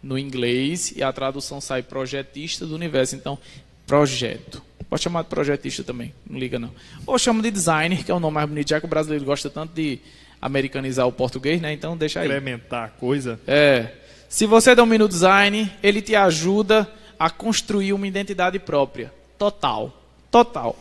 [0.03, 3.15] no inglês e a tradução sai projetista do universo.
[3.15, 3.39] Então,
[3.87, 4.63] projeto.
[4.89, 6.73] Pode chamar de projetista também, não liga não.
[7.07, 9.49] Ou chama de designer, que é o nome mais bonito, já que o brasileiro gosta
[9.49, 10.01] tanto de
[10.41, 11.73] americanizar o português, né?
[11.73, 12.27] Então deixa aí.
[12.27, 13.41] Incrementar a coisa.
[13.47, 13.93] É.
[14.29, 19.13] Se você domina o design, ele te ajuda a construir uma identidade própria.
[19.39, 19.93] Total.
[20.31, 20.77] Total.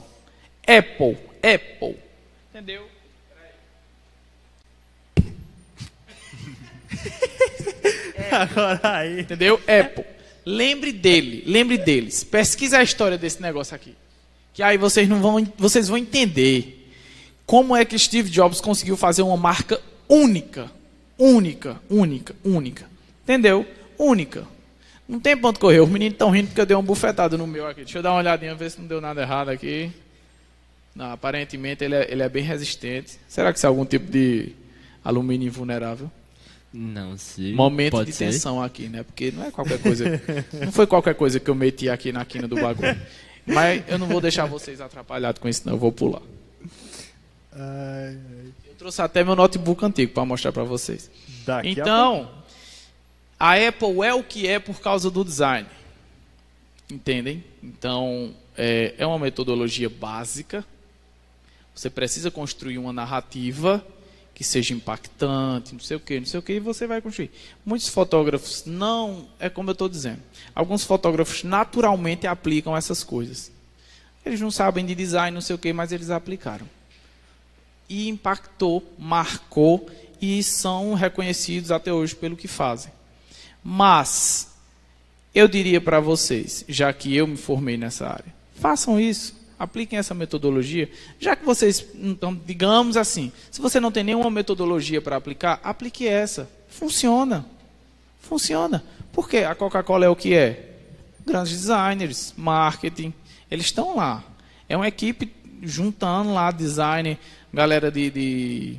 [0.65, 1.17] Apple.
[1.41, 1.97] Apple.
[2.49, 2.87] Entendeu?
[8.31, 9.21] Agora aí.
[9.21, 9.55] Entendeu?
[9.55, 10.05] Apple.
[10.45, 12.23] Lembre dele, lembre deles.
[12.23, 13.95] Pesquise a história desse negócio aqui.
[14.53, 16.78] Que aí vocês não vão, vocês vão entender
[17.49, 20.69] como é que Steve Jobs conseguiu fazer uma marca única,
[21.17, 22.85] única, única, única.
[23.23, 23.65] Entendeu?
[23.97, 24.43] Única.
[25.07, 25.79] Não tem ponto correr.
[25.79, 27.81] Os meninos estão rindo porque eu dei uma bufetada no meu aqui.
[27.81, 29.91] Deixa eu dar uma olhadinha, ver se não deu nada errado aqui.
[30.95, 33.19] Não, aparentemente ele é, ele é bem resistente.
[33.27, 34.51] Será que isso é algum tipo de
[35.03, 36.11] alumínio invulnerável?
[36.71, 37.55] Não sei.
[37.55, 38.25] Momento Pode de ser.
[38.25, 39.01] tensão aqui, né?
[39.01, 40.05] Porque não é qualquer coisa.
[40.53, 42.95] não foi qualquer coisa que eu meti aqui na quina do bagulho.
[43.43, 45.73] Mas eu não vou deixar vocês atrapalhados com isso, não.
[45.73, 46.21] Eu vou pular.
[47.53, 51.09] Eu trouxe até meu notebook antigo para mostrar para vocês.
[51.45, 52.29] Daqui a Então,
[53.39, 55.67] a Apple é o que é por causa do design.
[56.89, 57.43] Entendem?
[57.63, 60.65] Então, é, é uma metodologia básica.
[61.73, 63.85] Você precisa construir uma narrativa
[64.33, 67.29] que seja impactante, não sei o que, não sei o que, e você vai construir.
[67.65, 70.21] Muitos fotógrafos não, é como eu estou dizendo.
[70.55, 73.51] Alguns fotógrafos naturalmente aplicam essas coisas.
[74.25, 76.67] Eles não sabem de design, não sei o que, mas eles aplicaram.
[77.89, 79.89] E impactou, marcou
[80.21, 82.91] e são reconhecidos até hoje pelo que fazem.
[83.63, 84.49] Mas
[85.33, 90.13] eu diria para vocês, já que eu me formei nessa área, façam isso, apliquem essa
[90.13, 90.89] metodologia.
[91.19, 96.07] Já que vocês, então, digamos assim, se você não tem nenhuma metodologia para aplicar, aplique
[96.07, 96.49] essa.
[96.69, 97.45] Funciona.
[98.21, 98.83] Funciona.
[99.11, 100.75] Porque a Coca-Cola é o que é?
[101.25, 103.13] Grandes designers, marketing,
[103.51, 104.23] eles estão lá.
[104.67, 107.19] É uma equipe juntando lá design,
[107.53, 108.77] galera de, de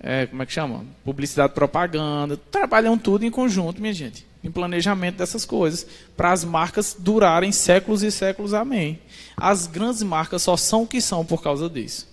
[0.00, 0.84] é, como é que chama?
[1.04, 6.94] Publicidade, propaganda, trabalham tudo em conjunto, minha gente, em planejamento dessas coisas, para as marcas
[6.98, 8.98] durarem séculos e séculos, amém.
[9.36, 12.06] As grandes marcas só são o que são por causa disso.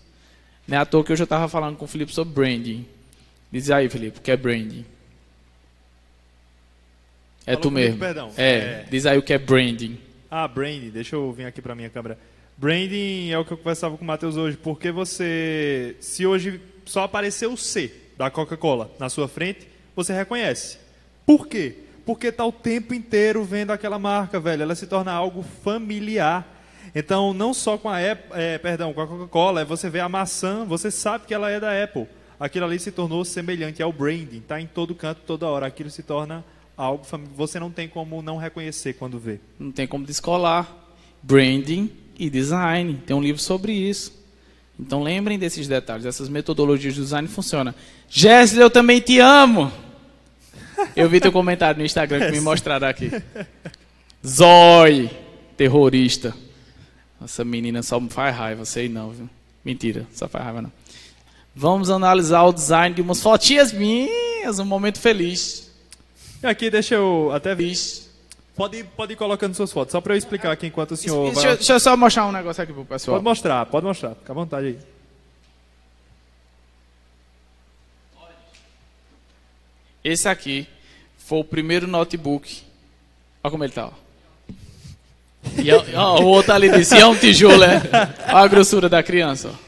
[0.68, 2.86] Não é à toa que eu já estava falando com o Felipe sobre branding.
[3.52, 4.84] Diz aí, Felipe, o que é branding?
[7.46, 8.00] É Falou tu comigo, mesmo.
[8.00, 8.32] perdão.
[8.36, 8.86] É, É.
[8.90, 10.00] diz aí o que é branding.
[10.32, 10.90] Ah, branding.
[10.90, 12.18] Deixa eu vir aqui pra minha câmera.
[12.58, 14.58] Branding é o que eu conversava com o Matheus hoje.
[14.58, 15.96] Porque você...
[16.00, 20.78] Se hoje só aparecer o C da Coca-Cola na sua frente, você reconhece.
[21.26, 21.76] Por quê?
[22.06, 24.64] Porque tá o tempo inteiro vendo aquela marca, velho.
[24.64, 26.48] Ela se torna algo familiar.
[26.94, 30.08] Então, não só com a Apple, é, perdão, com a Coca-Cola, é você vê a
[30.08, 32.08] maçã, você sabe que ela é da Apple.
[32.40, 35.66] Aquilo ali se tornou semelhante ao branding, tá em todo canto, toda hora.
[35.66, 36.46] Aquilo se torna
[36.78, 39.40] algo fami- você não tem como não reconhecer quando vê.
[39.60, 40.74] Não tem como descolar.
[41.24, 43.02] Branding e design.
[43.06, 44.14] Tem um livro sobre isso.
[44.80, 46.06] Então lembrem desses detalhes.
[46.06, 47.74] Essas metodologias de design funcionam.
[48.10, 49.72] Jéssica, eu também te amo.
[50.96, 53.10] Eu vi teu comentário no Instagram que me mostraram aqui.
[54.26, 55.10] Zói,
[55.56, 56.36] terrorista.
[57.24, 59.30] Essa menina só me faz raiva, sei não, viu?
[59.64, 60.72] Mentira, só faz raiva não.
[61.56, 65.72] Vamos analisar o design de umas fotinhas minhas, um momento feliz.
[66.44, 67.74] Aqui deixa eu até ver.
[68.56, 71.26] Pode, ir- pode ir colocando suas fotos, só para eu explicar aqui enquanto o senhor
[71.26, 71.52] Deixa, vai...
[71.52, 73.16] eu- deixa eu só mostrar um negócio aqui pro pessoal.
[73.18, 74.80] Pode mostrar, pode mostrar, fica à vontade aí.
[80.04, 80.68] Esse aqui
[81.18, 82.62] foi o primeiro notebook.
[83.44, 83.88] Olha como ele tá.
[83.88, 83.92] Ó.
[85.62, 87.78] E é- ó, o outro ali disse, é um tijolo, é?
[88.28, 89.52] Olha a grossura da criança.
[89.54, 89.66] ó.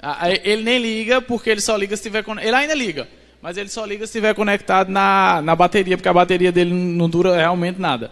[0.00, 2.24] Ah, Ele nem liga, porque ele só liga se tiver.
[2.40, 3.08] Ele ainda liga,
[3.40, 7.08] mas ele só liga se estiver conectado na, na bateria, porque a bateria dele não
[7.08, 8.10] dura realmente nada.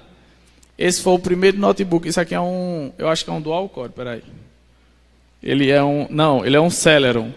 [0.79, 2.07] Esse foi o primeiro notebook.
[2.09, 2.93] Isso aqui é um.
[2.99, 4.23] Eu acho que é um dual core, peraí.
[5.43, 6.07] Ele é um.
[6.11, 7.33] Não, ele é um Celeron.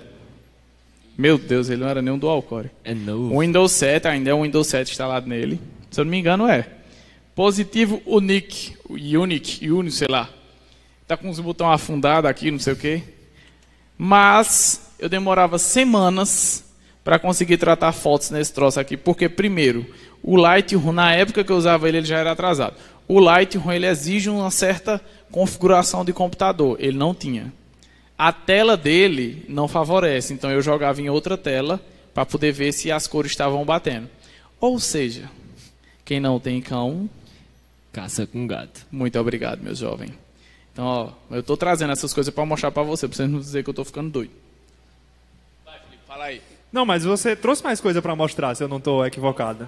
[1.18, 2.70] Meu Deus, ele não era nem um dual core.
[2.84, 3.36] É novo.
[3.36, 5.60] O Windows 7 ainda é um Windows 7 instalado nele.
[5.91, 6.68] Se eu não me engano, é.
[7.36, 10.30] Positivo Unique, Unique, Uni, sei lá.
[11.07, 13.03] Tá com os botões afundados aqui, não sei o quê.
[13.98, 16.69] Mas eu demorava semanas
[17.04, 19.86] para conseguir tratar fotos nesse troço aqui, porque primeiro,
[20.22, 22.76] o Lightroom na época que eu usava ele, ele já era atrasado.
[23.08, 25.02] O Lightroom ele exige uma certa
[25.32, 27.52] configuração de computador, ele não tinha.
[28.18, 31.80] A tela dele não favorece, então eu jogava em outra tela
[32.14, 34.10] para poder ver se as cores estavam batendo.
[34.60, 35.30] Ou seja,
[36.04, 37.10] quem não tem cão,
[37.92, 38.86] Caça com gato.
[38.92, 40.14] muito obrigado, meu jovem.
[40.72, 43.64] Então, ó, eu tô trazendo essas coisas para mostrar para você, para você não dizer
[43.64, 44.32] que eu tô ficando doido.
[45.66, 46.42] Vai, Felipe, fala aí.
[46.72, 49.68] Não, mas você trouxe mais coisa para mostrar, se eu não estou equivocado.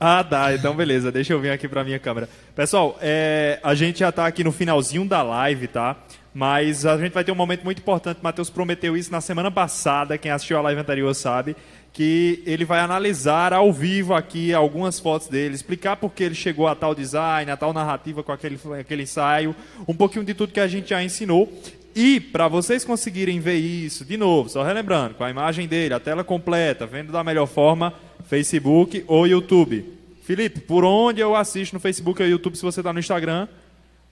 [0.00, 0.54] Ah, tá.
[0.54, 1.10] Então, beleza.
[1.10, 2.28] Deixa eu vir aqui para minha câmera.
[2.54, 5.96] Pessoal, é, a gente já está aqui no finalzinho da live, tá?
[6.32, 8.20] Mas a gente vai ter um momento muito importante.
[8.22, 10.16] Matheus prometeu isso na semana passada.
[10.16, 11.56] Quem assistiu a live anterior sabe
[11.92, 16.68] que ele vai analisar ao vivo aqui algumas fotos dele, explicar por que ele chegou
[16.68, 19.56] a tal design, a tal narrativa com aquele, aquele ensaio,
[19.86, 21.52] um pouquinho de tudo que a gente já ensinou.
[22.00, 25.98] E para vocês conseguirem ver isso, de novo, só relembrando, com a imagem dele, a
[25.98, 27.92] tela completa, vendo da melhor forma,
[28.24, 29.84] Facebook ou YouTube.
[30.22, 33.48] Felipe, por onde eu assisto no Facebook ou YouTube se você está no Instagram?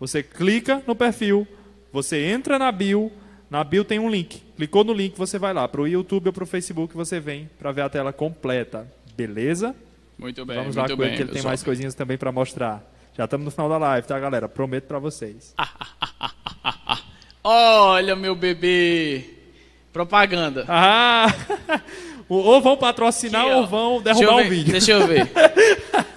[0.01, 1.47] Você clica no perfil,
[1.93, 3.13] você entra na bio,
[3.49, 4.43] na bio tem um link.
[4.57, 7.49] Clicou no link, você vai lá para o YouTube ou para o Facebook, você vem
[7.57, 8.85] para ver a tela completa.
[9.17, 9.77] Beleza?
[10.19, 11.17] Muito bem, Vamos lá muito com ele bem.
[11.19, 12.85] que ele tem mais coisinhas também para mostrar.
[13.17, 14.49] Já estamos no final da live, tá, galera?
[14.49, 15.55] Prometo para vocês.
[17.49, 19.23] Olha, meu bebê.
[19.93, 20.65] Propaganda.
[20.67, 21.33] Ah!
[22.29, 24.73] ou vão patrocinar Aqui, ou vão derrubar o vídeo.
[24.73, 25.31] Deixa eu ver.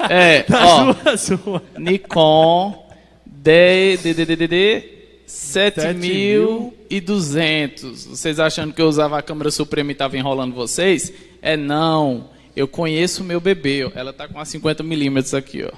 [0.09, 0.95] É, ó.
[1.17, 1.61] Sua.
[1.77, 2.89] Nikon
[3.27, 4.83] DDDDD
[5.27, 8.05] 7200.
[8.05, 11.13] Vocês achando que eu usava a câmera Suprema e estava enrolando vocês?
[11.43, 12.31] É não.
[12.55, 13.85] Eu conheço o meu bebê.
[13.85, 13.91] ó.
[13.93, 15.69] Ela tá com a 50 milímetros aqui, ó.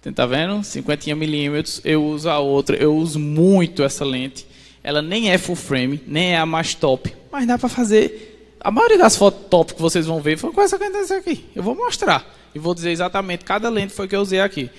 [0.00, 0.64] Você tá vendo?
[0.64, 1.80] 50 milímetros.
[1.84, 2.76] Eu uso a outra.
[2.76, 4.46] Eu uso muito essa lente.
[4.82, 8.56] Ela nem é full frame, nem é a mais top, mas dá para fazer.
[8.58, 11.44] A maioria das fotos top que vocês vão ver foi com essa câmera aqui.
[11.54, 14.70] Eu vou mostrar e vou dizer exatamente cada lente foi que eu usei aqui.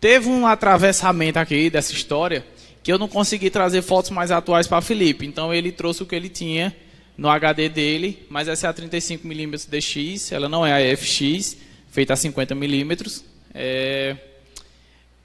[0.00, 2.44] Teve um atravessamento aqui dessa história
[2.82, 5.26] que eu não consegui trazer fotos mais atuais para Felipe.
[5.26, 6.74] Então ele trouxe o que ele tinha
[7.16, 11.56] no HD dele, mas essa é a 35mm DX, ela não é a FX,
[11.90, 13.22] feita a 50mm.
[13.52, 14.16] É,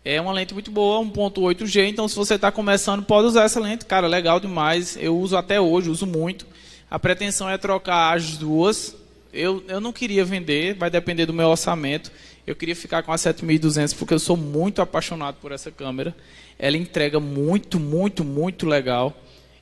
[0.05, 3.85] é uma lente muito boa, 1.8G, então se você está começando, pode usar essa lente,
[3.85, 4.95] cara, legal demais.
[5.01, 6.45] Eu uso até hoje, uso muito.
[6.89, 8.95] A pretensão é trocar as duas.
[9.33, 12.11] Eu, eu não queria vender, vai depender do meu orçamento.
[12.45, 16.15] Eu queria ficar com a 7200 porque eu sou muito apaixonado por essa câmera.
[16.59, 19.11] Ela entrega muito, muito, muito legal.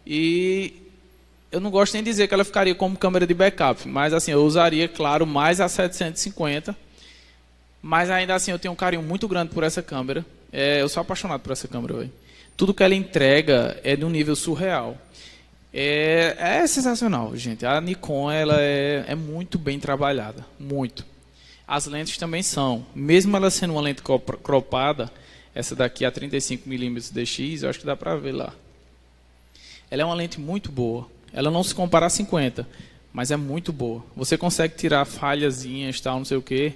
[0.06, 0.74] E
[1.54, 4.32] eu não gosto nem de dizer que ela ficaria como câmera de backup, mas assim,
[4.32, 6.76] eu usaria, claro, mais a 750.
[7.86, 10.26] Mas ainda assim, eu tenho um carinho muito grande por essa câmera.
[10.54, 12.12] É, eu sou apaixonado por essa câmera, velho.
[12.56, 14.98] Tudo que ela entrega é de um nível surreal.
[15.74, 17.66] É, é sensacional, gente.
[17.66, 21.06] A Nikon ela é, é muito bem trabalhada, muito.
[21.68, 22.86] As lentes também são.
[22.96, 25.12] Mesmo ela sendo uma lente cropada,
[25.54, 28.54] essa daqui a 35mm DX, eu acho que dá para ver lá.
[29.92, 31.10] Ela é uma lente muito boa.
[31.34, 32.66] Ela não se compara a 50,
[33.12, 34.02] mas é muito boa.
[34.16, 36.74] Você consegue tirar falhazinhas, tal, não sei o que,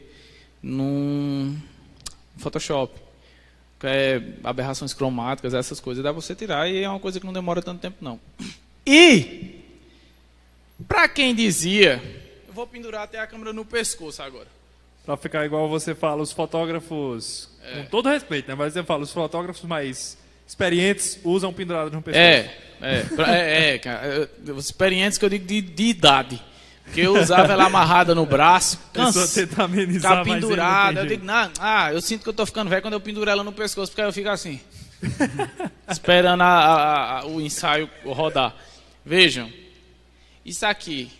[0.61, 1.57] num
[2.37, 3.07] Photoshop.
[3.83, 7.61] É, aberrações cromáticas, essas coisas, dá você tirar e é uma coisa que não demora
[7.61, 8.19] tanto tempo não.
[8.83, 9.61] E
[10.87, 12.01] para quem dizia,
[12.47, 14.47] eu vou pendurar até a câmera no pescoço agora.
[15.05, 17.81] Para ficar igual você fala, os fotógrafos, é.
[17.81, 18.55] com todo respeito, né?
[18.55, 20.17] Mas você fala, os fotógrafos mais
[20.47, 22.23] experientes usam pendurado no pescoço.
[22.23, 22.51] É,
[22.81, 24.29] é, é, é cara.
[24.57, 26.43] Experientes que eu digo de, de idade.
[26.87, 31.01] Porque eu usava ela amarrada no braço, cansa, ficar pendurada.
[31.01, 31.25] Eu digo,
[31.59, 34.01] ah, eu sinto que eu tô ficando velho quando eu penduro ela no pescoço, porque
[34.01, 34.59] aí eu fico assim.
[35.89, 38.55] esperando a, a, a, o ensaio rodar.
[39.05, 39.51] Vejam,
[40.45, 41.11] isso aqui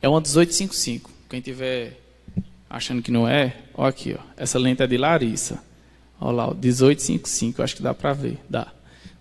[0.00, 1.10] é uma 1855.
[1.28, 1.98] Quem tiver
[2.70, 4.22] achando que não é, ó aqui, ó.
[4.36, 5.62] Essa lente é de Larissa.
[6.20, 8.38] Olha lá, 1855, acho que dá para ver.
[8.48, 8.72] Dá.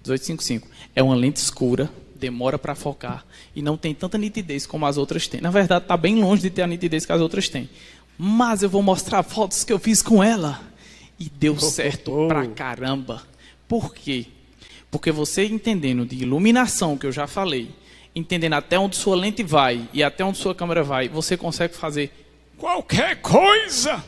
[0.06, 0.68] 1855.
[0.96, 1.90] É uma lente escura,
[2.24, 5.42] demora para focar e não tem tanta nitidez como as outras têm.
[5.42, 7.70] Na verdade, está bem longe de ter a nitidez que as outras têm.
[8.18, 10.62] Mas eu vou mostrar fotos que eu fiz com ela
[11.20, 12.28] e deu certo oh, oh, oh.
[12.30, 13.22] pra caramba.
[13.68, 14.28] Por quê?
[14.90, 17.70] Porque você entendendo de iluminação, que eu já falei,
[18.16, 22.10] entendendo até onde sua lente vai e até onde sua câmera vai, você consegue fazer
[22.58, 24.02] qualquer coisa.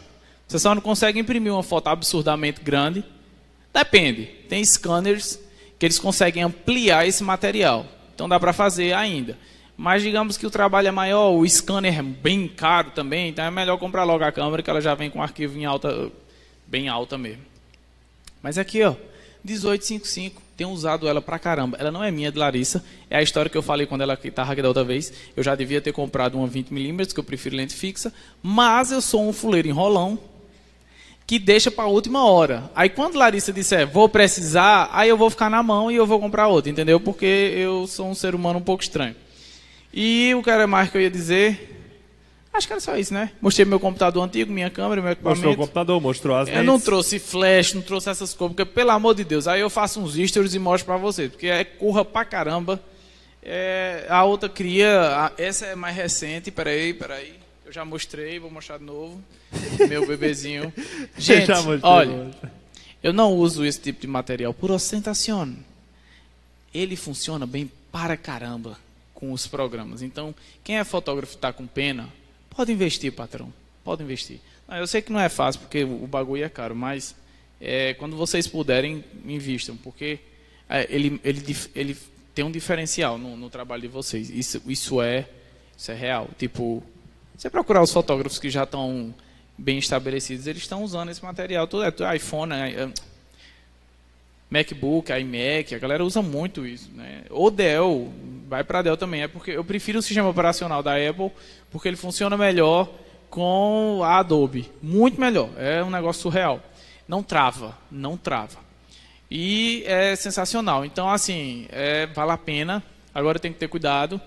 [0.48, 3.04] Você só não consegue imprimir uma foto absurdamente grande.
[3.74, 4.26] Depende.
[4.48, 5.38] Tem scanners
[5.78, 7.86] que eles conseguem ampliar esse material.
[8.16, 9.38] Então dá para fazer ainda.
[9.78, 13.52] Mas digamos que o trabalho é maior, o scanner é bem caro também, então é
[13.52, 16.10] melhor comprar logo a câmera que ela já vem com arquivo em alta,
[16.66, 17.44] bem alta mesmo.
[18.42, 18.96] Mas aqui, ó,
[19.44, 21.78] 1855 tenho usado ela pra caramba.
[21.78, 22.84] Ela não é minha, é de Larissa.
[23.10, 25.12] É a história que eu falei quando ela estava aqui da outra vez.
[25.36, 28.14] Eu já devia ter comprado uma 20mm, que eu prefiro lente fixa.
[28.42, 30.18] Mas eu sou um fuleiro enrolão
[31.28, 32.70] que deixa para a última hora.
[32.76, 36.20] Aí quando Larissa disser, vou precisar, aí eu vou ficar na mão e eu vou
[36.20, 37.00] comprar outra, entendeu?
[37.00, 39.16] Porque eu sou um ser humano um pouco estranho.
[39.94, 41.72] E o que era mais que eu ia dizer?
[42.54, 43.32] Acho que era só isso, né?
[43.42, 45.42] Mostrei meu computador antigo, minha câmera, meu equipamento.
[45.42, 48.92] Mostrou o computador, mostrou as Eu não trouxe flash, não trouxe essas coisas, porque, pelo
[48.92, 52.06] amor de Deus, aí eu faço uns stories e mostro pra vocês, porque é curra
[52.06, 52.82] pra caramba.
[53.44, 57.34] É, a outra cria, a, essa é mais recente, peraí, peraí.
[57.66, 59.22] Eu já mostrei, vou mostrar de novo.
[59.88, 60.74] Meu bebezinho.
[61.18, 61.52] Gente,
[61.82, 62.32] olha,
[63.02, 65.56] eu não uso esse tipo de material por ostentação.
[66.74, 68.78] Ele funciona bem para caramba
[69.14, 70.02] com os programas.
[70.02, 72.10] Então, quem é fotógrafo e está com pena,
[72.56, 73.52] Pode investir, patrão.
[73.84, 74.40] Pode investir.
[74.70, 77.14] eu sei que não é fácil, porque o bagulho é caro, mas
[77.60, 80.20] é, quando vocês puderem, invistam, porque
[80.70, 81.98] é, ele, ele, ele
[82.34, 84.30] tem um diferencial no, no, trabalho de vocês.
[84.30, 85.28] Isso, isso, é,
[85.78, 86.30] isso é real.
[86.40, 86.82] Tipo,
[87.38, 89.14] você procurar os fotógrafos que já estão
[89.58, 91.68] bem estabelecidos, eles estão usando esse material.
[91.68, 92.90] Tudo é iPhone, é,
[94.50, 96.90] MacBook, iMac, a galera usa muito isso.
[96.94, 97.24] Né?
[97.30, 98.12] Ou Dell,
[98.48, 99.24] vai para Dell também.
[99.24, 101.32] É porque eu prefiro o sistema operacional da Apple
[101.72, 102.90] porque ele funciona melhor
[103.30, 104.72] com a Adobe.
[104.82, 105.50] Muito melhor.
[105.58, 106.62] É um negócio surreal.
[107.08, 108.58] Não trava, não trava.
[109.30, 110.86] E é sensacional.
[110.86, 112.84] Então, assim, é, vale a pena.
[113.14, 114.22] Agora tem que ter cuidado.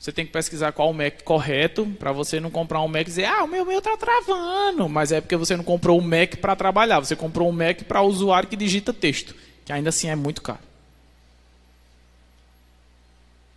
[0.00, 3.04] Você tem que pesquisar qual o Mac correto para você não comprar um Mac e
[3.04, 4.88] dizer, ah, o meu meu tá travando.
[4.88, 7.00] Mas é porque você não comprou um Mac para trabalhar.
[7.00, 10.60] Você comprou um Mac para usuário que digita texto, que ainda assim é muito caro.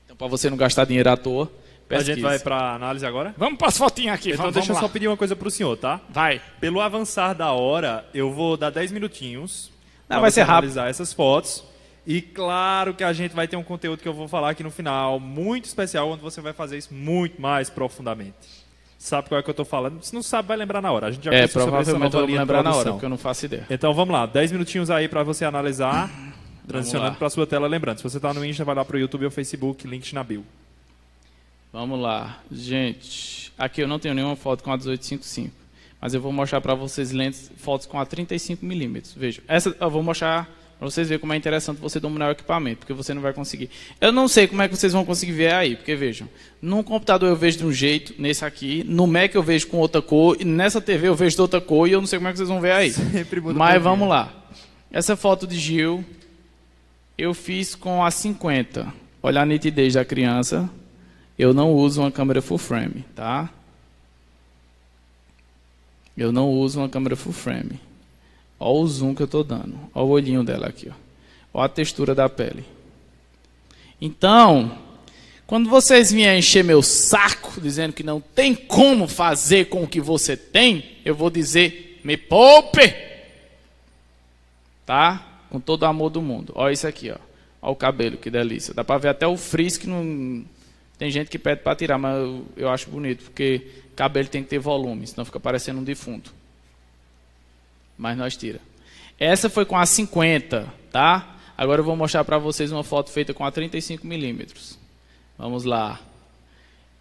[0.03, 1.49] Então, para você não gastar dinheiro à toa,
[1.87, 2.11] Pesquise.
[2.11, 3.33] A gente vai para análise agora?
[3.37, 4.29] Vamos para as fotinhas aqui.
[4.29, 6.01] Então vamos, deixa vamos eu só pedir uma coisa para o senhor, tá?
[6.09, 6.41] Vai.
[6.59, 9.71] Pelo avançar da hora, eu vou dar 10 minutinhos.
[10.09, 10.71] Não, vai ser rápido.
[10.71, 11.63] analisar essas fotos.
[12.05, 14.71] E claro que a gente vai ter um conteúdo que eu vou falar aqui no
[14.71, 18.63] final, muito especial, onde você vai fazer isso muito mais profundamente.
[18.97, 20.01] Sabe qual é que eu estou falando?
[20.01, 21.07] Se não sabe, vai lembrar na hora.
[21.07, 23.65] A gente já é, provavelmente eu vou lembrar na hora, porque eu não faço ideia.
[23.69, 26.09] Então vamos lá, 10 minutinhos aí para você analisar,
[26.67, 27.67] transicionando para sua tela.
[27.67, 30.23] Lembrando, se você está no Insta, vai lá para o YouTube ou Facebook, link na
[30.23, 30.45] bio.
[31.71, 33.51] Vamos lá, gente.
[33.57, 35.53] Aqui eu não tenho nenhuma foto com a 1855,
[35.99, 39.13] mas eu vou mostrar para vocês lentes, fotos com a 35 milímetros.
[39.13, 40.49] Vejam, essa eu vou mostrar
[40.83, 43.69] para vocês verem como é interessante você dominar o equipamento, porque você não vai conseguir.
[44.01, 46.27] Eu não sei como é que vocês vão conseguir ver aí, porque vejam,
[46.61, 50.01] num computador eu vejo de um jeito, nesse aqui, no Mac eu vejo com outra
[50.01, 52.31] cor, e nessa TV eu vejo de outra cor, e eu não sei como é
[52.31, 52.93] que vocês vão ver aí.
[53.55, 54.33] Mas vamos lá.
[54.91, 56.03] Essa foto de Gil
[57.17, 58.93] eu fiz com a 50.
[59.21, 60.69] Olha a nitidez da criança
[61.37, 63.49] eu não uso uma câmera full frame, tá?
[66.15, 67.79] Eu não uso uma câmera full frame.
[68.65, 69.77] Olha o zoom que eu estou dando.
[69.93, 70.89] Olha o olhinho dela aqui.
[71.53, 71.61] Ó.
[71.61, 72.63] A textura da pele.
[73.99, 74.77] Então,
[75.45, 79.99] Quando vocês vierem encher meu saco, dizendo que não tem como fazer com o que
[79.99, 82.93] você tem, eu vou dizer, me poupe!
[84.85, 85.43] Tá?
[85.49, 86.53] Com todo o amor do mundo.
[86.55, 87.69] Olha isso aqui, ó.
[87.69, 88.73] O cabelo, que delícia.
[88.73, 90.43] Dá pra ver até o frizz que não...
[90.97, 94.49] Tem gente que pede para tirar, mas eu, eu acho bonito, porque cabelo tem que
[94.49, 96.33] ter volume, senão fica parecendo um defunto.
[97.97, 98.59] Mas nós tira.
[99.19, 101.37] Essa foi com a 50, tá?
[101.57, 104.77] Agora eu vou mostrar para vocês uma foto feita com a 35 milímetros.
[105.37, 105.99] Vamos lá.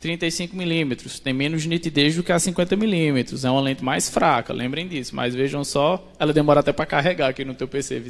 [0.02, 3.44] 35 milímetros tem menos nitidez do que a 50 milímetros.
[3.44, 5.14] É uma lente mais fraca, lembrem disso.
[5.14, 8.02] Mas vejam só, ela demora até para carregar aqui no teu PC.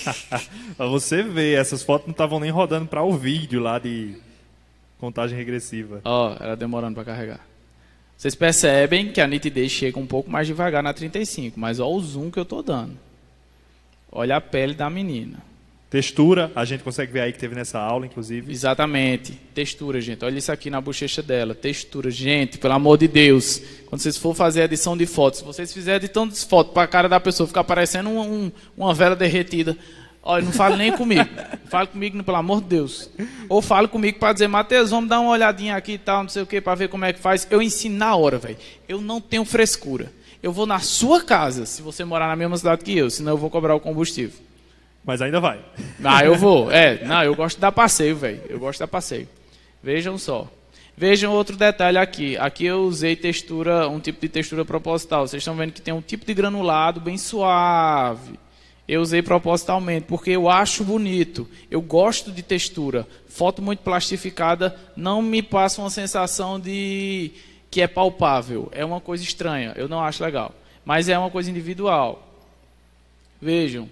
[0.76, 4.16] você ver, essas fotos não estavam nem rodando para o vídeo lá de
[4.98, 6.00] contagem regressiva.
[6.04, 7.51] Ó, ela demorando para carregar.
[8.22, 12.00] Vocês percebem que a nitidez chega um pouco mais devagar na 35, mas olha o
[12.00, 12.92] zoom que eu estou dando.
[14.12, 15.42] Olha a pele da menina.
[15.90, 18.52] Textura, a gente consegue ver aí que teve nessa aula, inclusive.
[18.52, 19.32] Exatamente.
[19.52, 20.24] Textura, gente.
[20.24, 21.52] Olha isso aqui na bochecha dela.
[21.52, 22.12] Textura.
[22.12, 23.60] Gente, pelo amor de Deus.
[23.86, 26.86] Quando vocês for fazer edição de fotos, se vocês fizerem edição de fotos para a
[26.86, 29.76] cara da pessoa ficar parecendo um, um, uma vela derretida,
[30.22, 31.28] olha, não fale nem comigo.
[31.68, 33.10] Fale comigo, pelo amor de Deus.
[33.48, 36.42] Ou fale comigo para dizer, Matheus, vamos dar uma olhadinha aqui e tal, não sei
[36.42, 37.46] o que, para ver como é que faz.
[37.50, 38.56] Eu ensino na hora, velho.
[38.88, 40.12] Eu não tenho frescura.
[40.42, 43.38] Eu vou na sua casa, se você morar na mesma cidade que eu, senão eu
[43.38, 44.38] vou cobrar o combustível.
[45.04, 45.60] Mas ainda vai.
[46.02, 46.70] Ah, eu vou.
[46.70, 48.40] É, não, eu gosto de dar passeio, velho.
[48.48, 49.28] Eu gosto de dar passeio.
[49.82, 50.48] Vejam só.
[50.96, 52.36] Vejam outro detalhe aqui.
[52.36, 55.26] Aqui eu usei textura, um tipo de textura proposital.
[55.26, 58.38] Vocês estão vendo que tem um tipo de granulado bem suave.
[58.86, 61.48] Eu usei propositalmente porque eu acho bonito.
[61.70, 63.06] Eu gosto de textura.
[63.28, 67.30] Foto muito plastificada não me passa uma sensação de
[67.70, 68.68] que é palpável.
[68.72, 69.72] É uma coisa estranha.
[69.76, 70.54] Eu não acho legal.
[70.84, 72.28] Mas é uma coisa individual.
[73.40, 73.88] Vejam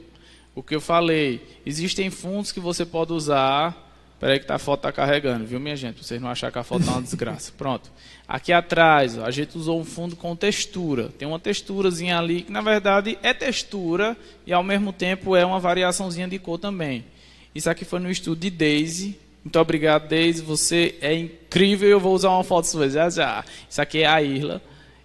[0.54, 1.58] o que eu falei.
[1.64, 3.89] Existem fundos que você pode usar.
[4.20, 5.94] Espera aí que tá, a foto está carregando, viu, minha gente?
[5.94, 7.55] Pra vocês não acharem que a foto é uma desgraça.
[7.56, 7.90] Pronto.
[8.28, 11.09] Aqui atrás, ó, a gente usou um fundo com textura.
[11.18, 14.14] Tem uma texturazinha ali que, na verdade, é textura
[14.47, 17.02] e, ao mesmo tempo, é uma variaçãozinha de cor também.
[17.55, 19.18] Isso aqui foi no estudo de Daisy.
[19.42, 20.42] Muito obrigado, Daisy.
[20.42, 21.88] Você é incrível.
[21.88, 23.42] Eu vou usar uma foto sua já já.
[23.70, 24.60] Isso aqui é a Irla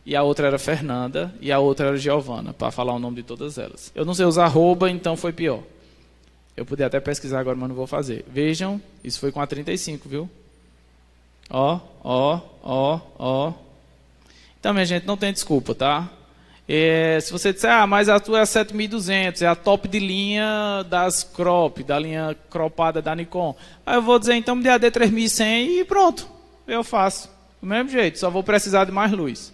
[0.05, 3.23] e a outra era Fernanda, e a outra era Giovana, para falar o nome de
[3.23, 3.93] todas elas.
[3.95, 5.63] Eu não sei usar arroba, então foi pior.
[6.56, 8.23] Eu podia até pesquisar agora, mas não vou fazer.
[8.27, 10.30] Vejam, isso foi com a 35, viu?
[11.49, 13.53] Ó, ó, ó, ó.
[14.60, 16.10] Então, minha gente, não tem desculpa, tá?
[16.68, 20.84] É, se você disser, ah, mas a tua é 7200, é a top de linha
[20.90, 23.56] das crop, da linha cropada da Nikon.
[23.86, 26.27] Aí eu vou dizer, então me dê a D3100 e pronto,
[26.68, 27.30] eu faço.
[27.61, 29.53] Do mesmo jeito, só vou precisar de mais luz.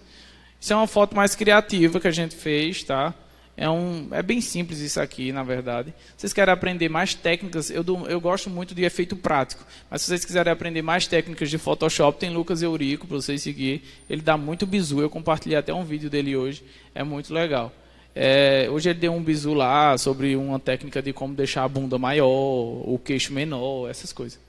[0.59, 3.13] Isso é uma foto mais criativa que a gente fez, tá?
[3.61, 5.93] É, um, é bem simples isso aqui, na verdade.
[6.17, 7.69] Vocês querem aprender mais técnicas?
[7.69, 9.63] Eu, eu gosto muito de efeito prático.
[9.87, 13.83] Mas se vocês quiserem aprender mais técnicas de Photoshop, tem Lucas Eurico para vocês seguir.
[14.09, 14.99] Ele dá muito bizu.
[14.99, 16.63] Eu compartilhei até um vídeo dele hoje.
[16.95, 17.71] É muito legal.
[18.15, 21.99] É, hoje ele deu um bizu lá sobre uma técnica de como deixar a bunda
[21.99, 24.39] maior, o queixo menor, essas coisas.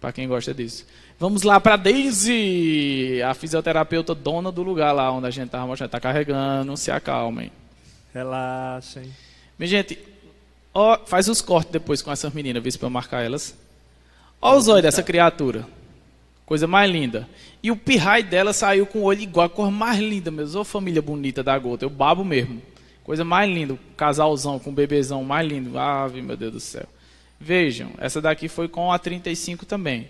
[0.00, 0.84] Para quem gosta disso.
[1.20, 5.86] Vamos lá para Daisy, a fisioterapeuta dona do lugar lá onde a gente estava mostrando.
[5.86, 7.52] Está carregando, se acalmem.
[8.16, 9.12] Relaxem.
[9.58, 9.98] Minha gente,
[10.72, 13.56] ó, faz os cortes depois com essas meninas, vê se eu marcar elas.
[14.40, 15.66] Olha os olhos dessa criatura.
[16.44, 17.28] Coisa mais linda.
[17.62, 20.60] E o pirrai dela saiu com o olho igual, a cor mais linda mesmo.
[20.60, 22.62] Ô família bonita da gota, eu babo mesmo.
[23.02, 25.78] Coisa mais linda, casalzão com bebezão mais lindo.
[25.78, 26.86] Ave, meu Deus do céu.
[27.38, 30.08] Vejam, essa daqui foi com a 35 também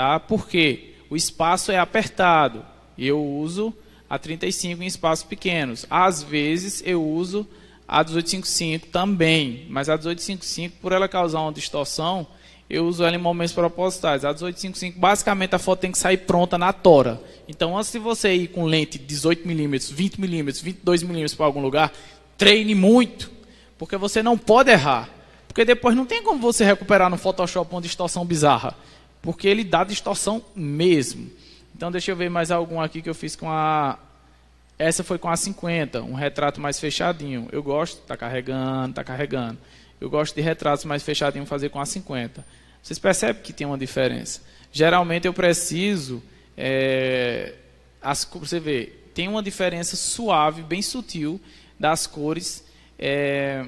[0.00, 0.18] tá?
[0.18, 2.64] Porque o espaço é apertado
[2.96, 3.74] e eu uso
[4.10, 5.86] a 35 em espaços pequenos.
[5.88, 7.46] Às vezes eu uso
[7.86, 12.26] a 1855 também, mas a 1855 por ela causar uma distorção,
[12.68, 14.24] eu uso ela em momentos propositais.
[14.24, 17.22] A 1855 basicamente a foto tem que sair pronta na tora.
[17.48, 21.92] Então antes de você ir com lente 18mm, 20mm, 22mm para algum lugar,
[22.36, 23.30] treine muito,
[23.78, 25.08] porque você não pode errar.
[25.46, 28.76] Porque depois não tem como você recuperar no Photoshop uma distorção bizarra
[29.22, 31.30] porque ele dá distorção mesmo.
[31.80, 33.98] Então deixa eu ver mais algum aqui que eu fiz com a
[34.78, 37.48] essa foi com a 50, um retrato mais fechadinho.
[37.50, 39.56] Eu gosto, tá carregando, tá carregando.
[39.98, 42.44] Eu gosto de retratos mais fechadinhos fazer com a 50.
[42.82, 44.42] Vocês percebem que tem uma diferença.
[44.70, 46.22] Geralmente eu preciso
[46.54, 47.54] é,
[48.02, 51.40] as, você vê, tem uma diferença suave, bem sutil
[51.78, 52.62] das cores
[52.98, 53.64] é,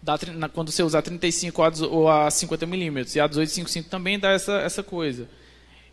[0.00, 3.14] dá, na, quando você usar 35 ou a 50 milímetros.
[3.16, 5.28] E a 1855 também dá essa, essa coisa.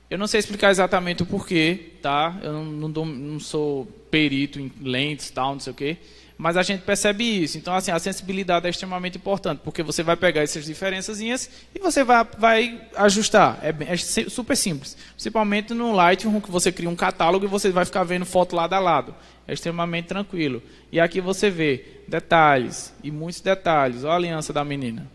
[0.09, 2.37] Eu não sei explicar exatamente o porquê, tá?
[2.41, 5.97] Eu não, não, não sou perito em lentes tal, não sei o quê.
[6.37, 7.57] Mas a gente percebe isso.
[7.57, 12.03] Então, assim, a sensibilidade é extremamente importante, porque você vai pegar essas diferençazinhas e você
[12.03, 13.59] vai, vai ajustar.
[13.61, 14.95] É, é super simples.
[15.13, 18.73] Principalmente no Lightroom, que você cria um catálogo e você vai ficar vendo foto lado
[18.73, 19.15] a lado.
[19.47, 20.61] É extremamente tranquilo.
[20.91, 24.03] E aqui você vê detalhes, e muitos detalhes.
[24.03, 25.07] Olha a aliança da menina.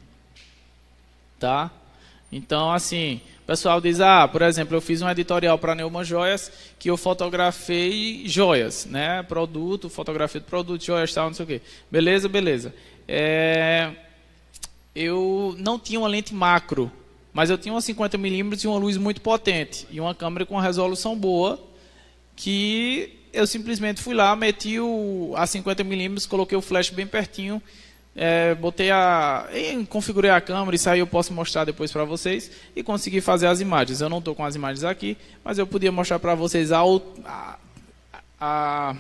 [1.39, 1.71] Tá?
[2.33, 6.51] Então, assim, o pessoal diz, ah, por exemplo, eu fiz um editorial para Neumann Joias
[6.79, 9.23] que eu fotografei joias, né?
[9.25, 11.61] Produto, fotografia de produto, joias, tal, não sei o quê.
[11.91, 12.75] Beleza, beleza.
[13.07, 13.91] É,
[14.95, 16.91] Eu não tinha uma lente macro,
[17.33, 19.87] mas eu tinha uma 50mm e uma luz muito potente.
[19.91, 21.61] E uma câmera com uma resolução boa,
[22.35, 27.63] que eu simplesmente fui lá, meti o, a 50mm, coloquei o flash bem pertinho,
[28.15, 29.49] é, botei a.
[29.89, 33.61] configurei a câmera, isso aí eu posso mostrar depois para vocês e consegui fazer as
[33.61, 34.01] imagens.
[34.01, 36.83] Eu não estou com as imagens aqui, mas eu podia mostrar para vocês a,
[37.25, 37.59] a,
[38.39, 38.97] a.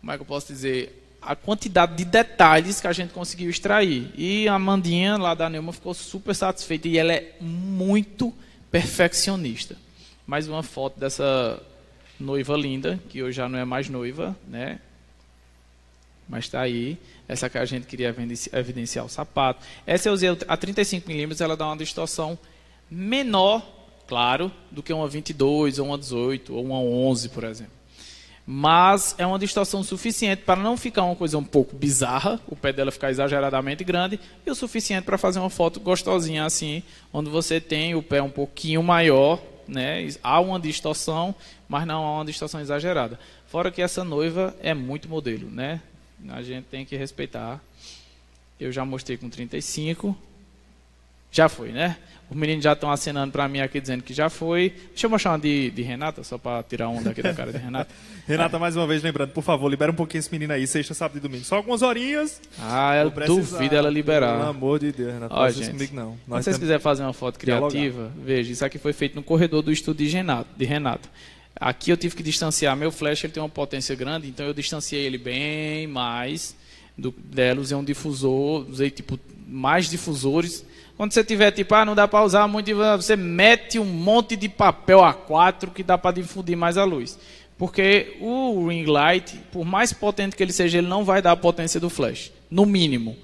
[0.00, 0.96] Como é que eu posso dizer?
[1.20, 4.10] A quantidade de detalhes que a gente conseguiu extrair.
[4.16, 8.32] E a Mandinha lá da Neuma ficou super satisfeita e ela é muito
[8.70, 9.76] perfeccionista.
[10.26, 11.62] Mais uma foto dessa
[12.18, 14.78] noiva linda, que hoje já não é mais noiva, né?
[16.26, 16.96] Mas está aí.
[17.30, 19.64] Essa que a gente queria evidenci- evidenciar o sapato.
[19.86, 22.36] Essa eu usei a 35mm, ela dá uma distorção
[22.90, 23.64] menor,
[24.08, 27.72] claro, do que uma 22, ou uma 18, ou uma 11, por exemplo.
[28.44, 32.72] Mas é uma distorção suficiente para não ficar uma coisa um pouco bizarra, o pé
[32.72, 36.82] dela ficar exageradamente grande, e o suficiente para fazer uma foto gostosinha assim,
[37.12, 40.08] onde você tem o pé um pouquinho maior, né?
[40.20, 41.32] Há uma distorção,
[41.68, 43.20] mas não há uma distorção exagerada.
[43.46, 45.80] Fora que essa noiva é muito modelo, né?
[46.28, 47.60] A gente tem que respeitar.
[48.58, 50.16] Eu já mostrei com 35.
[51.32, 51.96] Já foi, né?
[52.28, 54.70] Os meninos já estão acenando para mim aqui dizendo que já foi.
[54.90, 57.58] Deixa eu mostrar uma de, de Renata, só para tirar onda aqui da cara de
[57.58, 57.92] Renata.
[58.26, 61.16] Renata, mais uma vez, lembrando, por favor, libera um pouquinho esse menino aí, sexta, sábado
[61.18, 61.44] e domingo.
[61.44, 62.40] Só algumas horinhas.
[62.58, 64.40] Ah, eu duvido ela Pelo liberar.
[64.46, 65.34] amor de Deus, Renata.
[65.34, 66.12] Ó, Não gente, comigo, não.
[66.12, 67.70] Se Nós vocês temos- quiserem fazer uma foto Dialogar.
[67.70, 70.48] criativa, veja, isso aqui foi feito no corredor do estúdio de Renato.
[70.56, 71.08] De Renato.
[71.60, 72.74] Aqui eu tive que distanciar.
[72.76, 76.56] Meu flash ele tem uma potência grande, então eu distanciei ele bem mais
[76.96, 77.60] do dela.
[77.60, 80.64] Usei um difusor, usei tipo mais difusores.
[80.96, 84.48] Quando você tiver tipo, ah, não dá para usar muito, você mete um monte de
[84.48, 87.18] papel A4 que dá para difundir mais a luz.
[87.58, 91.36] Porque o ring light, por mais potente que ele seja, ele não vai dar a
[91.36, 93.16] potência do flash, no mínimo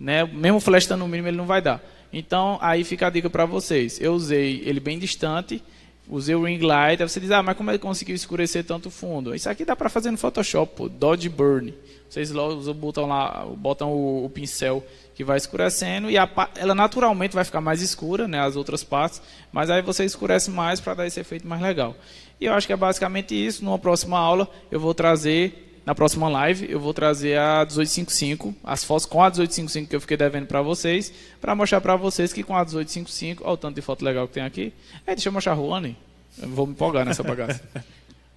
[0.00, 0.24] né?
[0.24, 1.84] Mesmo o flash estando no mínimo, ele não vai dar.
[2.10, 4.00] Então, aí fica a dica para vocês.
[4.00, 5.62] Eu usei ele bem distante,
[6.10, 7.00] usei o ring light.
[7.00, 9.34] Aí você diz, ah, mas como ele conseguiu escurecer tanto fundo?
[9.34, 11.72] Isso aqui dá para fazer no Photoshop, pô, Dodge Burn.
[12.08, 14.84] Vocês botam lá, botam o, o pincel
[15.14, 19.22] que vai escurecendo e a ela naturalmente vai ficar mais escura, né, as outras partes,
[19.52, 21.94] mas aí você escurece mais para dar esse efeito mais legal.
[22.40, 23.64] E eu acho que é basicamente isso.
[23.64, 28.84] Numa próxima aula eu vou trazer na próxima live eu vou trazer a 1855, as
[28.84, 32.42] fotos com a 1855 que eu fiquei devendo para vocês, para mostrar para vocês que
[32.42, 34.72] com a 1855, olha o tanto de foto legal que tem aqui.
[35.06, 35.96] É, deixa eu mostrar a Ruane.
[36.40, 37.62] Eu vou me empolgar nessa bagaça.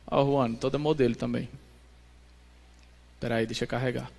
[0.10, 1.50] Ó, Ruane, toda modelo também.
[3.16, 4.10] Espera aí, deixa eu carregar.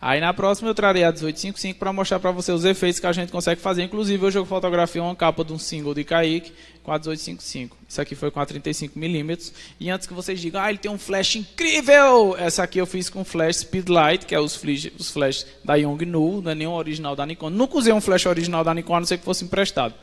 [0.00, 3.12] Aí na próxima eu trarei a 1855 para mostrar para você os efeitos que a
[3.12, 3.82] gente consegue fazer.
[3.82, 6.52] Inclusive hoje eu fotografei uma capa de um single de Kaique
[6.84, 7.76] com a 1855.
[7.88, 9.52] Isso aqui foi com a 35mm.
[9.80, 12.36] E antes que vocês digam, ah, ele tem um flash incrível!
[12.38, 16.42] Essa aqui eu fiz com flash Speedlight, que é os flash, os flash da Yongnuo,
[16.42, 17.50] não é nenhum original da Nikon.
[17.50, 19.94] Nunca usei um flash original da Nikon, a não ser que fosse emprestado.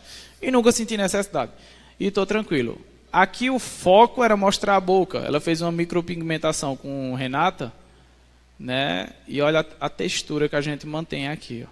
[0.41, 1.53] E nunca senti necessidade.
[1.97, 2.81] E estou tranquilo.
[3.13, 5.19] Aqui o foco era mostrar a boca.
[5.19, 7.71] Ela fez uma micropigmentação com Renata
[8.59, 9.09] né?
[9.27, 11.71] E olha a, textura que a gente mantém aqui, ó.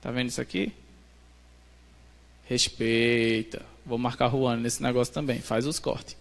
[0.00, 0.72] Tá vendo isso aqui?
[2.44, 3.62] Respeita.
[3.84, 5.40] Vou marcar Juana nesse negócio também.
[5.40, 6.16] Faz os cortes.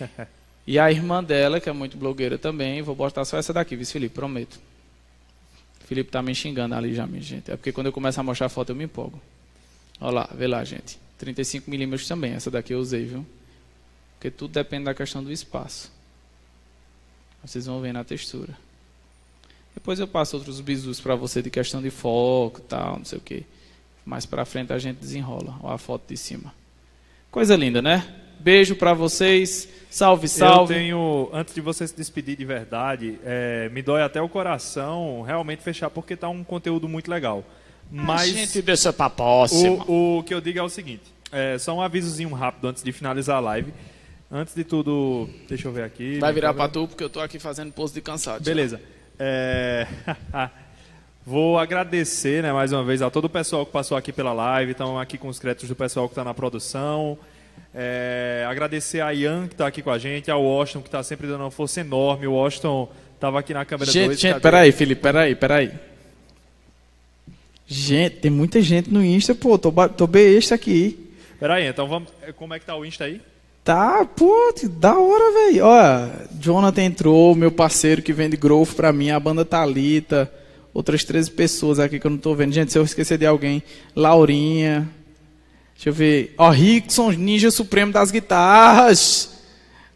[0.66, 3.84] E a irmã dela, que é muito blogueira também, vou botar só essa daqui, viu,
[3.84, 4.14] Felipe?
[4.14, 4.60] Prometo.
[5.86, 7.50] Felipe tá me xingando ali já, minha gente.
[7.50, 9.20] É porque quando eu começo a mostrar a foto eu me empolgo.
[10.00, 10.96] Olha lá, vê lá, gente.
[11.20, 13.26] 35mm também, essa daqui eu usei, viu?
[14.14, 15.90] Porque tudo depende da questão do espaço.
[17.44, 18.56] Vocês vão ver na textura.
[19.74, 23.20] Depois eu passo outros bisus para você de questão de foco, tal, não sei o
[23.20, 23.44] que.
[24.04, 25.56] Mais para frente a gente desenrola.
[25.62, 26.52] Olha a foto de cima.
[27.30, 28.04] Coisa linda, né?
[28.40, 29.68] Beijo para vocês.
[29.90, 30.74] Salve, salve.
[30.74, 35.22] Eu tenho, antes de você se despedir de verdade, é, me dói até o coração
[35.22, 37.44] realmente fechar, porque tá um conteúdo muito legal.
[37.90, 39.84] Mas A gente deixa pra próxima.
[39.86, 41.02] o, o que eu digo é o seguinte:
[41.32, 43.72] é, só um avisozinho rápido antes de finalizar a live.
[44.32, 46.18] Antes de tudo, deixa eu ver aqui.
[46.18, 48.44] Vai virar pra pra tu porque eu tô aqui fazendo pose de cansado.
[48.44, 48.80] Beleza.
[49.18, 49.86] É,
[51.26, 54.72] Vou agradecer né, mais uma vez a todo o pessoal que passou aqui pela live.
[54.72, 57.18] Estamos aqui com os créditos do pessoal que está na produção.
[57.74, 61.26] É, agradecer a Ian que está aqui com a gente, ao Washington que está sempre
[61.26, 62.26] dando uma força enorme.
[62.26, 64.20] O Washington estava aqui na câmera Gente, 2.
[64.20, 64.42] gente, cadê?
[64.42, 65.72] peraí, Felipe, peraí, peraí.
[67.66, 71.12] Gente, tem muita gente no Insta, pô, tô, tô besta aqui.
[71.38, 72.08] Peraí, então vamos.
[72.36, 73.20] Como é que tá o Insta aí?
[73.62, 75.64] Tá, pô, que da hora, velho.
[75.64, 76.10] Olha,
[76.40, 80.32] Jonathan entrou, meu parceiro que vende growth pra mim, a banda Talita,
[80.72, 82.52] outras 13 pessoas aqui que eu não tô vendo.
[82.52, 83.62] Gente, se eu esquecer de alguém,
[83.94, 84.88] Laurinha.
[85.74, 86.34] Deixa eu ver.
[86.36, 89.30] Ó, Rickson, Ninja Supremo das Guitarras.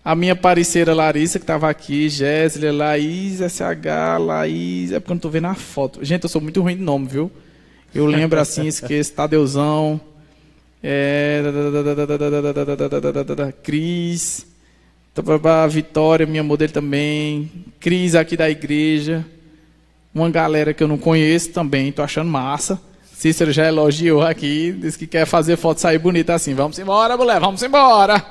[0.04, 4.92] A minha parceira Larissa, que tava aqui, Jéssica, Laís, SH, Laís.
[4.92, 6.04] É porque eu não tô vendo a foto.
[6.04, 7.30] Gente, eu sou muito ruim de nome, viu?
[7.94, 9.14] Eu lembro assim, esqueço.
[9.14, 9.98] Tadeuzão.
[10.86, 11.40] É,
[13.62, 14.47] Cris,
[15.43, 17.51] a Vitória, minha modelo também,
[17.81, 19.24] Cris aqui da igreja,
[20.15, 22.78] uma galera que eu não conheço também, tô achando massa.
[23.15, 26.52] Cícero já elogiou aqui, disse que quer fazer foto sair bonita assim.
[26.52, 28.23] Vamos embora, mulher, vamos embora.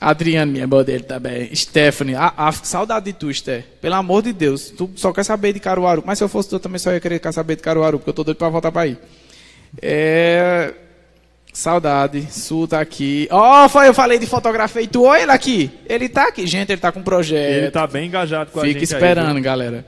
[0.00, 1.54] Adriano, minha modelo também.
[1.54, 3.64] Stephanie, ah, ah, saudade de tu, Sté.
[3.80, 6.02] Pelo amor de Deus, tu só quer saber de Caruaru.
[6.04, 8.14] Mas se eu fosse tu, eu também só ia querer saber de Caruaru, porque eu
[8.14, 8.98] tô doido pra voltar pra aí.
[9.80, 10.74] É...
[11.54, 13.28] Saudade, Su tá aqui.
[13.30, 15.70] Ó, foi, eu falei de fotografia e tu, olha ele aqui.
[15.88, 16.46] Ele tá aqui.
[16.48, 17.48] Gente, ele tá com um projeto.
[17.54, 18.92] Ele tá bem engajado com a Fica gente.
[18.92, 19.42] aí, esperando, viu?
[19.42, 19.86] galera.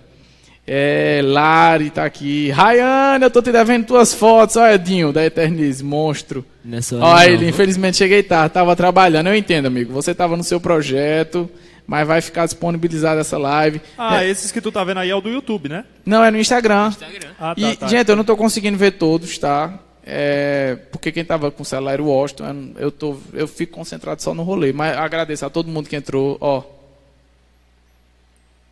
[0.65, 2.51] É, Lari tá aqui.
[2.51, 4.57] Rayane, eu tô te devendo tuas fotos.
[4.57, 6.45] Olha, Edinho, da Eternize, monstro.
[6.65, 7.35] Nessa hora Olha não.
[7.35, 9.29] ele, infelizmente cheguei tarde, tava trabalhando.
[9.29, 9.93] Eu entendo, amigo.
[9.93, 11.49] Você tava no seu projeto,
[11.87, 13.81] mas vai ficar disponibilizada essa live.
[13.99, 15.85] Ah, É, esses que tu tá vendo aí é o do YouTube, né?
[16.05, 16.93] não, é no Instagram.
[17.41, 17.87] Ah, tá, E, tá.
[17.89, 19.79] gente, eu não tô conseguindo ver todos, tá?
[20.09, 22.75] É, porque quem tava com o celular era o Washington.
[22.77, 24.73] Eu, tô, eu fico concentrado só no rolê.
[24.73, 26.39] Mas agradeço a todo mundo que entrou.
[26.41, 26.63] Ó.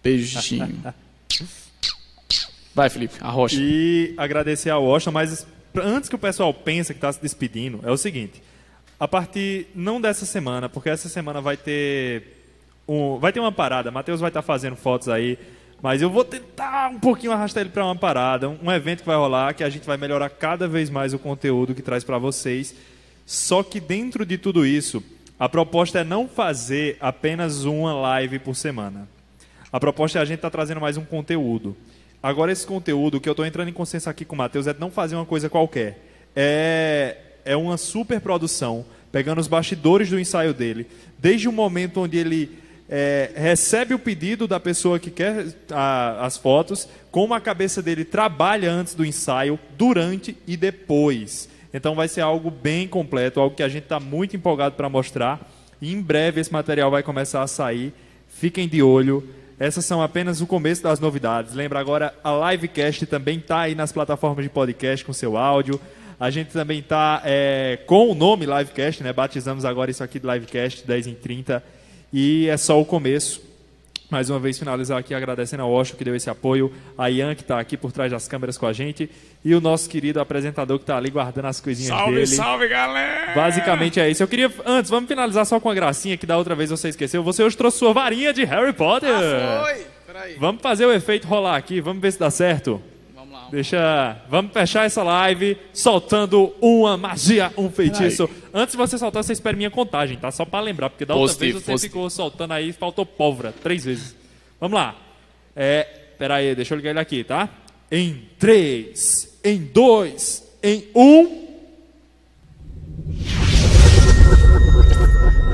[0.03, 0.95] Beijinho.
[2.73, 3.57] Vai, Felipe, a rocha.
[3.59, 5.47] E agradecer ao Washington, mas
[5.77, 8.43] antes que o pessoal pense que está se despedindo, é o seguinte.
[8.99, 12.35] A partir, não dessa semana, porque essa semana vai ter
[12.87, 13.91] um, vai ter uma parada.
[13.91, 15.39] Matheus vai estar fazendo fotos aí,
[15.85, 19.17] mas eu vou tentar um pouquinho arrastar ele para uma parada, um, evento que vai
[19.17, 22.75] rolar, que a gente vai melhorar cada vez mais o conteúdo que traz para vocês.
[23.27, 25.05] Só que dentro de tudo isso,
[25.39, 29.07] a proposta é não fazer apenas uma live por semana.
[29.71, 31.77] A proposta é a gente estar trazendo mais um conteúdo.
[32.23, 34.91] Agora, esse conteúdo, que eu estou entrando em consenso aqui com o Matheus, é não
[34.91, 36.03] fazer uma coisa qualquer.
[36.35, 40.87] É, é uma super produção, pegando os bastidores do ensaio dele,
[41.19, 46.37] desde o momento onde ele é, recebe o pedido da pessoa que quer a- as
[46.37, 51.49] fotos, como a cabeça dele trabalha antes do ensaio, durante e depois.
[51.73, 55.51] Então vai ser algo bem completo, algo que a gente está muito empolgado para mostrar.
[55.81, 57.93] E em breve esse material vai começar a sair.
[58.29, 59.29] Fiquem de olho.
[59.59, 61.55] Essas são apenas o começo das novidades.
[61.55, 65.81] Lembra agora, a livecast também está aí nas plataformas de podcast com seu áudio.
[66.19, 67.23] A gente também está
[67.87, 69.13] com o nome Livecast, né?
[69.13, 71.63] Batizamos agora isso aqui de Livecast 10 em 30.
[72.17, 73.43] E é só o começo.
[74.09, 77.43] Mais uma vez, finalizar aqui agradecendo ao Osho que deu esse apoio, a Ian que
[77.43, 79.11] está aqui por trás das câmeras com a gente
[79.45, 82.27] e o nosso querido apresentador que está ali guardando as coisinhas dele.
[82.29, 83.35] salve, galera!
[83.35, 84.23] Basicamente é isso.
[84.23, 87.25] Eu queria, antes, vamos finalizar só com uma gracinha que da outra vez você esqueceu.
[87.25, 89.11] Você hoje trouxe sua varinha de Harry Potter.
[89.11, 89.87] Oi!
[90.07, 90.37] Peraí.
[90.39, 92.81] Vamos fazer o efeito rolar aqui, vamos ver se dá certo.
[93.55, 94.17] Deixa.
[94.29, 98.29] Vamos fechar essa live soltando uma magia, um feitiço.
[98.53, 100.29] Antes de você soltar, você espera minha contagem, tá?
[100.33, 101.93] Só pra lembrar, porque da outra Positivo, vez você positivo.
[101.93, 104.17] ficou soltando aí, faltou pólvora três vezes.
[104.61, 104.97] Vamos lá.
[105.55, 105.85] É.
[106.19, 107.49] Pera aí, deixa eu ligar ele aqui, tá?
[107.93, 111.45] Em três, em dois, em um.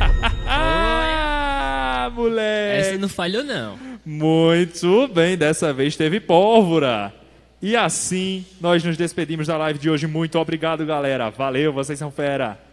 [0.52, 2.81] Ah, moleque!
[2.89, 3.78] Essa não falhou, não.
[4.05, 7.12] Muito bem, dessa vez teve pólvora.
[7.62, 10.07] E assim nós nos despedimos da live de hoje.
[10.07, 11.28] Muito obrigado, galera.
[11.31, 12.69] Valeu, vocês são fera.